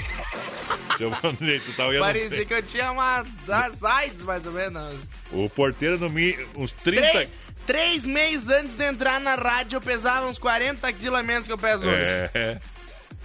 Vanderlei, 1.23 1.61
tu 1.61 1.73
tá 1.75 1.87
olhando. 1.87 2.03
Parecia 2.03 2.45
que 2.45 2.53
eu 2.53 2.63
tinha 2.65 2.91
uma 2.91 3.25
das 3.47 3.85
AIDS, 3.85 4.25
mais 4.25 4.45
ou 4.45 4.51
menos. 4.51 4.97
O 5.31 5.49
porteiro 5.49 5.97
no 6.01 6.11
mi, 6.11 6.37
uns 6.57 6.73
30. 6.73 7.13
Três, 7.13 7.29
três 7.65 8.05
meses 8.05 8.49
antes 8.49 8.77
de 8.77 8.83
entrar 8.83 9.21
na 9.21 9.37
rádio, 9.37 9.77
eu 9.77 9.81
pesava 9.81 10.27
uns 10.27 10.37
40 10.37 10.93
quilos 10.95 11.17
a 11.17 11.23
menos 11.23 11.47
que 11.47 11.53
eu 11.53 11.59
peso 11.59 11.87
hoje. 11.87 11.97
É. 11.97 12.59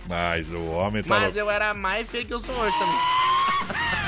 Mas 0.07 0.47
o 0.51 0.63
homem 0.73 1.01
tá. 1.01 1.09
Mas 1.09 1.35
eu 1.35 1.49
era 1.49 1.73
mais 1.73 2.07
feio 2.07 2.23
que 2.23 2.33
eu 2.35 2.39
sou 2.39 2.55
hoje 2.55 2.77
também. 2.77 3.91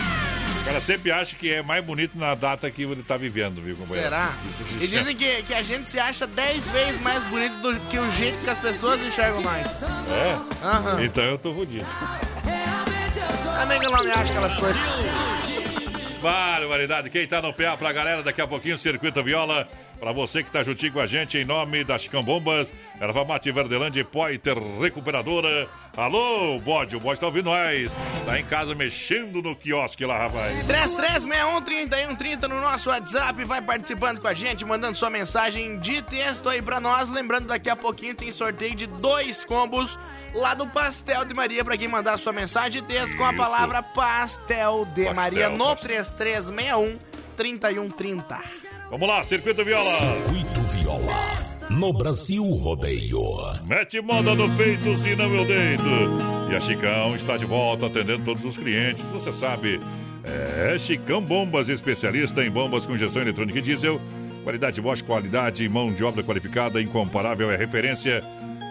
O 0.64 0.66
cara 0.66 0.80
sempre 0.80 1.11
acha 1.11 1.36
que 1.36 1.51
é 1.51 1.61
mais 1.61 1.84
bonito 1.84 2.18
na 2.18 2.34
data 2.36 2.72
que 2.72 2.84
ele 2.84 3.03
tá 3.03 3.18
vivendo, 3.18 3.61
viu, 3.61 3.76
companheiro? 3.76 4.09
Será? 4.09 4.32
E 4.80 4.88
dizem 4.88 5.14
que, 5.14 5.43
que 5.43 5.53
a 5.53 5.61
gente 5.61 5.89
se 5.89 5.99
acha 5.99 6.26
10 6.26 6.70
vezes 6.70 7.01
mais 7.01 7.22
bonito 7.26 7.57
do 7.57 7.78
que 7.89 7.99
o 7.99 8.09
jeito 8.11 8.38
que 8.41 8.49
as 8.49 8.57
pessoas 8.59 9.01
enxergam 9.01 9.41
nós. 9.41 9.68
É? 9.68 10.66
Aham. 10.66 11.03
Então 11.03 11.24
eu 11.26 11.38
tô 11.38 11.53
fodido. 11.53 11.86
Também 13.59 13.78
que 13.78 13.86
eu 13.86 13.91
não 13.91 14.03
me 14.05 14.11
acho 14.11 14.32
aquelas 14.32 14.55
coisas. 14.57 14.82
Barbaridade. 16.22 17.09
Quem 17.09 17.28
tá 17.28 17.41
no 17.41 17.53
pé 17.53 17.76
pra 17.76 17.91
galera, 17.91 18.24
daqui 18.24 18.41
a 18.41 18.47
pouquinho, 18.47 18.78
Circuito 18.78 19.22
Viola. 19.22 19.68
Pra 20.00 20.12
você 20.12 20.44
que 20.44 20.52
tá 20.52 20.62
juntinho 20.64 20.91
com 20.91 21.00
a 21.00 21.08
gente, 21.08 21.38
em 21.38 21.46
nome 21.46 21.84
da 21.84 21.98
Chicão 21.98 22.22
Bombas, 22.22 22.72
Erva 23.00 23.24
Mate 23.24 23.52
Verdelândia 23.52 24.02
e 24.02 24.04
Poiter 24.04 24.58
Recuperadora. 24.80 25.70
Alô, 25.96 26.60
bode, 26.60 26.96
o 26.96 27.00
bode 27.00 27.20
tá 27.22 27.28
ouvindo 27.28 27.46
nós. 27.46 27.89
Tá 28.26 28.38
em 28.38 28.44
casa 28.44 28.76
mexendo 28.76 29.41
no 29.41 29.56
quiosque 29.56 30.06
lá, 30.06 30.18
rapaz. 30.18 30.68
33613130 30.68 32.41
no 32.50 32.60
nosso 32.60 32.89
WhatsApp, 32.89 33.44
vai 33.46 33.62
participando 33.62 34.20
com 34.20 34.28
a 34.28 34.34
gente, 34.34 34.66
mandando 34.66 34.98
sua 34.98 35.10
mensagem 35.10 35.80
de 35.80 36.02
texto 36.02 36.50
aí 36.50 36.62
pra 36.62 36.82
nós. 36.82 37.10
Lembrando, 37.10 37.48
daqui 37.48 37.70
a 37.70 37.76
pouquinho 37.76 38.14
tem 38.14 38.30
sorteio 38.32 38.76
de 38.76 38.88
dois 38.88 39.46
combos 39.46 39.98
lá 40.34 40.54
do 40.54 40.68
Pastel 40.68 41.24
de 41.24 41.34
Maria 41.34 41.64
pra 41.64 41.78
quem 41.78 41.88
mandar 41.88 42.18
sua 42.18 42.34
mensagem 42.34 42.82
de 42.82 42.88
texto 42.88 43.16
com 43.16 43.24
a 43.24 43.30
Isso. 43.30 43.38
palavra 43.38 43.82
Pastel 43.84 44.86
de 44.88 45.04
Pastel, 45.06 45.14
Maria 45.14 45.50
no 45.50 45.68
pastel. 45.68 45.88
3361 45.88 47.00
3130. 47.38 48.39
Vamos 48.94 49.08
lá, 49.08 49.24
Circuito 49.24 49.66
Viola. 49.66 49.89
Circuito 49.89 50.62
Viola. 50.72 51.68
No 51.68 51.91
Brasil 51.91 52.44
Rodeio. 52.44 53.24
Mete 53.66 54.00
moda 54.00 54.36
no 54.36 54.48
peito, 54.56 54.96
senão 55.00 55.34
eu 55.34 55.44
deito. 55.46 55.84
E 56.52 56.56
a 56.56 56.60
Chicão 56.60 57.16
está 57.16 57.36
de 57.36 57.44
volta 57.44 57.88
atendendo 57.88 58.24
todos 58.24 58.46
os 58.46 58.56
clientes. 58.56 59.04
Você 59.06 59.34
sabe, 59.34 59.80
é 60.24 60.78
Chicão 60.78 61.24
Bombas, 61.24 61.70
especialista 61.70 62.44
em 62.46 62.52
bombas 62.52 62.86
com 62.86 62.94
injeção 62.94 63.24
eletrônica 63.24 63.58
e 63.58 63.64
diesel. 63.64 64.00
Qualidade 64.44 64.80
Bosch, 64.80 65.02
qualidade, 65.02 65.68
mão 65.68 65.91
de 65.91 66.04
obra 66.04 66.24
qualificada, 66.24 66.80
incomparável, 66.80 67.50
é 67.50 67.58
referência. 67.58 68.22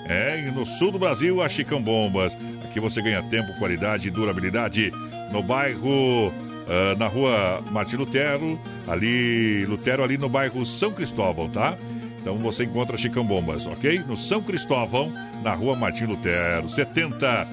É, 0.09 0.39
e 0.39 0.53
no 0.53 0.65
sul 0.65 0.93
do 0.93 1.01
Brasil, 1.01 1.43
a 1.43 1.49
Chicão 1.49 1.83
Bombas. 1.83 2.33
Aqui 2.63 2.79
você 2.79 3.03
ganha 3.03 3.25
tempo, 3.25 3.59
qualidade 3.59 4.07
e 4.07 4.11
durabilidade. 4.13 4.93
No 5.33 5.43
bairro, 5.43 6.33
ah, 6.69 6.95
na 6.97 7.07
rua 7.07 7.63
Martim 7.71 7.97
Lutero, 7.97 8.59
ali, 8.89 9.65
Lutero, 9.67 10.03
ali 10.03 10.19
no 10.19 10.29
bairro 10.29 10.65
São 10.65 10.93
Cristóvão, 10.93 11.49
tá? 11.49 11.77
Então 12.21 12.37
você 12.39 12.65
encontra 12.65 12.97
Chicão 12.97 13.25
Bombas, 13.25 13.67
ok? 13.67 13.99
No 14.07 14.17
São 14.17 14.43
Cristóvão, 14.43 15.13
na 15.43 15.53
rua 15.55 15.77
Martim 15.77 16.05
Lutero, 16.05 16.69
70. 16.69 17.49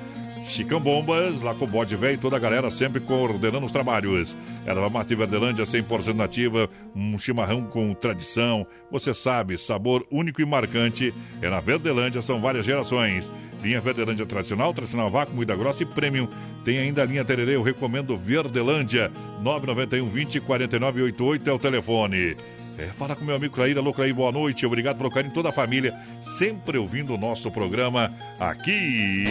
Chicão 0.48 0.80
Bombas, 0.80 1.42
lá 1.44 1.54
com 1.54 1.66
o 1.66 1.68
bode 1.68 1.96
velho 1.96 2.16
e 2.16 2.18
toda 2.18 2.36
a 2.36 2.40
galera 2.40 2.72
sempre 2.72 3.00
coordenando 3.00 3.66
os 3.66 3.72
trabalhos. 3.72 4.36
Erva 4.66 4.90
mate 4.90 5.16
Verdelândia 5.16 5.64
100% 5.64 6.14
nativa, 6.14 6.70
um 6.96 7.18
chimarrão 7.18 7.64
com 7.66 7.94
tradição. 7.94 8.66
Você 8.92 9.14
sabe, 9.14 9.58
sabor 9.58 10.06
único 10.12 10.42
e 10.42 10.46
marcante. 10.46 11.14
É 11.42 11.50
na 11.50 11.60
Verdelândia, 11.60 12.22
são 12.22 12.42
várias 12.42 12.66
gerações. 12.66 13.30
Linha 13.62 13.82
Verdelândia 13.82 14.26
tradicional, 14.26 14.74
tradicional 14.74 15.10
vácuo, 15.10 15.36
moída 15.36 15.56
grossa 15.56 15.84
e 15.84 15.86
premium. 15.86 16.28
Tem 16.64 16.80
ainda 16.80 17.02
a 17.02 17.06
linha 17.06 17.26
Tererê, 17.26 17.56
eu 17.56 17.62
recomendo 17.62 18.16
Verdelândia. 18.16 19.12
991 19.42 20.10
20 20.10 20.40
49 20.42 21.02
88 21.04 21.50
é 21.50 21.54
o 21.54 21.60
telefone. 21.60 22.38
É, 22.78 22.88
fala 22.88 23.14
com 23.14 23.26
meu 23.26 23.36
amigo 23.36 23.54
Clair. 23.54 23.78
Alô, 23.78 23.94
Clair, 23.94 24.14
boa 24.14 24.32
noite. 24.32 24.66
Obrigado 24.66 24.98
pelo 24.98 25.12
carinho 25.12 25.34
toda 25.34 25.50
a 25.50 25.52
família. 25.52 25.94
Sempre 26.22 26.78
ouvindo 26.78 27.14
o 27.14 27.18
nosso 27.18 27.52
programa 27.52 28.10
aqui 28.40 29.26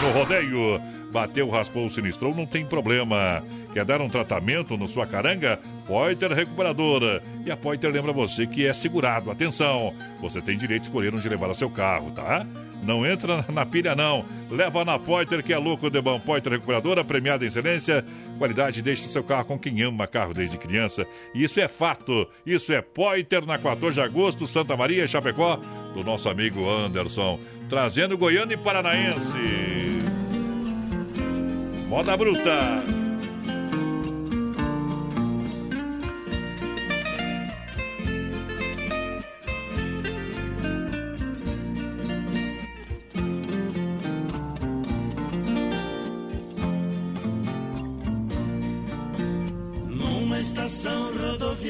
no 0.00 0.10
Rodeio. 0.12 0.80
Bateu, 1.10 1.50
raspou, 1.50 1.90
sinistrou, 1.90 2.32
não 2.32 2.46
tem 2.46 2.64
problema. 2.64 3.42
Quer 3.72 3.86
dar 3.86 4.02
um 4.02 4.08
tratamento 4.08 4.76
na 4.76 4.86
sua 4.86 5.06
caranga? 5.06 5.58
Poiter 5.86 6.30
Recuperadora. 6.30 7.22
E 7.46 7.50
a 7.50 7.56
Poiter 7.56 7.90
lembra 7.90 8.12
você 8.12 8.46
que 8.46 8.66
é 8.66 8.72
segurado. 8.74 9.30
Atenção, 9.30 9.94
você 10.20 10.42
tem 10.42 10.58
direito 10.58 10.82
de 10.82 10.88
escolher 10.88 11.14
onde 11.14 11.28
levar 11.28 11.48
o 11.50 11.54
seu 11.54 11.70
carro, 11.70 12.10
tá? 12.10 12.46
Não 12.82 13.06
entra 13.06 13.44
na 13.50 13.64
pilha, 13.64 13.94
não. 13.94 14.24
Leva 14.50 14.84
na 14.84 14.98
Poiter, 14.98 15.42
que 15.42 15.54
é 15.54 15.58
louco 15.58 15.88
de 15.88 16.00
bom. 16.02 16.20
Poiter 16.20 16.52
Recuperadora, 16.52 17.02
premiada 17.02 17.44
em 17.44 17.48
excelência. 17.48 18.04
Qualidade, 18.36 18.82
deixe 18.82 19.08
seu 19.08 19.24
carro 19.24 19.46
com 19.46 19.58
quem 19.58 19.80
ama 19.82 20.06
carro 20.06 20.34
desde 20.34 20.58
criança. 20.58 21.06
E 21.34 21.42
isso 21.42 21.58
é 21.58 21.66
fato. 21.66 22.28
Isso 22.44 22.72
é 22.74 22.82
Poiter, 22.82 23.46
na 23.46 23.56
14 23.56 23.94
de 23.94 24.00
agosto, 24.02 24.46
Santa 24.46 24.76
Maria, 24.76 25.06
Chapecó, 25.06 25.58
do 25.94 26.04
nosso 26.04 26.28
amigo 26.28 26.68
Anderson. 26.68 27.40
Trazendo 27.70 28.18
Goiânia 28.18 28.54
e 28.54 28.58
Paranaense. 28.58 29.38
Moda 31.88 32.14
bruta. 32.18 33.01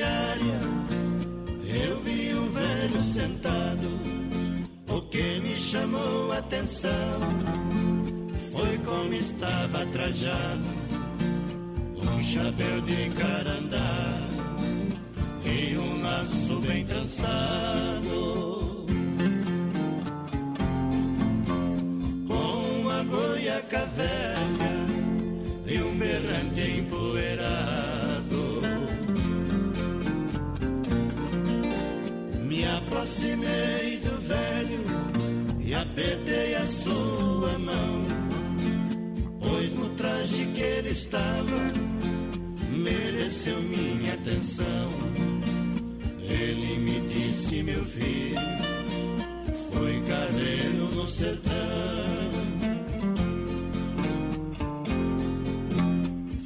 Rodoviária, 0.03 0.61
eu 1.87 2.01
vi 2.01 2.35
um 2.35 2.51
velho 2.51 3.01
sentado. 3.01 4.01
O 4.89 5.01
que 5.03 5.41
me 5.41 5.57
chamou 5.57 6.33
a 6.33 6.39
atenção 6.39 7.21
foi 8.51 8.79
como 8.79 9.15
estava 9.15 9.87
trajado. 9.87 10.83
Um 11.97 12.23
chapéu 12.23 12.81
de 12.83 13.09
carandá 13.11 14.29
e 15.45 15.77
um 15.77 16.03
laço 16.03 16.61
bem 16.61 16.85
trançado. 16.85 18.87
Com 22.27 22.81
uma 22.81 23.05
goiaca 23.05 23.87
velha 23.97 24.32
aproximei 33.03 33.99
do 33.99 34.17
velho 34.21 34.85
e 35.59 35.75
apertei 35.75 36.55
a 36.55 36.65
sua 36.65 37.59
mão, 37.59 38.03
pois 39.41 39.75
no 39.75 39.89
traje 39.91 40.47
que 40.55 40.61
ele 40.61 40.91
estava 40.91 41.73
mereceu 42.71 43.61
minha 43.61 44.15
atenção. 44.15 44.91
Ele 46.21 46.79
me 46.79 47.01
disse, 47.09 47.63
meu 47.65 47.85
filho, 47.85 48.39
foi 49.73 50.01
carneiro 50.03 50.95
no 50.95 51.09
sertão. 51.09 51.53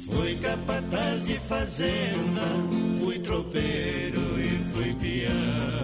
Fui 0.07 0.35
capataz 0.37 1.25
de 1.27 1.39
fazenda, 1.39 2.41
fui 2.99 3.19
tropeiro 3.19 4.21
e 4.39 4.57
fui 4.73 4.93
peão. 4.95 5.76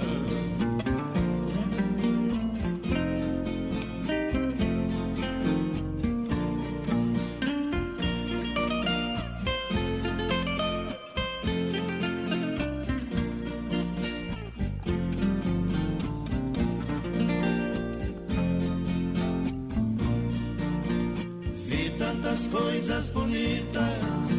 Tantas 22.34 22.48
coisas 22.48 23.10
bonitas 23.10 24.32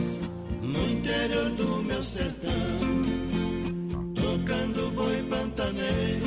no 0.63 0.91
interior 0.91 1.51
do 1.51 1.83
meu 1.85 2.03
sertão, 2.03 2.53
tocando 4.15 4.91
boi 4.91 5.23
pantaneiro 5.31 6.27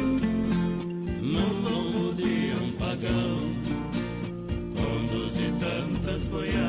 no 1.22 1.70
lombo 1.70 2.13
de 2.13 2.53
um 2.61 2.72
pagão. 2.74 3.38
Conduzi 4.76 5.53
tantas 5.59 6.28
boiadas 6.28 6.66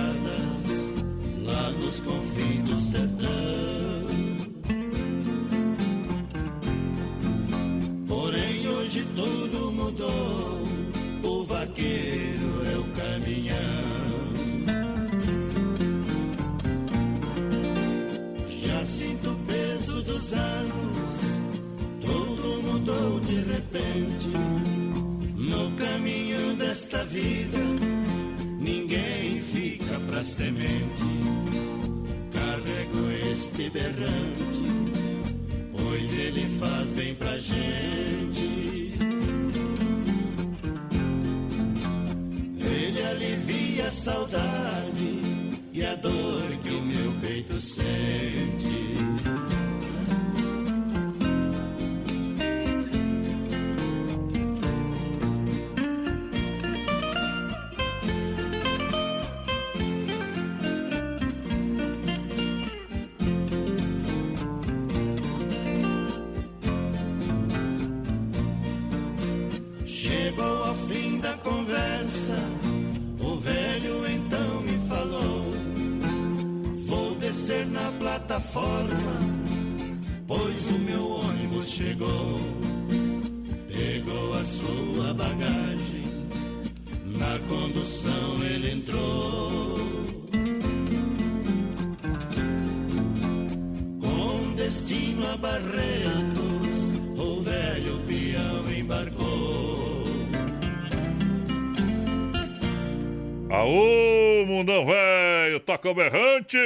toca 105.69 105.91
o 105.91 105.95
berrante! 105.95 106.57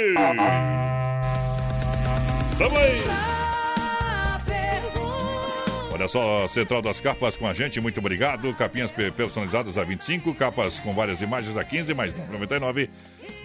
Tamo 2.56 2.78
aí! 2.78 3.02
Olha 5.92 6.06
só, 6.06 6.46
Central 6.46 6.80
das 6.82 7.00
Capas 7.00 7.36
com 7.36 7.48
a 7.48 7.52
gente, 7.52 7.80
muito 7.80 7.98
obrigado. 7.98 8.54
Capinhas 8.54 8.92
pe- 8.92 9.10
personalizadas 9.10 9.76
a 9.76 9.82
25, 9.82 10.32
capas 10.34 10.78
com 10.78 10.94
várias 10.94 11.20
imagens 11.20 11.56
a 11.56 11.64
15, 11.64 11.92
mais 11.94 12.14
9,99. 12.14 12.88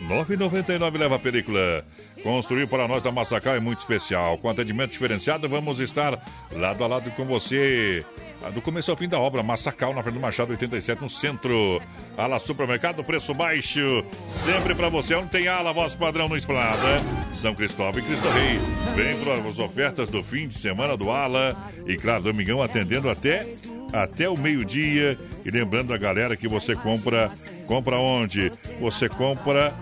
9,99 0.08 0.98
leva 0.98 1.16
a 1.16 1.20
película. 1.20 1.84
Construir 2.22 2.68
para 2.68 2.88
nós 2.88 3.02
da 3.02 3.12
Massacal 3.12 3.56
é 3.56 3.60
muito 3.60 3.80
especial. 3.80 4.38
Com 4.38 4.50
atendimento 4.52 4.92
diferenciado, 4.92 5.50
vamos 5.50 5.80
estar 5.80 6.24
lado 6.52 6.84
a 6.84 6.88
lado 6.88 7.10
com 7.12 7.26
você. 7.26 8.06
Do 8.54 8.62
começo 8.62 8.90
ao 8.92 8.96
fim 8.96 9.10
da 9.10 9.20
obra, 9.20 9.44
Massacal, 9.44 9.94
na 9.94 10.02
Fernando 10.02 10.22
Machado 10.22 10.52
87, 10.52 11.02
no 11.02 11.10
centro. 11.10 11.82
Ala 12.16 12.40
Supermercado, 12.40 13.04
preço 13.04 13.34
baixo. 13.34 14.04
Sempre 14.30 14.74
para 14.74 14.90
você, 14.90 15.16
onde 15.16 15.28
tem 15.28 15.48
ala, 15.48 15.74
voz 15.74 15.96
padrão 15.96 16.30
no 16.30 16.38
Esplanada. 16.38 16.98
São 17.34 17.54
Cristóvão 17.54 18.00
e 18.00 18.06
Cristo 18.06 18.28
Rei. 18.30 18.60
Vem 18.96 19.20
para 19.24 19.34
as 19.34 19.60
ofertas 19.60 20.10
do 20.10 20.24
fim 20.24 20.48
de 20.48 20.58
semana 20.58 20.96
do 20.96 21.10
Ala. 21.10 21.56
E 21.86 21.98
claro, 21.98 22.24
Domingão 22.24 22.62
atendendo 22.62 23.10
até, 23.10 23.48
até 23.92 24.30
o 24.30 24.38
meio-dia. 24.38 25.18
E 25.44 25.52
lembrando 25.52 25.94
a 25.94 25.98
galera 25.98 26.38
que 26.38 26.48
você 26.48 26.76
compra. 26.76 27.30
Compra 27.68 27.98
onde? 27.98 28.50
Você 28.80 29.10
compra 29.10 29.76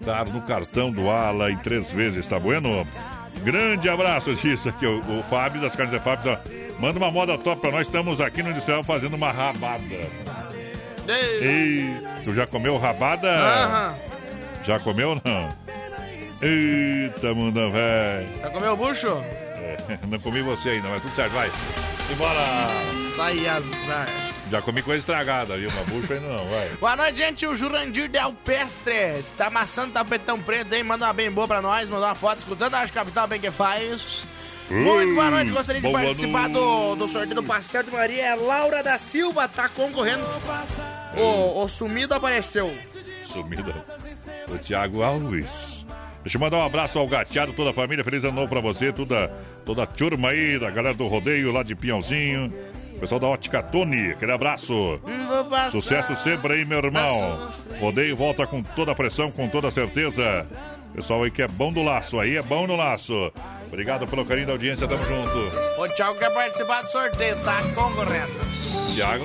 Dar 0.00 0.28
no 0.28 0.40
cartão 0.42 0.90
do 0.90 1.10
Ala 1.10 1.50
em 1.50 1.56
três 1.56 1.90
vezes, 1.90 2.26
tá 2.26 2.38
bueno? 2.38 2.86
Grande 3.42 3.88
abraço, 3.88 4.34
Xissa, 4.36 4.70
aqui, 4.70 4.86
o, 4.86 4.98
o 4.98 5.22
Fábio 5.24 5.60
das 5.60 5.74
Carnes 5.74 5.94
e 5.94 5.98
Fábio, 5.98 6.32
ó, 6.32 6.36
manda 6.78 6.98
uma 6.98 7.10
moda 7.10 7.36
top 7.38 7.60
pra 7.60 7.70
nós, 7.70 7.86
estamos 7.86 8.20
aqui 8.20 8.42
no 8.42 8.50
Industrial 8.50 8.82
fazendo 8.84 9.14
uma 9.14 9.30
rabada. 9.30 10.08
Ei, 11.08 11.96
tu 12.24 12.34
já 12.34 12.46
comeu 12.46 12.76
rabada? 12.76 13.28
Aham. 13.30 13.94
Já 14.64 14.78
comeu 14.78 15.10
ou 15.10 15.22
não? 15.24 15.48
Eita, 16.40 17.34
mundão, 17.34 17.72
velho. 17.72 18.28
Já 18.42 18.50
comeu 18.50 18.72
o 18.74 18.76
bucho? 18.76 19.08
É, 19.08 19.98
não 20.06 20.18
comi 20.18 20.42
você 20.42 20.78
não, 20.80 20.90
mas 20.90 21.02
tudo 21.02 21.14
certo, 21.14 21.32
vai. 21.32 21.50
Simbora! 22.06 22.68
Sai 23.16 23.46
azar. 23.46 24.08
Já 24.50 24.62
comi 24.62 24.82
coisa 24.82 25.00
estragada, 25.00 25.56
viu? 25.56 25.68
Uma 25.70 25.82
bucha 25.84 26.14
ainda 26.14 26.28
não, 26.28 26.48
vai. 26.48 26.68
Boa 26.80 26.96
noite, 26.96 27.18
gente. 27.18 27.46
O 27.46 27.54
Jurandir 27.54 28.08
Del 28.08 28.32
Pestre 28.44 29.18
está 29.18 29.48
amassando 29.48 29.92
tapetão 29.92 30.40
preto 30.40 30.74
aí. 30.74 30.82
Manda 30.82 31.06
uma 31.06 31.12
bem 31.12 31.30
boa 31.30 31.46
pra 31.46 31.60
nós. 31.60 31.90
Mandou 31.90 32.06
uma 32.06 32.14
foto 32.14 32.38
escutando 32.38 32.74
a 32.74 32.86
Capital 32.88 33.26
bem 33.26 33.40
que 33.40 33.50
faz. 33.50 34.22
Muito 34.70 35.14
boa 35.14 35.30
noite. 35.30 35.50
Gostaria 35.50 35.80
de 35.80 35.86
Boa 35.88 36.00
participar 36.02 36.48
do, 36.48 36.94
do 36.94 37.08
sorteio 37.08 37.34
do 37.34 37.42
Pastel 37.42 37.82
de 37.82 37.90
Maria. 37.90 38.26
É 38.26 38.34
Laura 38.34 38.82
da 38.82 38.98
Silva. 38.98 39.48
Tá 39.48 39.68
concorrendo. 39.68 40.26
O, 41.16 41.62
o 41.62 41.68
sumido 41.68 42.14
apareceu. 42.14 42.76
Sumida. 43.26 43.74
O 44.48 44.58
Thiago 44.58 45.02
Alves. 45.02 45.86
Deixa 46.22 46.36
eu 46.36 46.40
mandar 46.40 46.58
um 46.58 46.66
abraço 46.66 46.98
ao 46.98 47.06
gateado, 47.06 47.52
toda 47.52 47.70
a 47.70 47.72
família. 47.72 48.04
Feliz 48.04 48.24
ano 48.24 48.34
novo 48.34 48.48
pra 48.48 48.60
você, 48.60 48.92
toda, 48.92 49.32
toda 49.64 49.84
a 49.84 49.86
turma 49.86 50.30
aí, 50.30 50.58
da 50.58 50.70
galera 50.70 50.94
do 50.94 51.06
rodeio 51.06 51.52
lá 51.52 51.62
de 51.62 51.74
Pinhãozinho. 51.74 52.52
Pessoal 53.00 53.20
da 53.20 53.28
Ótica 53.28 53.62
Tony, 53.62 54.10
aquele 54.10 54.32
abraço. 54.32 55.00
Sucesso 55.70 56.16
sempre 56.16 56.54
aí, 56.54 56.64
meu 56.64 56.78
irmão. 56.78 57.50
Rodeio 57.80 58.16
volta 58.16 58.46
com 58.46 58.62
toda 58.62 58.92
a 58.92 58.94
pressão, 58.94 59.30
com 59.30 59.48
toda 59.48 59.68
a 59.68 59.70
certeza. 59.70 60.46
Pessoal 60.98 61.22
aí 61.22 61.30
que 61.30 61.40
é 61.40 61.46
bom 61.46 61.72
do 61.72 61.80
laço, 61.80 62.18
aí 62.18 62.36
é 62.36 62.42
bom 62.42 62.66
no 62.66 62.74
laço. 62.74 63.32
Obrigado 63.68 64.04
pelo 64.08 64.26
carinho 64.26 64.48
da 64.48 64.54
audiência, 64.54 64.88
tamo 64.88 65.04
junto. 65.04 65.80
O 65.80 65.88
Thiago 65.94 66.18
quer 66.18 66.34
participar 66.34 66.82
do 66.82 66.90
sorteio. 66.90 67.36
Tá 67.44 67.62
concorrendo. 67.72 68.32
Thiago 68.92 69.24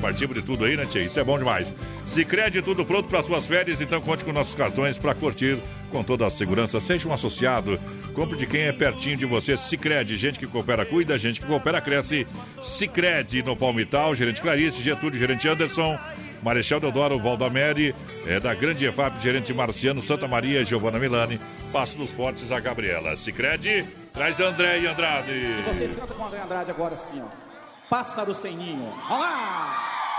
participa 0.00 0.32
de 0.32 0.40
tudo 0.40 0.64
aí, 0.64 0.78
né, 0.78 0.86
Tia? 0.86 1.02
Isso 1.02 1.20
é 1.20 1.22
bom 1.22 1.36
demais. 1.38 1.70
Sicredi 2.06 2.62
tudo 2.62 2.86
pronto 2.86 3.10
para 3.10 3.22
suas 3.22 3.44
férias, 3.44 3.82
então 3.82 4.00
conte 4.00 4.24
com 4.24 4.32
nossos 4.32 4.54
cartões 4.54 4.96
para 4.96 5.14
curtir 5.14 5.58
com 5.90 6.02
toda 6.02 6.24
a 6.24 6.30
segurança. 6.30 6.80
Seja 6.80 7.06
um 7.06 7.12
associado, 7.12 7.78
compre 8.14 8.38
de 8.38 8.46
quem 8.46 8.62
é 8.62 8.72
pertinho 8.72 9.18
de 9.18 9.26
você. 9.26 9.58
Sicredi, 9.58 10.16
gente 10.16 10.38
que 10.38 10.46
coopera, 10.46 10.86
cuida, 10.86 11.18
gente 11.18 11.38
que 11.38 11.46
coopera, 11.46 11.82
cresce. 11.82 12.26
Sicredi 12.62 13.42
no 13.42 13.54
Palmital, 13.54 14.14
gerente 14.14 14.40
Clarice, 14.40 14.82
Getúlio, 14.82 15.18
gerente 15.18 15.46
Anderson. 15.46 15.98
Marechal 16.42 16.80
Deodoro, 16.80 17.18
Valdamere, 17.18 17.94
é, 18.26 18.40
da 18.40 18.54
Grande 18.54 18.86
EFAP, 18.86 19.20
gerente 19.20 19.52
Marciano, 19.52 20.02
Santa 20.02 20.26
Maria, 20.26 20.64
Giovana 20.64 20.98
Milani, 20.98 21.40
Passo 21.72 21.96
dos 21.96 22.10
Fortes, 22.10 22.50
a 22.50 22.60
Gabriela. 22.60 23.16
Sicredi, 23.16 23.84
traz 24.12 24.40
André 24.40 24.80
e 24.80 24.86
Andrade. 24.86 25.32
Vocês 25.66 25.94
cantam 25.94 26.16
com 26.16 26.24
André 26.24 26.40
Andrade 26.40 26.70
agora 26.70 26.94
assim, 26.94 27.20
ó. 27.22 27.26
Pássaro 27.88 28.34
sem 28.34 28.56
ninho. 28.56 28.92
Olá! 29.10 30.09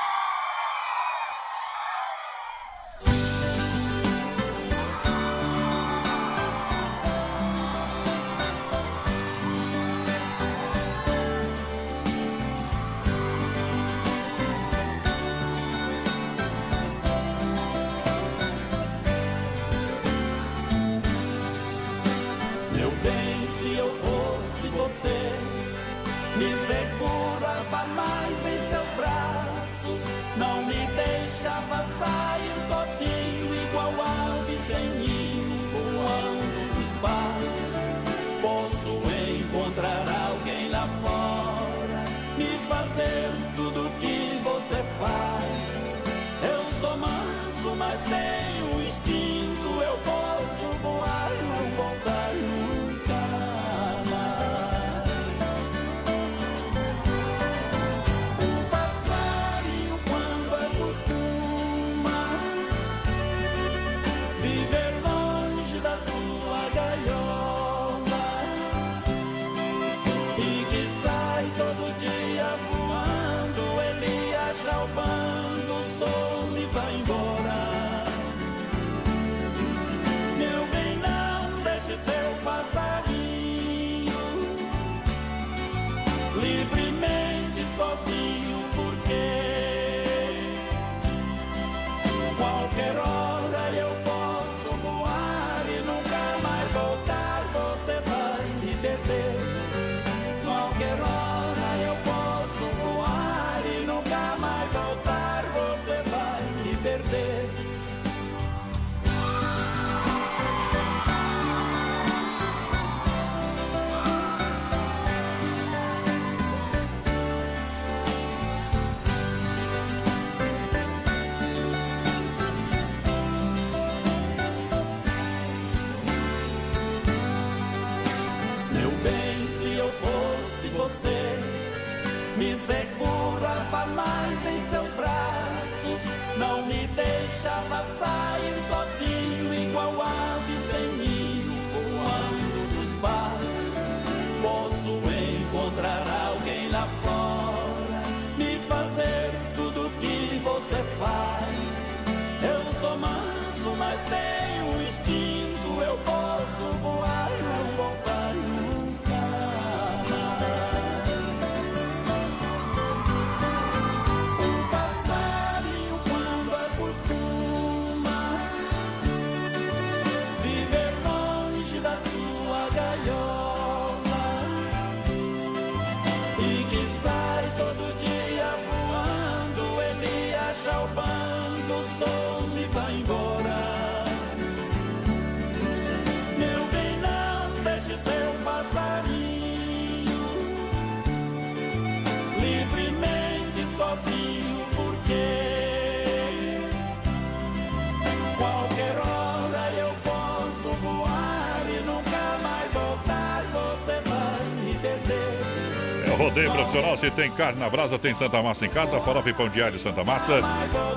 Se 206.98 207.12
tem 207.12 207.30
carne 207.32 207.60
na 207.60 207.70
brasa, 207.70 208.00
tem 208.00 208.14
Santa 208.14 208.42
Massa 208.42 208.66
em 208.66 208.70
casa, 208.70 209.00
farofa 209.02 209.30
e 209.30 209.34
pão 209.34 209.50
de 209.50 209.62
alho 209.62 209.78
Santa 209.78 210.04
Massa. 210.04 210.40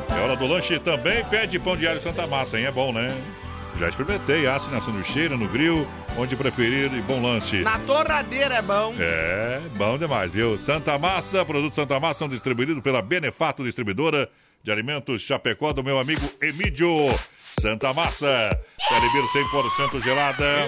É 0.09 0.21
hora 0.21 0.37
do 0.37 0.47
lanche 0.47 0.79
também, 0.79 1.25
pede 1.25 1.59
pão 1.59 1.77
de 1.77 1.87
alho 1.87 2.01
Santa 2.01 2.27
Massa, 2.27 2.59
hein? 2.59 2.67
É 2.67 2.71
bom, 2.71 2.93
né? 2.93 3.09
Já 3.79 3.89
experimentei, 3.89 4.47
assa 4.47 4.71
na 4.71 4.81
sanduicheira, 4.81 5.37
no 5.37 5.49
grill, 5.49 5.85
onde 6.17 6.37
preferir 6.37 6.95
e 6.95 7.01
bom 7.03 7.21
lanche. 7.21 7.63
Na 7.63 7.77
torradeira 7.81 8.55
é 8.55 8.63
bom. 8.63 8.95
É, 9.01 9.61
bom 9.77 9.99
demais, 9.99 10.31
viu? 10.31 10.57
Santa 10.59 10.97
Massa, 10.97 11.45
produtos 11.45 11.75
Santa 11.75 11.99
Massa 11.99 12.21
são 12.21 12.29
distribuídos 12.29 12.81
pela 12.81 13.03
Benefato 13.03 13.65
Distribuidora 13.65 14.29
de 14.63 14.71
Alimentos 14.71 15.23
Chapecó 15.23 15.73
do 15.73 15.83
meu 15.83 15.99
amigo 15.99 16.23
Emílio. 16.41 17.09
Santa 17.61 17.93
Massa, 17.93 18.51
Telebir 18.89 19.23
100% 19.23 20.03
gelada. 20.03 20.67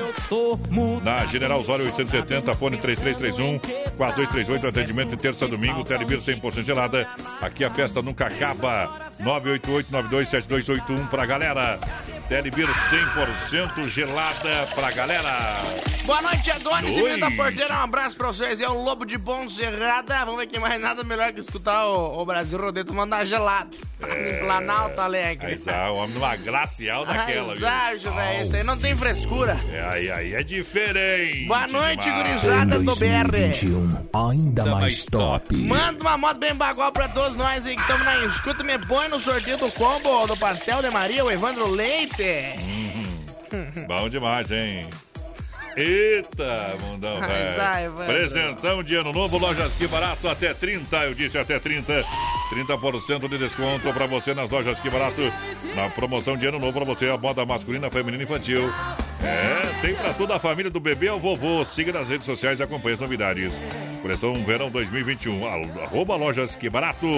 Na 1.02 1.26
General 1.26 1.58
Osório 1.58 1.84
870, 1.86 2.54
fone 2.54 2.76
3331 2.78 3.58
4238, 3.96 4.66
atendimento 4.66 5.14
em 5.14 5.18
terça 5.18 5.44
a 5.44 5.48
domingo, 5.48 5.84
Telebir 5.84 6.18
100% 6.18 6.64
gelada. 6.64 7.08
Aqui 7.40 7.64
a 7.64 7.70
festa 7.70 8.00
nunca 8.02 8.26
acaba. 8.26 9.10
988-927281 9.20 11.08
pra 11.08 11.26
galera. 11.26 11.78
Telebir 12.28 12.66
100% 12.66 13.88
gelada 13.88 14.66
pra 14.74 14.90
galera. 14.90 15.62
Boa 16.04 16.22
noite, 16.22 16.50
Adonis 16.50 16.96
e 16.96 17.20
da 17.20 17.30
Porteira. 17.30 17.74
Um 17.74 17.82
abraço 17.82 18.16
pra 18.16 18.28
vocês. 18.28 18.60
É 18.60 18.68
o 18.68 18.82
Lobo 18.82 19.04
de 19.04 19.18
Ponserrada. 19.18 20.24
Vamos 20.24 20.36
ver 20.36 20.46
que 20.46 20.58
mais 20.58 20.80
nada 20.80 21.04
melhor 21.04 21.32
que 21.32 21.40
escutar 21.40 21.86
o, 21.86 22.20
o 22.20 22.24
Brasil 22.26 22.58
Rodeio 22.58 22.84
tomando 22.84 23.12
uma 23.12 23.24
gelada. 23.24 23.70
É. 24.02 24.36
Em 24.36 24.38
Planalto 24.40 25.00
Alegre. 25.00 25.52
Aí, 25.52 25.58
tá, 25.58 25.90
o 25.90 25.96
homem 25.98 26.14
numa 26.14 26.36
glacial 26.76 27.06
daquela, 27.06 27.54
viu? 27.54 27.56
Exato, 27.56 28.10
velho. 28.10 28.42
Isso 28.42 28.56
aí 28.56 28.62
não 28.62 28.78
tem 28.78 28.94
frescura. 28.94 29.58
É, 29.72 29.88
aí, 29.92 30.10
aí 30.10 30.34
é 30.34 30.42
diferente. 30.42 31.46
Boa 31.46 31.66
noite, 31.66 32.04
demais. 32.04 32.22
gurizada 32.22 32.78
do 32.78 32.96
BR. 32.96 33.30
2021, 33.30 34.08
ainda 34.12 34.64
mais 34.66 35.04
top. 35.04 35.56
Manda 35.56 36.00
uma 36.00 36.18
moto 36.18 36.38
bem 36.38 36.54
bagual 36.54 36.92
pra 36.92 37.08
todos 37.08 37.36
nós 37.36 37.66
aí 37.66 37.74
que 37.74 37.80
estamos 37.80 38.04
na 38.04 38.24
escuta. 38.26 38.62
Me 38.62 38.78
põe 38.78 39.08
no 39.08 39.18
sorteio 39.18 39.58
do 39.58 39.70
combo 39.72 40.26
do 40.26 40.36
Pastel 40.36 40.82
de 40.82 40.90
Maria, 40.90 41.24
o 41.24 41.30
Evandro 41.30 41.68
Leite. 41.68 42.22
Uhum. 42.58 43.86
Bom 43.86 44.08
demais, 44.08 44.50
hein? 44.50 44.88
Eita, 45.76 46.74
mundão, 46.80 47.20
velho. 47.20 47.92
Presentão 48.06 48.82
de 48.82 48.96
ano 48.96 49.12
novo, 49.12 49.36
lojas 49.36 49.74
que 49.74 49.86
barato, 49.86 50.26
até 50.26 50.54
30, 50.54 50.96
eu 51.04 51.14
disse 51.14 51.36
até 51.36 51.58
30. 51.58 52.02
30% 52.50 53.28
de 53.28 53.38
desconto 53.38 53.92
pra 53.92 54.06
você 54.06 54.32
nas 54.32 54.50
lojas 54.50 54.80
que 54.80 54.88
barato. 54.88 55.20
Na 55.74 55.90
promoção 55.90 56.36
de 56.36 56.46
ano 56.46 56.58
novo 56.58 56.72
pra 56.72 56.84
você, 56.84 57.08
a 57.10 57.18
moda 57.18 57.44
masculina, 57.44 57.90
feminina 57.90 58.22
e 58.22 58.24
infantil. 58.24 58.72
É, 59.22 59.82
tem 59.82 59.94
pra 59.94 60.14
toda 60.14 60.36
a 60.36 60.40
família 60.40 60.70
do 60.70 60.80
bebê 60.80 61.08
ao 61.08 61.20
vovô. 61.20 61.64
Siga 61.64 61.92
nas 61.92 62.08
redes 62.08 62.24
sociais 62.24 62.58
e 62.58 62.62
acompanhe 62.62 62.94
as 62.94 63.00
novidades. 63.00 63.52
Coleção 64.06 64.34
Verão 64.44 64.70
2021, 64.70 65.44
a- 65.44 65.82
arroba 65.82 66.14
lojas 66.14 66.54
que 66.54 66.70
barato. 66.70 67.08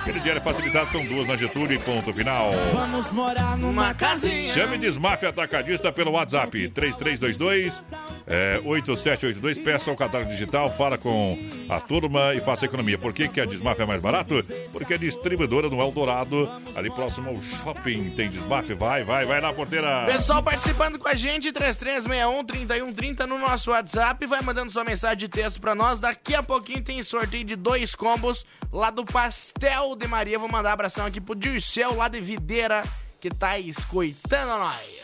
Aquele 0.00 0.18
diário 0.18 0.42
facilitado 0.42 0.90
são 0.90 1.04
duas 1.06 1.28
na 1.28 1.36
Getúlio 1.36 1.76
e 1.76 1.78
ponto 1.78 2.12
final. 2.12 2.50
Vamos 2.72 3.12
morar 3.12 3.56
numa 3.56 3.94
casinha. 3.94 4.52
Chame 4.52 4.76
Desmafia 4.76 5.28
Atacadista 5.28 5.92
pelo 5.92 6.10
WhatsApp 6.10 6.68
3322 6.70 7.80
é, 8.26 8.60
8782. 8.64 9.58
Peça 9.58 9.90
o 9.90 9.96
catálogo 9.96 10.30
digital, 10.30 10.72
fala 10.72 10.96
com 10.96 11.38
a 11.68 11.80
turma 11.80 12.34
e 12.34 12.40
faça 12.40 12.64
economia. 12.64 12.98
Por 12.98 13.12
que, 13.12 13.28
que 13.28 13.40
a 13.40 13.44
Desmafia 13.44 13.84
é 13.84 13.86
mais 13.86 14.00
barato? 14.00 14.34
Porque 14.72 14.94
é 14.94 14.98
distribuidora 14.98 15.68
no 15.68 15.80
Eldorado, 15.80 16.48
ali 16.74 16.90
próximo 16.90 17.30
ao 17.30 17.42
shopping. 17.42 18.10
Tem 18.10 18.28
Desmafia, 18.28 18.74
vai, 18.74 19.04
vai, 19.04 19.24
vai 19.24 19.40
na 19.40 19.52
porteira. 19.52 20.06
Pessoal 20.06 20.42
participando 20.42 20.98
com 20.98 21.08
a 21.08 21.14
gente, 21.14 21.52
3361-3130 21.52 23.26
no 23.26 23.38
nosso 23.38 23.70
WhatsApp. 23.70 24.26
Vai 24.26 24.42
mandando 24.42 24.70
sua 24.70 24.84
mensagem 24.84 25.18
de 25.18 25.28
texto 25.28 25.60
pra 25.60 25.74
nós. 25.74 26.00
Daqui 26.00 26.34
a 26.34 26.42
pouquinho 26.42 26.82
tem 26.82 27.02
sorteio 27.02 27.44
de 27.44 27.56
dois 27.56 27.94
combos 27.94 28.44
lá 28.72 28.90
do 28.90 29.04
Pastel 29.04 29.94
de 29.96 30.06
Maria. 30.06 30.38
Vou 30.38 30.48
mandar 30.48 30.72
abração 30.72 31.06
aqui 31.06 31.20
pro 31.20 31.34
Dirceu, 31.34 31.94
lá 31.94 32.08
de 32.08 32.20
Videira, 32.20 32.80
que 33.20 33.30
tá 33.30 33.58
escutando 33.58 34.58
nós. 34.58 35.03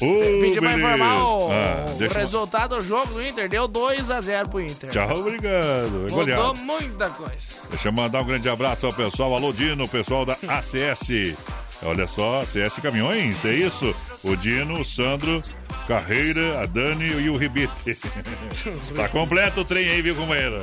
Ô, 0.00 0.40
Pedir 0.40 0.60
pra 0.60 0.72
informar 0.74 1.24
o, 1.24 1.50
Ah, 1.52 1.84
o 1.98 2.02
eu- 2.04 2.10
resultado 2.10 2.78
do 2.78 2.84
jogo 2.84 3.14
do 3.14 3.22
Inter. 3.24 3.48
Deu 3.48 3.66
2x0 3.68 4.48
pro 4.48 4.60
Inter. 4.60 4.90
Tchau, 4.90 5.10
obrigado. 5.18 6.06
Mudou 6.10 6.54
muita 6.56 7.10
coisa. 7.10 7.34
Deixa 7.70 7.88
eu 7.88 7.92
mandar 7.92 8.20
um 8.22 8.26
grande 8.26 8.48
abraço 8.48 8.86
ao 8.86 8.92
pessoal. 8.92 9.34
Alô, 9.34 9.52
Dino, 9.52 9.88
pessoal 9.88 10.24
da 10.24 10.36
ACS. 10.46 11.34
Olha 11.82 12.06
só, 12.08 12.42
ACS 12.42 12.80
Caminhões, 12.80 13.44
é 13.44 13.52
isso? 13.52 13.94
O 14.24 14.36
Dino, 14.36 14.80
o 14.80 14.84
Sandro, 14.84 15.42
Carreira, 15.86 16.60
a 16.60 16.66
Dani 16.66 17.04
e 17.20 17.28
o 17.30 17.36
Ribite. 17.36 17.96
tá 18.94 19.08
completo 19.08 19.60
o 19.60 19.64
trem 19.64 19.88
aí, 19.88 20.02
viu, 20.02 20.14
companheiro? 20.14 20.60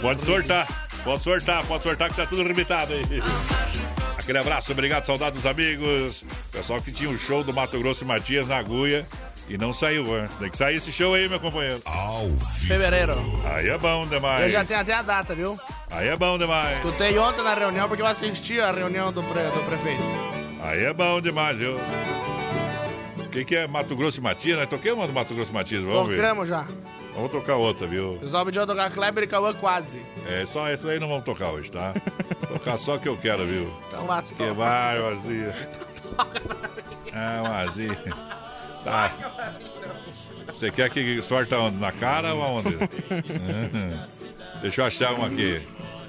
Pode 0.00 0.20
sortar, 0.22 0.66
pode 1.04 1.22
sortar, 1.22 1.64
pode 1.64 1.82
sortar 1.82 2.10
que 2.10 2.16
tá 2.16 2.26
tudo 2.26 2.42
rebitado 2.42 2.92
aí. 2.92 3.02
Aquele 4.28 4.40
abraço, 4.40 4.72
obrigado, 4.72 5.06
saudade 5.06 5.36
dos 5.36 5.46
amigos. 5.46 6.22
Pessoal 6.52 6.82
que 6.82 6.92
tinha 6.92 7.08
o 7.08 7.16
show 7.16 7.42
do 7.42 7.50
Mato 7.50 7.78
Grosso 7.78 8.04
e 8.04 8.06
Matias 8.06 8.46
na 8.46 8.58
agulha 8.58 9.06
e 9.48 9.56
não 9.56 9.72
saiu, 9.72 10.04
né? 10.04 10.28
Tem 10.38 10.50
que 10.50 10.58
sair 10.58 10.76
esse 10.76 10.92
show 10.92 11.14
aí, 11.14 11.26
meu 11.30 11.40
companheiro. 11.40 11.80
Fevereiro. 12.66 13.14
Aí 13.46 13.66
é 13.70 13.78
bom 13.78 14.04
demais. 14.04 14.42
Eu 14.42 14.50
já 14.50 14.62
tenho 14.66 14.80
até 14.80 14.92
a 14.92 15.00
data, 15.00 15.34
viu? 15.34 15.58
Aí 15.90 16.08
é 16.08 16.14
bom 16.14 16.36
demais. 16.36 16.76
Escutei 16.76 17.18
ontem 17.18 17.42
na 17.42 17.54
reunião 17.54 17.88
porque 17.88 18.02
eu 18.02 18.06
assisti 18.06 18.60
a 18.60 18.70
reunião 18.70 19.10
do, 19.10 19.22
pre- 19.22 19.44
do 19.44 19.64
prefeito. 19.66 20.02
Aí 20.62 20.84
é 20.84 20.92
bom 20.92 21.22
demais, 21.22 21.56
viu? 21.56 21.78
O 23.28 23.30
que, 23.30 23.44
que 23.44 23.54
é 23.56 23.66
Mato 23.66 23.94
Grosso 23.94 24.20
e 24.20 24.22
Matias? 24.22 24.58
Nós 24.58 24.70
toquei 24.70 24.90
uma 24.90 25.06
do 25.06 25.12
Mato 25.12 25.34
Grosso 25.34 25.50
e 25.50 25.54
Matias, 25.54 25.84
vamos 25.84 26.08
ver. 26.08 26.16
Tocamos 26.16 26.48
já. 26.48 26.66
Vamos 27.14 27.30
tocar 27.30 27.56
outra, 27.56 27.86
viu? 27.86 28.14
O 28.14 28.18
pessoal 28.20 28.44
pediu 28.46 28.66
tocar 28.66 28.90
Kleber 28.90 29.24
e 29.24 29.26
Cauã 29.26 29.52
quase. 29.52 30.00
É, 30.26 30.46
só 30.46 30.72
isso 30.72 30.88
aí 30.88 30.98
não 30.98 31.08
vamos 31.08 31.24
tocar 31.24 31.48
hoje, 31.50 31.70
tá? 31.70 31.92
tocar 32.48 32.78
só 32.78 32.94
o 32.94 32.98
que 32.98 33.08
eu 33.08 33.16
quero, 33.18 33.44
viu? 33.44 33.70
Então 33.88 34.06
lá, 34.06 34.22
Que 34.22 34.50
vai, 34.52 34.98
vazia. 35.00 35.68
Ah, 37.12 37.42
vazia. 37.42 37.98
Tá. 38.82 39.12
Você 40.46 40.70
quer 40.70 40.88
que 40.88 41.20
sorta? 41.22 41.70
Na 41.72 41.92
cara 41.92 42.34
ou 42.34 42.42
aonde? 42.42 42.76
Deixa 44.62 44.80
eu 44.82 44.86
achar 44.86 45.12
uma 45.14 45.26
aqui. 45.26 45.60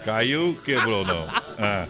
Caiu, 0.05 0.55
quebrou, 0.63 1.03
não. 1.05 1.27
Ah. 1.57 1.85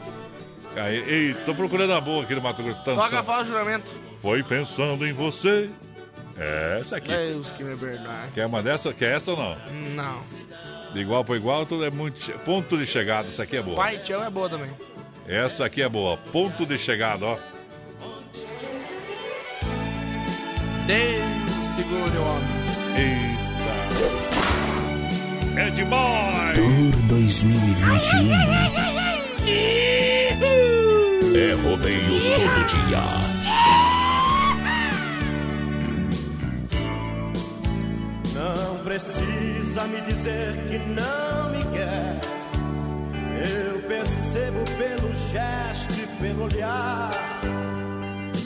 Caiu. 0.73 1.03
Ei, 1.05 1.33
tô 1.45 1.53
procurando 1.53 1.93
a 1.93 2.01
boa 2.01 2.23
aqui 2.23 2.33
no 2.33 2.41
Mato 2.41 2.63
Grosso. 2.63 2.83
Tanto 2.83 2.95
Toca 2.97 3.09
só- 3.09 3.17
a 3.19 3.23
fala 3.23 3.43
do 3.43 3.49
juramento. 3.49 4.08
Foi 4.21 4.43
pensando 4.43 5.05
em 5.05 5.13
você. 5.13 5.69
É 6.37 6.77
essa 6.81 6.97
aqui. 6.97 7.09
Deus 7.09 7.49
que 7.51 7.63
me 7.63 7.75
perdoe. 7.75 8.07
Quer 8.33 8.45
uma 8.45 8.61
dessa? 8.63 8.93
Quer 8.93 9.15
essa 9.17 9.31
ou 9.31 9.37
não? 9.37 9.55
Não. 9.95 10.19
De 10.93 11.01
igual 11.01 11.23
para 11.25 11.35
igual, 11.35 11.65
tudo 11.65 11.83
é 11.85 11.91
muito. 11.91 12.19
che- 12.19 12.33
Ponto 12.33 12.77
de 12.77 12.85
chegada, 12.85 13.27
essa 13.27 13.43
aqui 13.43 13.57
é 13.57 13.61
boa. 13.61 13.75
Pai 13.77 13.97
Tião 13.99 14.23
é 14.23 14.29
boa 14.29 14.49
também. 14.49 14.69
Essa 15.27 15.65
aqui 15.65 15.81
é 15.81 15.89
boa. 15.89 16.17
Ponto 16.31 16.65
de 16.65 16.77
chegada, 16.77 17.25
ó. 17.25 17.37
Deus 20.87 21.51
segure 21.75 22.17
o 22.17 22.23
homem. 22.23 22.59
Eita. 22.97 23.39
É 25.61 25.69
demais! 25.71 26.55
Tour 26.55 26.91
2021. 27.07 28.31
É 31.37 31.53
rodeio 31.53 32.35
todo 32.35 32.65
dia. 32.65 33.03
Não 38.39 38.77
precisa 38.85 39.83
me 39.83 39.99
dizer 39.99 40.55
que 40.69 40.77
não 40.77 41.49
me 41.51 41.61
quer. 41.75 42.21
Eu 43.35 43.81
percebo 43.81 44.63
pelo 44.77 45.13
gesto 45.29 45.93
e 45.99 46.07
pelo 46.21 46.45
olhar 46.45 47.11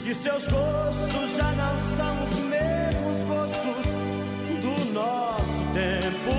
que 0.02 0.12
seus 0.16 0.48
gostos 0.48 1.36
já 1.36 1.50
não 1.52 1.78
são 1.96 2.22
os 2.24 2.38
mesmos 2.40 3.22
gostos 3.22 3.86
do 4.60 4.92
nosso 4.92 5.62
tempo. 5.72 6.34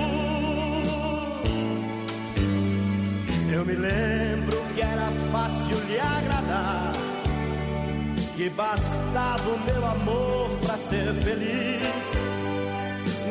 Eu 3.50 3.64
me 3.64 3.74
lembro 3.74 4.62
que 4.74 4.82
era 4.82 5.10
fácil 5.32 5.78
lhe 5.88 5.98
agradar, 5.98 6.92
que 8.36 8.50
bastava 8.50 9.48
o 9.48 9.58
meu 9.60 9.86
amor 9.86 10.50
pra 10.60 10.76
ser 10.76 11.14
feliz. 11.24 11.85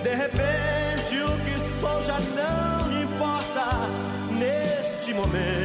De 0.05 0.13
repente 0.13 1.19
o 1.19 1.31
que 1.43 1.79
sou 1.81 2.03
já 2.03 2.19
não 2.35 3.01
importa 3.01 3.89
neste 4.29 5.15
momento. 5.15 5.64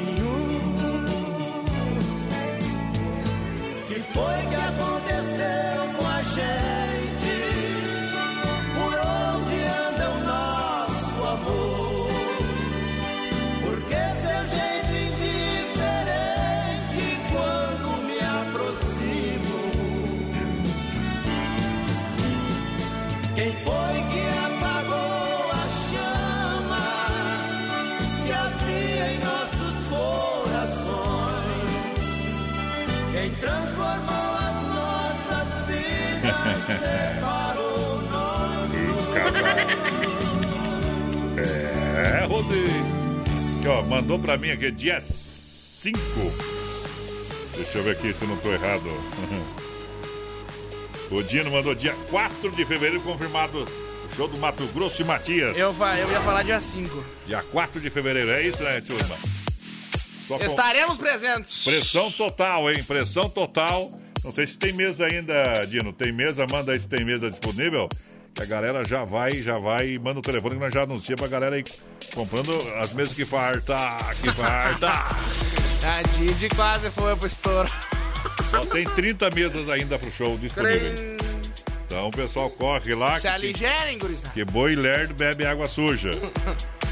Aqui, 42.51 43.67
ó, 43.67 43.81
mandou 43.83 44.19
pra 44.19 44.37
mim 44.37 44.49
aqui, 44.51 44.71
dia 44.71 44.99
5. 44.99 45.97
Deixa 47.55 47.77
eu 47.77 47.83
ver 47.83 47.91
aqui 47.91 48.13
se 48.13 48.21
eu 48.21 48.27
não 48.27 48.37
tô 48.37 48.51
errado. 48.51 48.83
O 51.11 51.21
Dino 51.21 51.51
mandou 51.51 51.75
dia 51.75 51.93
4 52.09 52.51
de 52.51 52.63
fevereiro, 52.63 53.01
confirmado. 53.01 53.67
Show 54.15 54.29
do 54.29 54.37
Mato 54.37 54.65
Grosso 54.67 55.01
e 55.01 55.03
Matias. 55.05 55.57
Eu, 55.57 55.75
eu 55.77 56.09
ia 56.09 56.21
falar 56.21 56.41
dia 56.41 56.61
5. 56.61 57.03
Dia 57.27 57.43
4 57.51 57.81
de 57.81 57.89
fevereiro, 57.89 58.31
é 58.31 58.41
isso, 58.47 58.63
né, 58.63 58.79
turma? 58.79 59.17
Com- 60.25 60.37
Estaremos 60.37 60.97
presentes. 60.97 61.65
Pressão 61.65 62.09
total, 62.13 62.71
hein? 62.71 62.81
Pressão 62.85 63.29
total. 63.29 63.91
Não 64.23 64.31
sei 64.31 64.47
se 64.47 64.57
tem 64.57 64.71
mesa 64.71 65.05
ainda, 65.05 65.65
Dino. 65.65 65.91
Tem 65.91 66.13
mesa? 66.13 66.45
Manda 66.49 66.71
aí 66.71 66.79
se 66.79 66.87
tem 66.87 67.03
mesa 67.03 67.29
disponível. 67.29 67.89
A 68.39 68.45
galera 68.45 68.83
já 68.85 69.03
vai, 69.03 69.31
já 69.31 69.57
vai 69.59 69.89
e 69.89 69.99
manda 69.99 70.19
o 70.19 70.21
telefone 70.21 70.55
que 70.55 70.61
nós 70.61 70.73
já 70.73 70.83
anuncia 70.83 71.15
pra 71.15 71.27
galera 71.27 71.55
aí 71.57 71.63
comprando 72.13 72.51
as 72.79 72.93
mesas 72.93 73.13
que 73.13 73.25
farta, 73.25 73.97
que 74.21 74.31
farta. 74.31 74.89
A 75.83 76.01
Didi 76.17 76.47
quase 76.49 76.89
foi 76.91 77.15
pro 77.15 77.27
estouro. 77.27 77.69
Só 78.51 78.59
tem 78.61 78.85
30 78.85 79.29
mesas 79.31 79.67
ainda 79.69 79.97
pro 79.97 80.11
show 80.11 80.37
disponíveis. 80.37 80.99
Então 81.87 82.07
o 82.07 82.11
pessoal 82.11 82.49
corre 82.51 82.93
lá. 82.95 83.15
Se 83.15 83.21
que- 83.23 83.27
aligerem, 83.27 83.97
gurizada. 83.97 84.29
Que 84.33 84.45
boi 84.45 84.75
lerdo 84.75 85.13
bebe 85.13 85.45
água 85.45 85.65
suja. 85.67 86.11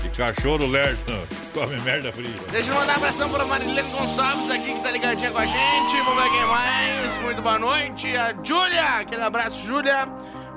E 0.01 0.07
cachorro 0.15 0.65
lerdo 0.65 1.27
come 1.53 1.75
merda 1.81 2.09
fria. 2.13 2.29
Deixa 2.51 2.69
eu 2.69 2.75
mandar 2.75 2.93
um 2.93 2.95
abração 2.95 3.29
para 3.29 3.43
Marilene 3.43 3.89
Gonçalves 3.91 4.49
aqui 4.49 4.73
que 4.73 4.81
tá 4.81 4.91
ligadinha 4.91 5.29
com 5.29 5.37
a 5.39 5.45
gente. 5.45 6.01
Vamos 6.05 6.23
ver 6.23 6.29
quem 6.29 6.45
mais. 6.45 7.21
Muito 7.21 7.41
boa 7.41 7.59
noite. 7.59 8.07
A 8.15 8.33
Júlia, 8.41 8.81
aquele 8.99 9.21
abraço, 9.23 9.61
Júlia. 9.67 10.07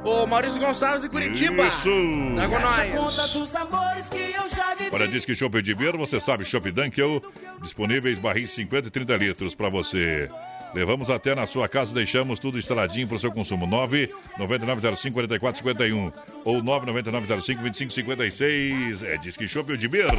O 0.05 0.27
Maurício 0.27 0.59
Gonçalves 0.59 1.03
de 1.03 1.09
Curitiba. 1.09 1.67
Isso. 1.67 1.91
Tá 2.37 2.49
com 2.49 2.59
nós. 2.59 2.95
conta 2.95 3.29
dos 3.29 3.55
amores 3.55 4.09
que 4.09 4.17
eu 4.17 4.49
já 4.49 4.75
vivi. 4.75 4.91
Para 4.91 5.07
Disque 5.07 5.35
Chopp 5.35 5.63
de 5.63 5.75
Beer, 5.75 5.97
você 5.97 6.21
sabe, 6.21 6.45
Chopp 6.45 6.71
Dunkel, 6.73 7.23
disponíveis 7.61 8.19
barris 8.19 8.51
50 8.51 8.89
e 8.89 8.91
30 8.91 9.17
litros 9.17 9.55
para 9.55 9.69
você. 9.69 10.29
Levamos 10.75 11.11
até 11.11 11.35
na 11.35 11.47
sua 11.47 11.69
casa, 11.69 11.95
deixamos 11.95 12.39
tudo 12.39 12.59
instaladinho 12.59 13.07
para 13.07 13.17
o 13.17 13.21
seu 13.21 13.31
consumo. 13.31 13.67
99905 13.67 15.15
4451 15.15 16.13
ou 16.45 16.63
99905 16.63 17.63
2556. 17.63 19.03
É 19.03 19.17
Disque 19.19 19.47
Chopp 19.47 19.77
de 19.77 19.87
Beer. 19.87 20.11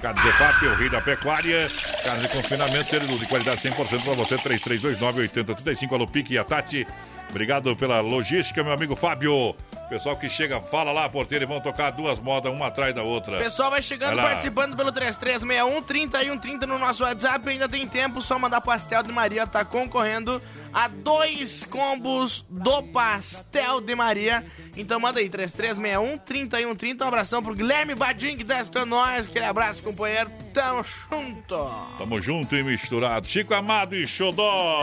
Carne 0.00 0.22
de 0.22 0.32
FAP, 0.32 0.62
o 0.62 0.74
rei 0.76 0.88
da 0.88 1.00
pecuária. 1.00 1.68
Carne 2.04 2.22
de 2.22 2.28
confinamento, 2.28 2.88
serido 2.88 3.18
de 3.18 3.26
qualidade 3.26 3.60
100% 3.60 4.04
para 4.04 4.14
você. 4.14 4.36
3329 4.36 5.20
8035. 5.22 5.94
Alô, 5.94 6.06
Pique 6.06 6.34
e 6.34 6.38
a 6.38 6.44
Tati. 6.44 6.86
Obrigado 7.30 7.74
pela 7.76 8.00
logística, 8.00 8.62
meu 8.62 8.72
amigo 8.72 8.96
Fábio. 8.96 9.54
Pessoal 9.88 10.16
que 10.16 10.28
chega, 10.28 10.60
fala 10.60 10.92
lá, 10.92 11.08
porteiro, 11.08 11.44
e 11.44 11.46
vão 11.46 11.60
tocar 11.60 11.90
duas 11.90 12.18
modas, 12.18 12.52
uma 12.52 12.66
atrás 12.66 12.94
da 12.94 13.02
outra. 13.02 13.38
Pessoal 13.38 13.70
vai 13.70 13.80
chegando, 13.80 14.16
Vai 14.16 14.26
participando 14.26 14.76
pelo 14.76 14.92
3361 14.92 15.82
3130 15.82 16.66
no 16.66 16.78
nosso 16.78 17.02
WhatsApp. 17.04 17.48
Ainda 17.48 17.68
tem 17.68 17.88
tempo, 17.88 18.20
só 18.20 18.38
mandar 18.38 18.60
pastel 18.60 19.02
de 19.02 19.10
Maria. 19.10 19.46
Tá 19.46 19.64
concorrendo 19.64 20.42
a 20.74 20.88
dois 20.88 21.64
combos 21.64 22.44
do 22.50 22.82
pastel 22.82 23.80
de 23.80 23.94
Maria. 23.94 24.44
Então 24.76 25.00
manda 25.00 25.20
aí, 25.20 25.30
3361 25.30 26.18
3130. 26.18 27.04
Um 27.04 27.08
abração 27.08 27.42
pro 27.42 27.54
Guilherme 27.54 27.94
Badin, 27.94 28.36
que 28.36 28.42
escutando 28.42 28.90
nós. 28.90 29.26
Aquele 29.26 29.46
abraço, 29.46 29.82
companheiro. 29.82 30.30
Tamo 30.52 30.84
junto. 30.84 31.96
Tamo 31.96 32.20
junto 32.20 32.54
e 32.54 32.62
misturado. 32.62 33.26
Chico 33.26 33.54
Amado 33.54 33.96
e 33.96 34.06
Xodó. 34.06 34.80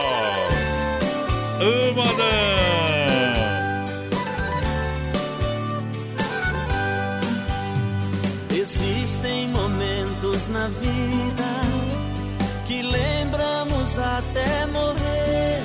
Ô, 1.58 1.94
Madame. 1.94 2.66
Existem 8.50 9.48
momentos 9.48 10.48
na 10.48 10.68
vida 10.68 11.44
que 12.66 12.82
lembramos 12.82 13.98
até 13.98 14.66
morrer. 14.66 15.62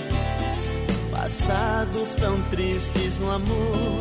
Passados 1.11 2.15
tão 2.15 2.41
tristes 2.43 3.18
no 3.18 3.30
amor 3.30 3.99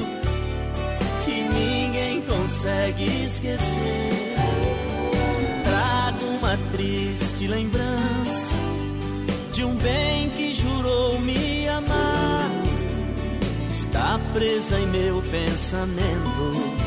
que 1.24 1.42
ninguém 1.42 2.22
consegue 2.22 3.24
esquecer. 3.24 4.36
Trago 5.64 6.26
uma 6.38 6.56
triste 6.70 7.48
lembrança 7.48 8.54
de 9.52 9.64
um 9.64 9.74
bem 9.74 10.30
que 10.30 10.54
jurou 10.54 11.18
me 11.18 11.49
amar. 11.84 12.50
Está 13.72 14.20
presa 14.32 14.78
em 14.78 14.86
meu 14.86 15.20
pensamento 15.22 16.80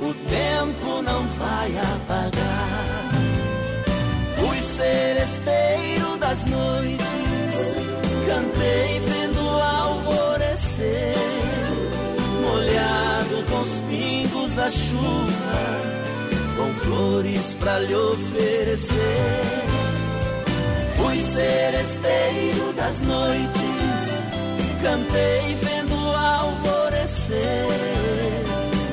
o 0.00 0.14
tempo 0.14 1.02
não 1.02 1.26
vai 1.28 1.78
apagar. 1.78 3.10
Fui 4.36 4.62
seresteiro 4.62 6.16
das 6.18 6.44
noites, 6.46 7.06
cantei 8.26 9.00
vendo 9.00 9.44
o 9.44 9.62
alvorecer, 9.62 11.14
molhado 12.40 13.44
com 13.50 13.60
os 13.60 13.80
pingos 13.82 14.54
da 14.54 14.70
chuva, 14.70 15.60
com 16.56 16.72
flores 16.80 17.54
pra 17.60 17.78
lhe 17.80 17.94
oferecer. 17.94 18.96
Fui 20.96 21.18
seresteiro 21.18 22.72
das 22.72 23.00
noites, 23.02 23.69
cantei 24.82 25.54
vendo 25.62 25.94
o 25.94 26.16
alvorecer 26.16 27.40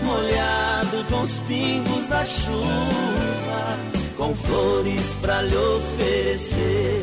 molhado 0.04 1.04
com 1.10 1.22
os 1.22 1.40
pingos 1.40 2.08
da 2.08 2.26
chuva, 2.26 3.80
com 4.18 4.36
flores 4.36 5.16
pra 5.22 5.42
lhe 5.42 5.56
oferecer. 5.56 7.02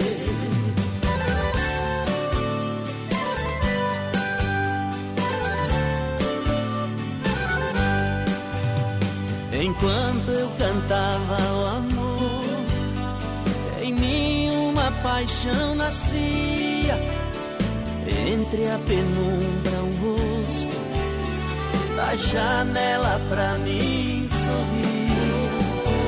Enquanto 9.52 10.28
eu 10.28 10.50
cantava 10.58 11.36
o 11.52 11.66
amor, 11.66 12.44
em 13.82 13.94
mim 13.94 14.50
uma 14.50 14.90
paixão 15.02 15.74
nascia. 15.74 17.23
Entre 18.26 18.66
a 18.68 18.78
penumbra, 18.78 19.82
um 19.82 19.92
rosto 20.00 20.84
da 21.94 22.16
janela 22.16 23.20
pra 23.28 23.54
mim 23.58 24.26
sorrir. 24.28 25.04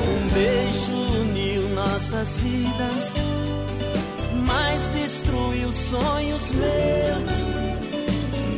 Um 0.07 0.29
beijo 0.33 0.91
uniu 1.21 1.69
nossas 1.75 2.37
vidas, 2.37 3.13
mas 4.47 4.87
destruiu 4.87 5.71
sonhos 5.71 6.51
meus. 6.51 7.47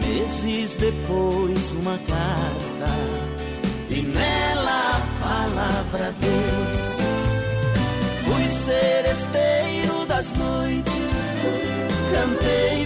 Meses 0.07 0.75
depois, 0.77 1.71
uma 1.73 1.97
carta, 2.07 2.91
e 3.89 4.01
nela 4.01 4.95
a 4.95 5.01
palavra 5.19 6.15
Deus. 6.19 6.99
Fui 8.25 8.49
seresteiro 8.65 10.05
das 10.07 10.31
noites, 10.33 10.93
cantei 12.13 12.85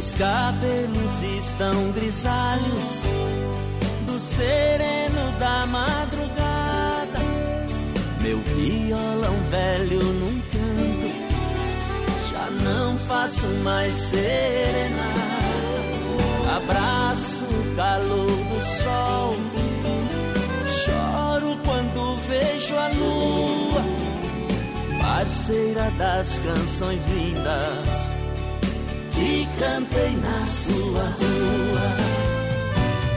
Meus 0.00 0.14
cabelos 0.14 1.22
estão 1.44 1.92
grisalhos 1.92 3.02
do 4.06 4.18
sereno 4.18 5.30
da 5.38 5.66
madrugada. 5.66 7.18
Meu 8.22 8.38
violão 8.38 9.36
velho 9.50 10.02
num 10.02 10.40
canto, 10.52 11.12
já 12.32 12.50
não 12.64 12.96
faço 12.96 13.46
mais 13.62 13.92
serenata. 13.92 15.20
Abraço 16.56 17.44
o 17.44 17.76
calor 17.76 18.26
do 18.26 18.82
sol, 18.82 19.36
choro 20.82 21.58
quando 21.62 22.16
vejo 22.26 22.74
a 22.74 22.88
lua, 22.88 23.84
parceira 25.02 25.90
das 25.98 26.38
canções 26.38 27.04
lindas 27.04 28.09
cantei 29.60 30.16
na 30.16 30.46
sua 30.46 31.04
rua. 31.20 31.88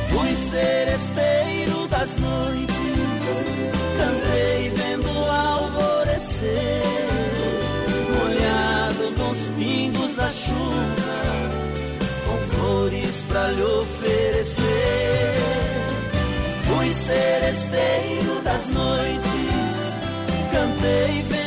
Fui 0.09 0.35
seresteiro 0.35 1.87
das 1.87 2.15
noites, 2.17 2.97
cantei 3.97 4.69
vendo 4.69 5.09
o 5.09 5.31
alvorecer, 5.31 6.83
molhado 8.19 9.15
com 9.15 9.31
os 9.31 9.47
pingos 9.57 10.15
da 10.15 10.29
chuva, 10.29 11.15
com 12.25 12.55
flores 12.55 13.23
pra 13.29 13.47
lhe 13.47 13.63
oferecer. 13.63 14.63
Fui 16.65 16.91
seresteiro 16.91 18.41
das 18.43 18.67
noites, 18.67 19.75
cantei 20.51 21.23
vendo 21.23 21.42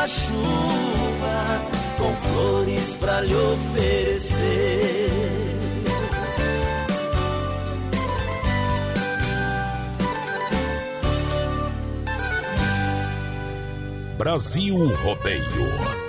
da 0.00 0.08
chuva, 0.08 1.60
com 1.98 2.14
flores 2.16 2.94
pra 2.94 3.20
lhe 3.20 3.34
oferecer. 3.34 5.10
Brasil 14.16 14.86
Rodeio. 15.02 15.99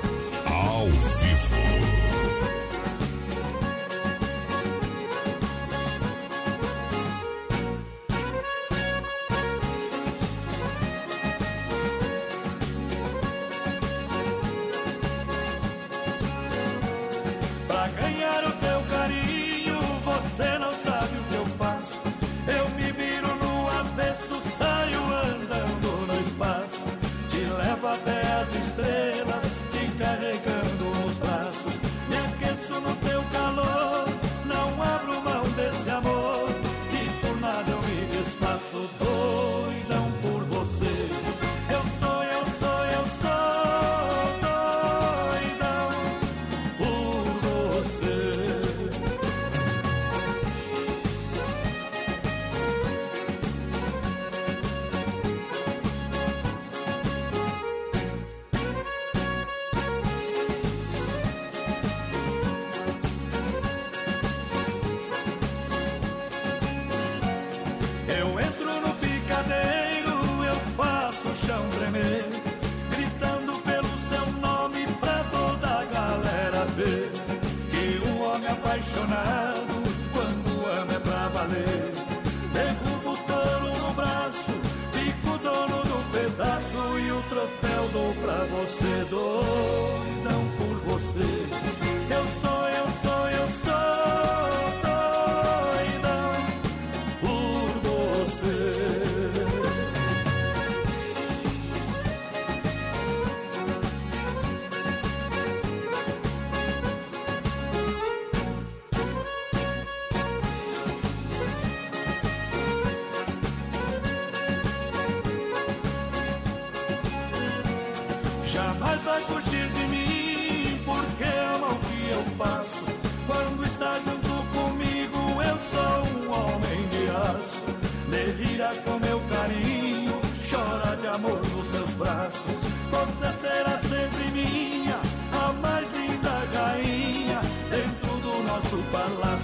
Dou 87.92 88.14
pra 88.16 88.46
você, 88.46 89.06
doidão 89.10 90.01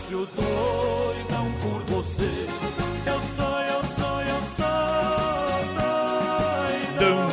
palácio, 0.08 0.28
doidão 0.36 1.52
por 1.62 1.84
você. 1.84 2.48
Eu 3.06 3.22
sou, 3.36 3.60
eu 3.60 3.84
sou, 3.98 4.22
eu 4.22 4.42
sou 4.58 4.68
doidão. 6.96 7.28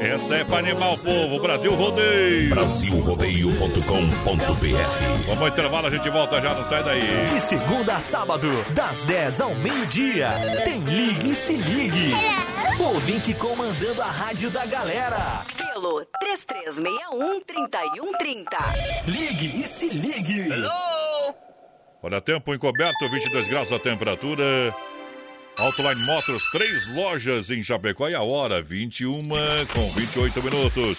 Essa 0.00 0.34
é 0.36 0.44
pra 0.44 0.58
animar 0.58 0.92
o 0.94 0.98
povo. 0.98 1.40
Brasil 1.40 1.74
Rodeio. 1.74 2.50
Brasilrodeio.com.br 2.50 5.24
Vamos 5.26 5.42
ao 5.42 5.48
intervalo, 5.48 5.86
a 5.86 5.90
gente 5.90 6.08
volta 6.10 6.40
já, 6.40 6.54
não 6.54 6.68
sai 6.68 6.82
daí. 6.84 7.24
De 7.26 7.40
segunda 7.40 7.96
a 7.96 8.00
sábado, 8.00 8.48
das 8.70 9.04
10 9.04 9.40
ao 9.40 9.54
meio-dia, 9.54 10.28
tem 10.64 10.80
Ligue 10.80 11.30
e 11.32 11.34
Se 11.34 11.56
Ligue. 11.56 12.12
Ouvinte 12.78 13.34
comandando 13.34 14.00
a 14.02 14.06
rádio 14.06 14.50
da 14.50 14.64
galera. 14.64 15.44
Pelo 15.56 16.06
3361-3130. 16.22 18.44
Ligue 19.06 19.60
e 19.60 19.66
Se 19.66 19.88
Ligue. 19.88 20.48
Olha, 22.00 22.20
tempo 22.20 22.54
encoberto, 22.54 23.10
22 23.10 23.48
graus 23.48 23.72
a 23.72 23.78
temperatura. 23.78 24.74
Autoline 25.58 26.00
Motors, 26.06 26.42
três 26.52 26.86
lojas 26.94 27.50
em 27.50 27.60
Chapecó 27.60 28.08
e 28.08 28.14
a 28.14 28.22
hora 28.22 28.62
21 28.62 29.12
com 29.72 29.90
28 29.96 30.42
minutos. 30.42 30.98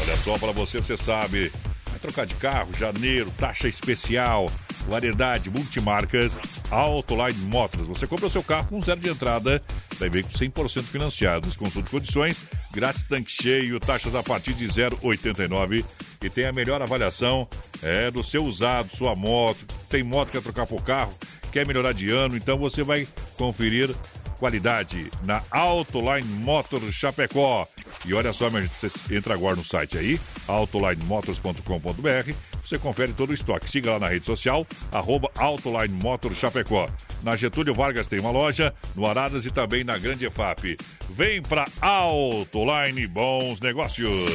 Olha 0.00 0.16
só 0.16 0.38
para 0.38 0.52
você, 0.52 0.80
você 0.80 0.96
sabe. 0.96 1.52
Vai 1.90 1.98
trocar 2.00 2.24
de 2.24 2.34
carro, 2.36 2.72
janeiro, 2.72 3.30
taxa 3.36 3.68
especial. 3.68 4.46
Variedade, 4.88 5.50
multimarcas, 5.50 6.32
Autoline 6.70 7.38
Motors. 7.44 7.86
Você 7.86 8.06
compra 8.06 8.26
o 8.26 8.30
seu 8.30 8.42
carro 8.42 8.68
com 8.68 8.80
zero 8.80 9.00
de 9.00 9.08
entrada, 9.08 9.62
daí 9.98 10.08
veículo 10.08 10.34
100% 10.34 10.82
financiados. 10.84 11.56
Consulte 11.56 11.90
condições, 11.90 12.46
grátis 12.72 13.02
tanque 13.04 13.30
cheio, 13.30 13.80
taxas 13.80 14.14
a 14.14 14.22
partir 14.22 14.54
de 14.54 14.66
0,89 14.68 15.84
e 16.22 16.30
tem 16.30 16.46
a 16.46 16.52
melhor 16.52 16.82
avaliação 16.82 17.48
é, 17.82 18.10
do 18.10 18.22
seu 18.22 18.44
usado, 18.44 18.94
sua 18.96 19.14
moto. 19.14 19.64
Tem 19.88 20.02
moto 20.02 20.28
que 20.28 20.32
quer 20.32 20.42
trocar 20.42 20.66
por 20.66 20.82
carro, 20.82 21.14
quer 21.50 21.66
melhorar 21.66 21.92
de 21.92 22.10
ano, 22.10 22.36
então 22.36 22.58
você 22.58 22.82
vai 22.82 23.06
conferir 23.36 23.94
qualidade 24.40 25.10
na 25.22 25.42
Autoline 25.50 26.26
Motor 26.26 26.80
Chapecó. 26.90 27.68
E 28.06 28.14
olha 28.14 28.32
só, 28.32 28.48
minha 28.48 28.62
gente, 28.62 28.72
você 28.74 29.14
entra 29.14 29.34
agora 29.34 29.54
no 29.54 29.64
site 29.64 29.98
aí, 29.98 30.18
autolinemotors.com.br, 30.48 32.34
você 32.64 32.78
confere 32.78 33.12
todo 33.12 33.30
o 33.30 33.34
estoque. 33.34 33.70
Siga 33.70 33.92
lá 33.92 33.98
na 33.98 34.08
rede 34.08 34.26
social, 34.26 34.66
arroba 34.92 35.30
Autoline 35.36 35.94
Motor 35.94 36.34
Chapecó. 36.34 36.88
Na 37.22 37.36
Getúlio 37.36 37.74
Vargas 37.74 38.06
tem 38.06 38.18
uma 38.18 38.30
loja, 38.30 38.72
no 38.94 39.06
Aradas 39.06 39.44
e 39.44 39.50
também 39.50 39.84
na 39.84 39.98
Grande 39.98 40.26
EFAP. 40.26 40.76
Vem 41.10 41.42
pra 41.42 41.66
Autoline 41.80 43.06
Bons 43.06 43.60
Negócios. 43.60 44.30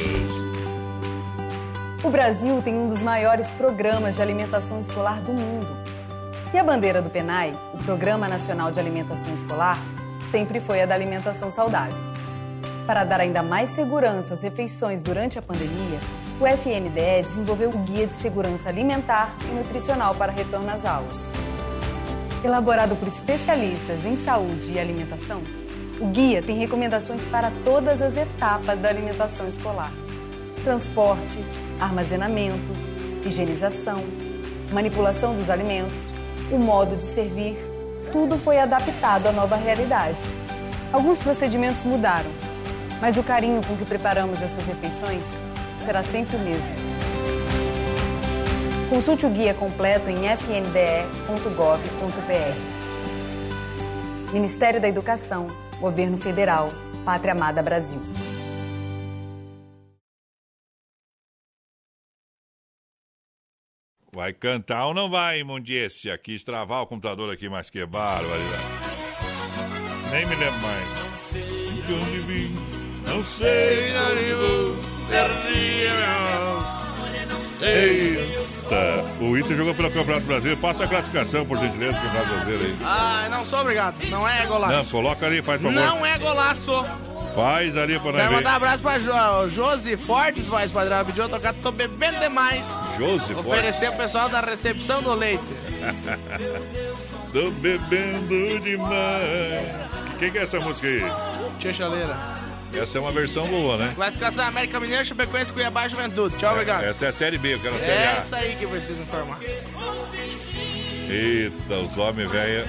O 2.04 2.10
Brasil 2.10 2.62
tem 2.62 2.74
um 2.74 2.88
dos 2.88 3.00
maiores 3.00 3.48
programas 3.52 4.14
de 4.14 4.22
alimentação 4.22 4.80
escolar 4.80 5.20
do 5.22 5.32
mundo. 5.32 5.66
E 6.54 6.58
a 6.58 6.62
bandeira 6.62 7.02
do 7.02 7.10
PENAI, 7.10 7.52
o 7.74 7.78
Programa 7.78 8.28
Nacional 8.28 8.70
de 8.70 8.78
Alimentação 8.78 9.34
Escolar, 9.34 9.76
sempre 10.30 10.60
foi 10.60 10.80
a 10.80 10.86
da 10.86 10.94
alimentação 10.94 11.50
saudável. 11.50 12.15
Para 12.86 13.02
dar 13.02 13.20
ainda 13.20 13.42
mais 13.42 13.70
segurança 13.70 14.34
às 14.34 14.42
refeições 14.42 15.02
durante 15.02 15.36
a 15.36 15.42
pandemia, 15.42 15.98
o 16.40 16.46
FNDE 16.46 17.26
desenvolveu 17.28 17.70
o 17.70 17.78
Guia 17.78 18.06
de 18.06 18.14
Segurança 18.20 18.68
Alimentar 18.68 19.34
e 19.50 19.54
Nutricional 19.56 20.14
para 20.14 20.30
Retorno 20.30 20.70
às 20.70 20.84
Aulas. 20.84 21.12
Elaborado 22.44 22.94
por 22.94 23.08
especialistas 23.08 24.04
em 24.04 24.16
saúde 24.24 24.70
e 24.70 24.78
alimentação, 24.78 25.42
o 25.98 26.06
guia 26.06 26.40
tem 26.40 26.58
recomendações 26.58 27.22
para 27.22 27.50
todas 27.64 28.00
as 28.00 28.16
etapas 28.16 28.78
da 28.78 28.88
alimentação 28.88 29.48
escolar: 29.48 29.90
transporte, 30.62 31.40
armazenamento, 31.80 32.56
higienização, 33.24 34.04
manipulação 34.72 35.34
dos 35.34 35.50
alimentos, 35.50 35.96
o 36.52 36.58
modo 36.58 36.94
de 36.94 37.02
servir, 37.02 37.56
tudo 38.12 38.38
foi 38.38 38.60
adaptado 38.60 39.26
à 39.26 39.32
nova 39.32 39.56
realidade. 39.56 40.18
Alguns 40.92 41.18
procedimentos 41.18 41.82
mudaram, 41.82 42.30
mas 43.00 43.16
o 43.16 43.22
carinho 43.22 43.60
com 43.66 43.76
que 43.76 43.84
preparamos 43.84 44.42
essas 44.42 44.66
refeições 44.66 45.24
será 45.84 46.02
sempre 46.02 46.36
o 46.36 46.40
mesmo. 46.40 46.74
Consulte 48.88 49.26
o 49.26 49.30
guia 49.30 49.52
completo 49.54 50.08
em 50.08 50.28
fnde.gov.br. 50.36 51.16
Ministério 54.32 54.80
da 54.80 54.88
Educação, 54.88 55.46
Governo 55.80 56.18
Federal, 56.18 56.68
Pátria 57.04 57.32
Amada 57.32 57.62
Brasil. 57.62 58.00
Vai 64.12 64.32
cantar 64.32 64.86
ou 64.86 64.94
não 64.94 65.10
vai, 65.10 65.40
imundice? 65.40 66.10
Aqui 66.10 66.34
estravar 66.34 66.82
o 66.82 66.86
computador 66.86 67.30
aqui, 67.30 67.50
mas 67.50 67.68
que 67.68 67.84
barbaridade. 67.84 68.64
Nem 70.10 70.24
me 70.24 70.34
lembro 70.36 70.58
mais. 70.60 71.15
Não 73.16 73.24
sei, 73.24 73.94
não 73.94 74.76
perdi 75.08 75.86
Eita! 77.62 79.04
O 79.18 79.38
Inter 79.38 79.56
jogou 79.56 79.74
pelo 79.74 79.90
Campeonato 79.90 80.26
Brasileiro. 80.26 80.60
Passa 80.60 80.84
a 80.84 80.86
classificação, 80.86 81.46
por 81.46 81.56
gentileza, 81.56 81.94
do 81.94 82.02
Campeonato 82.02 82.28
Brasileiro 82.28 82.64
aí. 82.64 82.76
Ah, 82.84 83.28
não 83.30 83.42
sou 83.42 83.60
obrigado. 83.60 83.94
Não 84.10 84.28
é 84.28 84.44
golaço. 84.44 84.74
Não, 84.74 84.84
coloca 84.84 85.24
ali, 85.24 85.40
faz 85.40 85.62
favor. 85.62 85.74
Não 85.74 86.04
é 86.04 86.18
golaço. 86.18 86.84
Faz 87.34 87.74
ali 87.78 87.98
pra 87.98 88.12
nós 88.12 88.20
Quero 88.20 88.34
mandar 88.34 88.52
um 88.52 88.56
abraço 88.56 88.82
pra 88.82 88.98
jo 88.98 89.48
Josi 89.48 89.96
Fortes, 89.96 90.44
voz 90.44 90.70
padrão. 90.70 91.02
Pediu 91.06 91.26
tocar, 91.26 91.54
tô 91.54 91.72
bebendo 91.72 92.20
demais. 92.20 92.66
Josi 92.98 93.32
Fortes. 93.32 93.46
Oferecer 93.46 93.88
pro 93.92 94.04
pessoal 94.04 94.28
da 94.28 94.40
recepção 94.40 95.02
do 95.02 95.14
leite. 95.14 95.42
Tô 97.32 97.50
bebendo 97.50 98.60
demais. 98.60 99.86
Quem 100.18 100.30
que 100.30 100.38
é 100.38 100.42
essa 100.42 100.60
música 100.60 100.86
aí? 100.86 101.02
Tia 101.58 101.72
Chaleira. 101.72 102.45
Essa 102.78 102.98
é 102.98 103.00
uma 103.00 103.12
versão 103.12 103.46
boa, 103.48 103.76
né? 103.76 103.92
Classificação 103.94 104.44
América 104.46 104.78
Mineiro, 104.80 105.04
Chapecoense, 105.04 105.52
Cuiabá 105.52 105.86
e 105.86 105.88
Juventude. 105.88 106.36
Tchau, 106.36 106.52
obrigado. 106.52 106.84
Essa 106.84 107.06
é 107.06 107.08
a 107.08 107.12
Série 107.12 107.38
B, 107.38 107.54
eu 107.54 107.60
quero 107.60 107.74
a 107.76 107.78
Série 107.78 107.90
É 107.92 108.06
A. 108.06 108.10
essa 108.12 108.36
aí 108.36 108.56
que 108.56 108.66
precisa 108.66 109.02
informar. 109.02 109.38
Eita, 111.08 111.74
os 111.74 111.96
homens 111.96 112.30
velhos. 112.30 112.68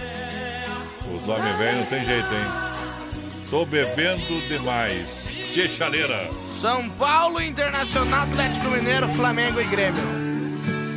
Os 1.15 1.27
homens 1.27 1.57
velhos 1.57 1.77
não 1.79 1.85
tem 1.85 2.05
jeito, 2.05 2.27
hein? 2.34 3.21
Tô 3.49 3.65
bebendo 3.65 4.47
demais. 4.47 5.07
Tia 5.53 5.67
Chaleira. 5.69 6.29
São 6.61 6.89
Paulo 6.91 7.41
Internacional, 7.41 8.23
Atlético 8.23 8.67
Mineiro, 8.69 9.07
Flamengo 9.09 9.61
e 9.61 9.63
Grêmio. 9.65 10.03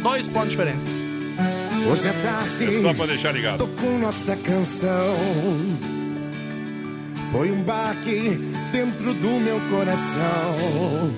Dois 0.03 0.27
pontos 0.27 0.51
de 0.51 0.57
diferença. 0.57 0.87
Hoje 1.91 2.09
é 2.09 2.13
tarde. 2.13 2.77
É 2.79 2.83
só 2.83 2.95
pra 2.95 3.07
deixar 3.07 3.33
ligado. 3.33 3.59
Tocou 3.59 3.99
nossa 3.99 4.37
canção. 4.37 5.17
Foi 7.33 7.51
um 7.51 7.63
baque 7.63 8.39
dentro 8.73 9.15
do 9.15 9.41
meu 9.41 9.61
coração. 9.71 11.11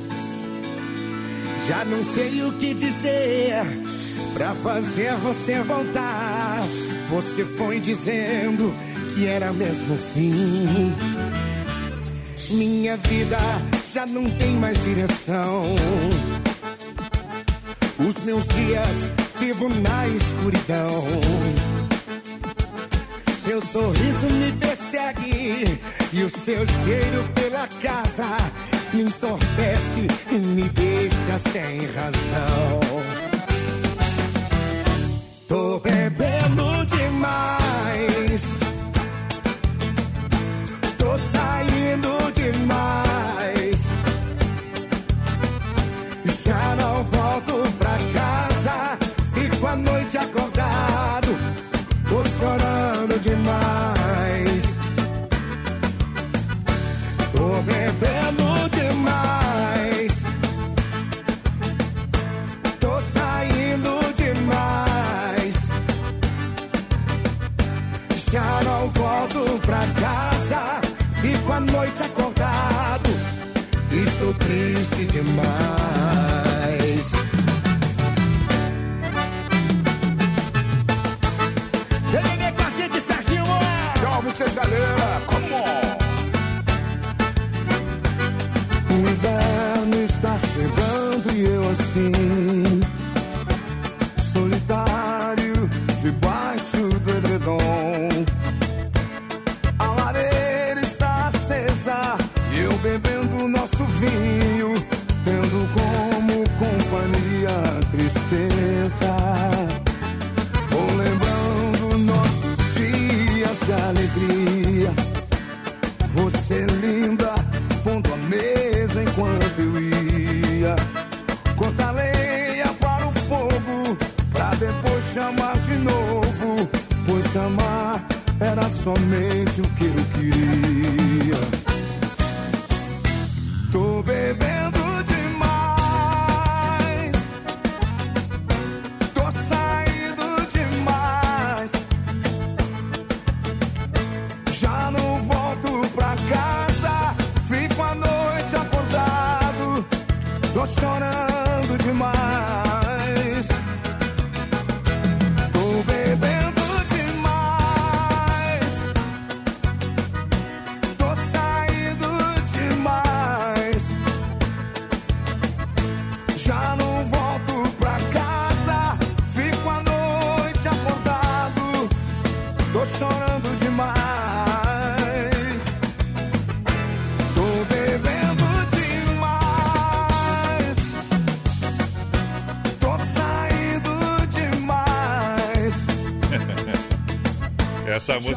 Já 1.66 1.84
não 1.84 2.02
sei 2.02 2.42
o 2.42 2.52
que 2.52 2.74
dizer 2.74 3.62
pra 4.34 4.54
fazer 4.56 5.12
você 5.14 5.60
voltar. 5.60 6.60
Você 7.08 7.44
foi 7.44 7.80
dizendo 7.80 8.74
que 9.14 9.26
era 9.26 9.52
mesmo 9.52 9.94
o 9.94 9.98
fim. 9.98 10.92
Minha 12.50 12.96
vida 12.96 13.38
já 13.92 14.04
não 14.04 14.24
tem 14.38 14.56
mais 14.56 14.82
direção. 14.82 15.74
Os 17.98 18.22
meus 18.24 18.46
dias 18.48 19.10
vivo 19.38 19.68
na 19.68 20.08
escuridão. 20.08 21.81
Seu 23.42 23.60
sorriso 23.60 24.26
me 24.34 24.52
persegue 24.52 25.80
e 26.12 26.22
o 26.22 26.30
seu 26.30 26.64
cheiro 26.64 27.28
pela 27.34 27.66
casa 27.82 28.36
me 28.92 29.02
entorpece 29.02 30.06
e 30.30 30.38
me 30.38 30.68
deixa 30.68 31.38
sem 31.50 31.80
razão. 31.86 32.80
Tô 35.48 35.80
bebendo 35.80 36.86
demais. 36.86 38.71
Pra 69.62 69.80
casa. 70.00 70.80
Fico 71.20 71.52
a 71.52 71.60
noite 71.60 72.02
acordado. 72.02 73.10
Estou 73.90 74.34
triste 74.34 75.06
demais. 75.06 75.42
Vem 82.10 82.36
ver 82.38 82.52
com 82.52 82.62
a 82.62 82.70
gente, 82.70 83.00
Serginho! 83.00 83.44
Salve, 84.00 84.30
Chaleira! 84.36 85.22
Come 85.26 85.52
on! 85.54 85.96
O 88.90 88.94
inverno 89.08 90.04
está 90.04 90.38
chegando 90.54 91.32
e 91.34 91.44
eu 91.44 91.70
assim 91.70 92.41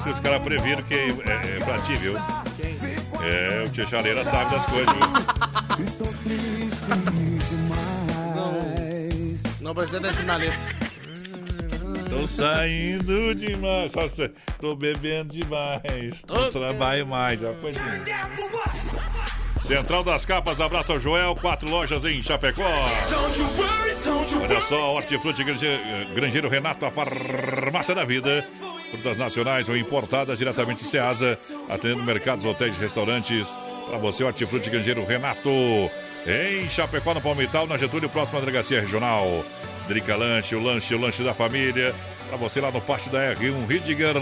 Música 0.06 0.16
os 0.16 0.20
caras 0.20 0.44
previram 0.44 0.84
que 0.84 0.94
é, 0.94 1.08
é 1.08 1.60
pra 1.64 1.80
ti, 1.80 1.96
viu? 1.96 2.16
É, 2.16 3.64
o 3.66 3.70
Tia 3.70 3.88
Chaleira 3.88 4.24
sabe 4.24 4.52
das 4.52 4.66
coisas, 4.68 4.94
viu? 4.94 5.04
Estou 5.86 6.14
triste 6.24 6.86
demais. 7.50 9.42
Não 9.62 9.74
precisa 9.74 10.00
descer 10.00 10.26
na 10.26 10.36
letra. 10.36 10.60
Tô 12.10 12.28
saindo 12.28 13.34
demais. 13.34 13.92
Só 13.92 14.08
Tô 14.60 14.76
bebendo 14.76 15.34
demais. 15.34 16.22
Não 16.28 16.52
trabalho 16.52 17.08
mais. 17.08 17.42
É. 17.42 17.56
Central 19.66 20.04
das 20.04 20.24
Capas, 20.24 20.62
abraça 20.62 20.94
o 20.94 21.00
Joel. 21.00 21.36
Quatro 21.36 21.68
lojas 21.68 22.06
em 22.06 22.22
Chapecó. 22.22 22.64
Olha 24.42 24.62
só, 24.62 24.94
Hortifruti 24.94 25.44
Grangeiro 25.44 26.48
Renato, 26.48 26.86
a 26.86 26.92
farmácia 26.92 27.96
da 27.96 28.06
vida. 28.06 28.48
Frutas 29.06 29.20
nacionais 29.20 29.70
ou 29.70 29.78
importadas 29.78 30.40
diretamente 30.40 30.84
do 30.84 30.90
Ceasa. 30.90 31.38
Atendendo 31.70 32.02
mercados, 32.02 32.44
hotéis 32.44 32.76
e 32.76 32.80
restaurantes. 32.80 33.46
Para 33.88 34.00
você, 34.00 34.24
Hortifruti 34.24 34.68
Grangeiro 34.68 35.06
Renato. 35.06 35.48
Em 36.26 36.68
Chapecó, 36.70 37.14
no 37.14 37.22
Palmital, 37.22 37.68
na 37.68 37.78
Getúlio, 37.78 38.10
próxima 38.10 38.40
delegacia 38.40 38.82
regional. 38.82 39.46
Drica 39.88 40.16
Lanche, 40.16 40.56
o 40.56 40.60
lanche, 40.60 40.96
o 40.96 41.00
lanche 41.00 41.22
da 41.22 41.36
família. 41.36 41.94
Para 42.28 42.38
você 42.38 42.60
lá 42.60 42.72
no 42.72 42.82
pátio 42.82 43.12
da 43.12 43.36
R1 43.36 43.68
Ridiger, 43.68 44.16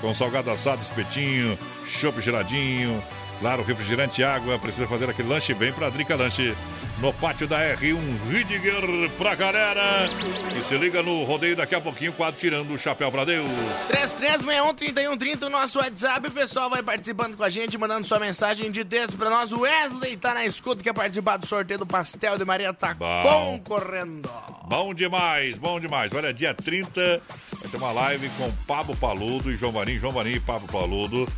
com 0.00 0.14
salgado 0.14 0.52
assado, 0.52 0.82
espetinho, 0.82 1.58
chopp 1.88 2.20
geladinho. 2.20 3.02
Claro, 3.40 3.62
refrigerante 3.62 4.20
e 4.20 4.24
água. 4.24 4.58
Precisa 4.58 4.86
fazer 4.86 5.08
aquele 5.08 5.28
lanche? 5.28 5.54
Vem 5.54 5.72
pra 5.72 5.88
Drica 5.90 6.16
Lanche. 6.16 6.54
No 7.00 7.12
pátio 7.12 7.46
da 7.46 7.60
R1 7.76 7.96
Ridiger 8.28 8.82
pra 9.16 9.36
galera. 9.36 10.08
E 10.56 10.64
se 10.68 10.76
liga 10.76 11.00
no 11.00 11.22
rodeio 11.22 11.54
daqui 11.54 11.76
a 11.76 11.80
pouquinho, 11.80 12.12
quadro 12.12 12.40
tirando 12.40 12.72
o 12.74 12.78
chapéu 12.78 13.12
pra 13.12 13.24
Deus. 13.24 13.46
3361-3130, 13.88 15.42
o 15.46 15.48
nosso 15.48 15.78
WhatsApp. 15.78 16.26
O 16.26 16.32
pessoal 16.32 16.68
vai 16.68 16.82
participando 16.82 17.36
com 17.36 17.44
a 17.44 17.50
gente, 17.50 17.78
mandando 17.78 18.04
sua 18.04 18.18
mensagem 18.18 18.72
de 18.72 18.84
texto 18.84 19.16
pra 19.16 19.30
nós. 19.30 19.52
O 19.52 19.60
Wesley 19.60 20.16
tá 20.16 20.34
na 20.34 20.44
escuta, 20.44 20.82
quer 20.82 20.92
participar 20.92 21.36
do 21.36 21.46
sorteio 21.46 21.78
do 21.78 21.86
Pastel 21.86 22.36
de 22.36 22.44
Maria, 22.44 22.72
tá 22.72 22.94
Bom. 22.94 23.60
concorrendo. 23.62 24.28
Bom 24.66 24.92
demais, 24.92 25.56
bom 25.56 25.78
demais. 25.78 26.12
Olha, 26.12 26.34
dia 26.34 26.52
30 26.52 27.22
vai 27.60 27.70
ter 27.70 27.76
uma 27.76 27.92
live 27.92 28.28
com 28.30 28.50
Pablo 28.66 28.96
Paludo 28.96 29.52
e 29.52 29.56
João 29.56 29.70
Vanim. 29.70 29.98
João 29.98 30.12
Vanim 30.12 30.32
e 30.32 30.40
Pablo 30.40 30.66
Paludo 30.66 31.28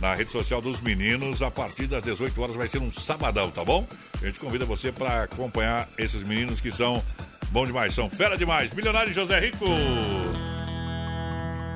na 0.00 0.14
rede 0.14 0.30
social 0.30 0.60
dos 0.60 0.80
meninos. 0.80 1.42
A 1.42 1.50
partir 1.50 1.86
das 1.86 2.02
18 2.02 2.40
horas 2.40 2.56
vai 2.56 2.68
ser 2.68 2.78
um 2.78 2.92
sabadão, 2.92 3.50
tá 3.50 3.64
bom? 3.64 3.86
A 4.20 4.26
gente 4.26 4.38
convida 4.38 4.64
você 4.64 4.92
para 4.92 5.22
acompanhar 5.24 5.88
esses 5.98 6.22
meninos 6.22 6.60
que 6.60 6.70
são 6.70 7.02
bom 7.50 7.64
demais, 7.64 7.94
são 7.94 8.10
fera 8.10 8.36
demais. 8.36 8.72
Milionário 8.72 9.12
José 9.12 9.38
Rico. 9.38 9.66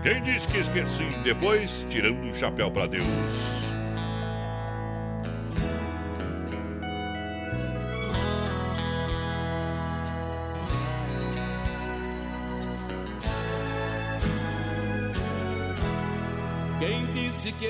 Quem 0.03 0.23
disse 0.23 0.49
que 0.49 0.59
esqueci? 0.59 1.05
Depois, 1.23 1.87
tirando 1.91 2.31
o 2.31 2.35
chapéu 2.35 2.71
para 2.71 2.87
Deus. 2.87 3.07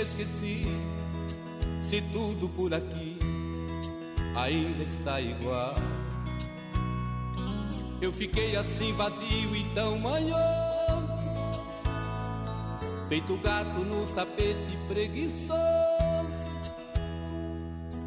Esqueci? 0.00 0.64
Se 1.80 2.00
tudo 2.12 2.48
por 2.48 2.72
aqui 2.72 3.18
ainda 4.34 4.84
está 4.84 5.20
igual. 5.20 5.74
Eu 8.00 8.12
fiquei 8.12 8.56
assim 8.56 8.92
vadio 8.94 9.54
e 9.54 9.64
tão 9.74 9.98
manhoso, 9.98 10.38
feito 13.08 13.36
gato 13.38 13.80
no 13.80 14.06
tapete 14.14 14.78
preguiçoso, 14.88 15.60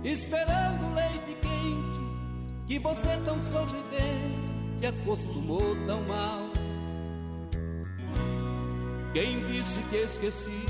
esperando 0.03 0.95
leite 0.95 1.37
quente 1.41 2.65
que 2.65 2.79
você 2.79 3.17
tão 3.23 3.39
sorridente 3.39 4.43
acostumou 4.87 5.75
tão 5.85 6.01
mal. 6.07 6.41
Quem 9.13 9.45
disse 9.45 9.79
que 9.89 9.97
esqueci? 9.97 10.65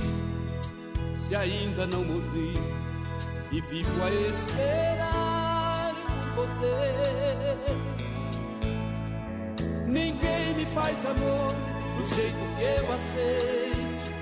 Se 1.28 1.36
ainda 1.36 1.88
não 1.88 2.04
morri 2.04 2.54
e 3.52 3.62
fico 3.62 3.90
a 4.04 4.12
esperar 4.12 5.96
por 6.36 6.48
você. 6.48 7.56
Ninguém 9.88 10.54
me 10.56 10.66
faz 10.68 11.06
amor 11.06 11.54
do 11.98 12.06
jeito 12.14 12.36
que 12.58 12.64
eu 12.64 12.94
aceito. 12.94 14.14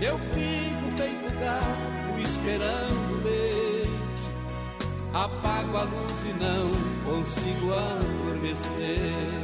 Eu 0.00 0.18
fico 0.18 0.90
feito 0.96 1.34
gato 1.38 2.20
esperando 2.20 3.22
leite. 3.22 3.84
Apago 5.12 5.76
a 5.76 5.82
luz 5.82 6.22
e 6.22 6.32
não 6.42 6.72
consigo 7.04 7.72
adormecer. 7.74 9.43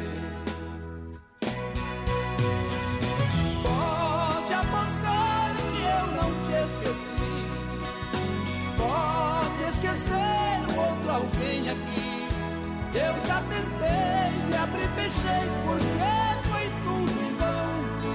Fechei, 15.20 15.50
porque 15.64 16.48
foi 16.48 16.66
tudo 16.84 17.12
em 17.20 17.36
vão. 17.36 17.70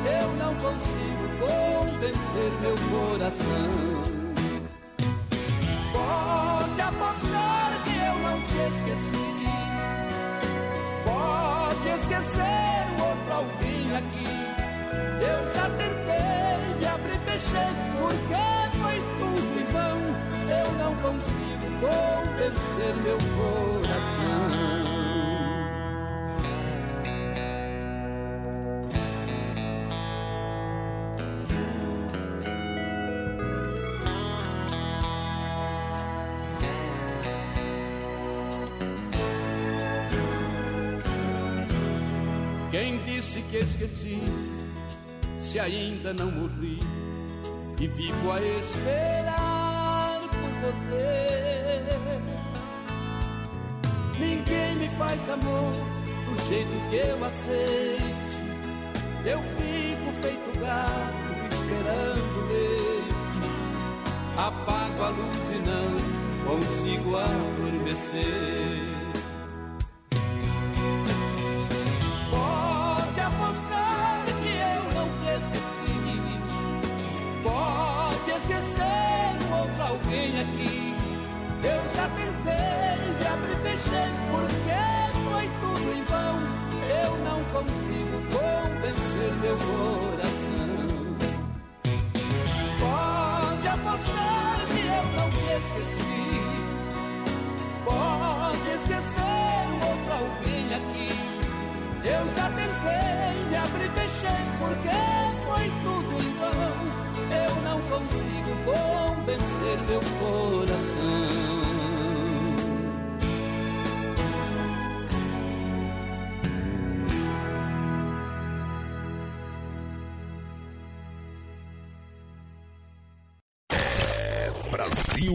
Eu 0.06 0.28
não 0.34 0.56
consigo 0.56 1.26
convencer 1.40 2.52
meu 2.62 2.76
coração. 2.90 3.70
Pode 5.94 6.82
apostar 6.82 7.84
que 7.84 7.96
eu 7.98 8.16
não 8.20 8.42
te 8.42 8.58
esqueci. 8.76 9.48
Pode 11.06 11.90
esquecer 11.90 12.86
o 12.98 13.04
outro 13.04 13.34
alguém 13.34 13.96
aqui. 13.96 14.36
Eu 15.22 15.40
já 15.54 15.70
tentei, 15.70 16.78
me 16.80 16.86
abri, 16.88 17.18
fechei, 17.26 17.72
porque 18.00 18.46
foi 18.82 18.98
tudo 19.20 19.60
em 19.60 19.66
vão. 19.72 20.00
Eu 20.48 20.72
não 20.74 20.96
consigo 20.98 21.66
convencer 21.82 22.96
meu 23.04 23.18
coração. 23.18 24.85
te 43.56 43.62
esqueci, 43.62 44.22
se 45.40 45.60
ainda 45.60 46.14
não 46.14 46.30
morri, 46.30 46.80
e 47.80 47.88
vivo 47.88 48.32
a 48.32 48.42
esperar 48.42 50.20
por 50.30 50.52
você. 50.62 51.36
Ninguém 54.20 54.76
me 54.76 54.90
faz 54.98 55.30
amor 55.30 55.74
do 56.26 56.36
jeito 56.48 56.90
que 56.90 56.96
eu 56.96 57.24
aceite. 57.24 58.38
Eu 59.26 59.40
fico 59.58 60.12
feito 60.22 60.60
gato 60.60 61.34
esperando 61.52 62.48
leite. 62.50 63.40
Apago 64.38 65.04
a 65.04 65.10
luz 65.10 65.50
e 65.52 65.60
não 65.70 65.92
consigo 66.46 67.18
adormecer. 67.18 68.85
meu 89.46 89.58
coração. 89.58 91.16
Pode 92.80 93.68
apostar 93.68 94.58
que 94.66 94.82
eu 94.82 95.04
não 95.16 95.28
te 95.30 95.46
esqueci. 95.60 96.26
Pode 97.86 98.68
esquecer 98.74 99.64
o 99.70 99.76
outro 99.90 100.14
alguém 100.20 100.66
aqui. 100.74 101.10
Eu 102.04 102.24
já 102.36 102.48
tentei, 102.50 103.36
me 103.50 103.56
abri, 103.56 103.88
fechei, 103.90 104.44
porque 104.60 104.96
foi 105.46 105.66
tudo 105.84 106.12
em 106.24 106.32
vão. 106.40 106.76
Eu 107.46 107.54
não 107.62 107.80
consigo 107.82 108.52
convencer 108.66 109.78
meu 109.88 110.02
coração. 110.20 111.45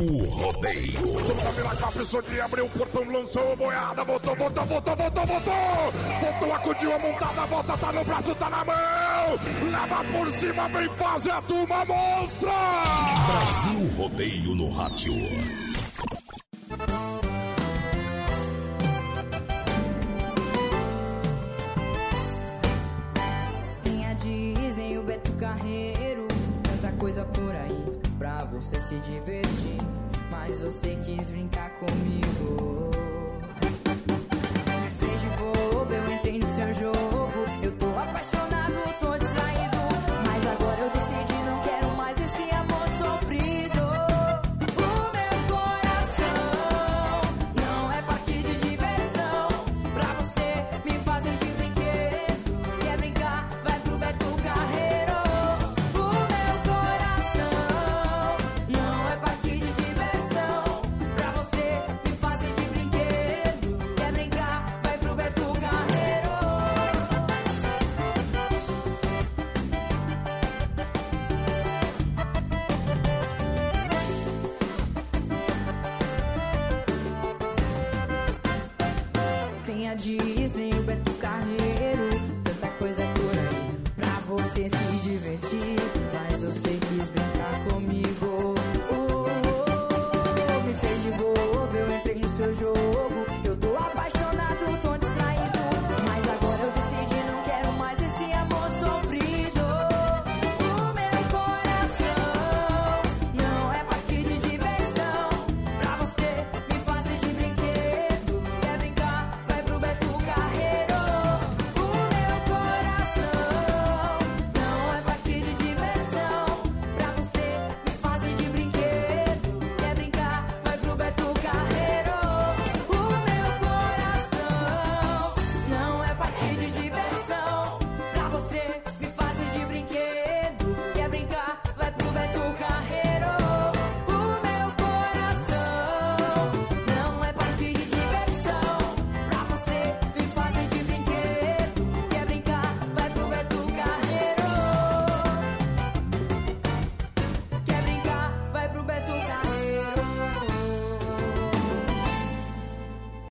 O 0.01 0.25
rodeio. 0.25 1.03
Toda 1.03 1.53
pela 1.53 1.77
cabeçoninha, 1.77 2.45
abriu 2.47 2.65
o 2.65 2.71
portão, 2.71 3.05
lançou 3.13 3.53
a 3.53 3.57
boiada, 3.57 4.03
voltou, 4.03 4.35
voltou, 4.35 4.65
voltou, 4.65 4.97
voltou, 4.97 5.27
voltou. 5.27 5.93
Voltou, 6.23 6.55
acudiu 6.55 6.95
a 6.95 6.99
montada, 6.99 7.47
volta, 7.47 7.77
tá 7.77 7.93
no 7.93 8.05
braço, 8.05 8.35
tá 8.35 8.49
na 8.49 8.65
mão. 8.65 9.71
Leva 9.71 10.05
por 10.05 10.33
cima, 10.33 10.69
vem 10.69 10.89
fazer 10.89 11.33
a 11.33 11.43
turma 11.43 11.85
monstra. 11.85 12.51
Brasil 13.27 13.91
Rodeio 13.99 14.55
no 14.55 14.71
Rádio. 14.73 15.13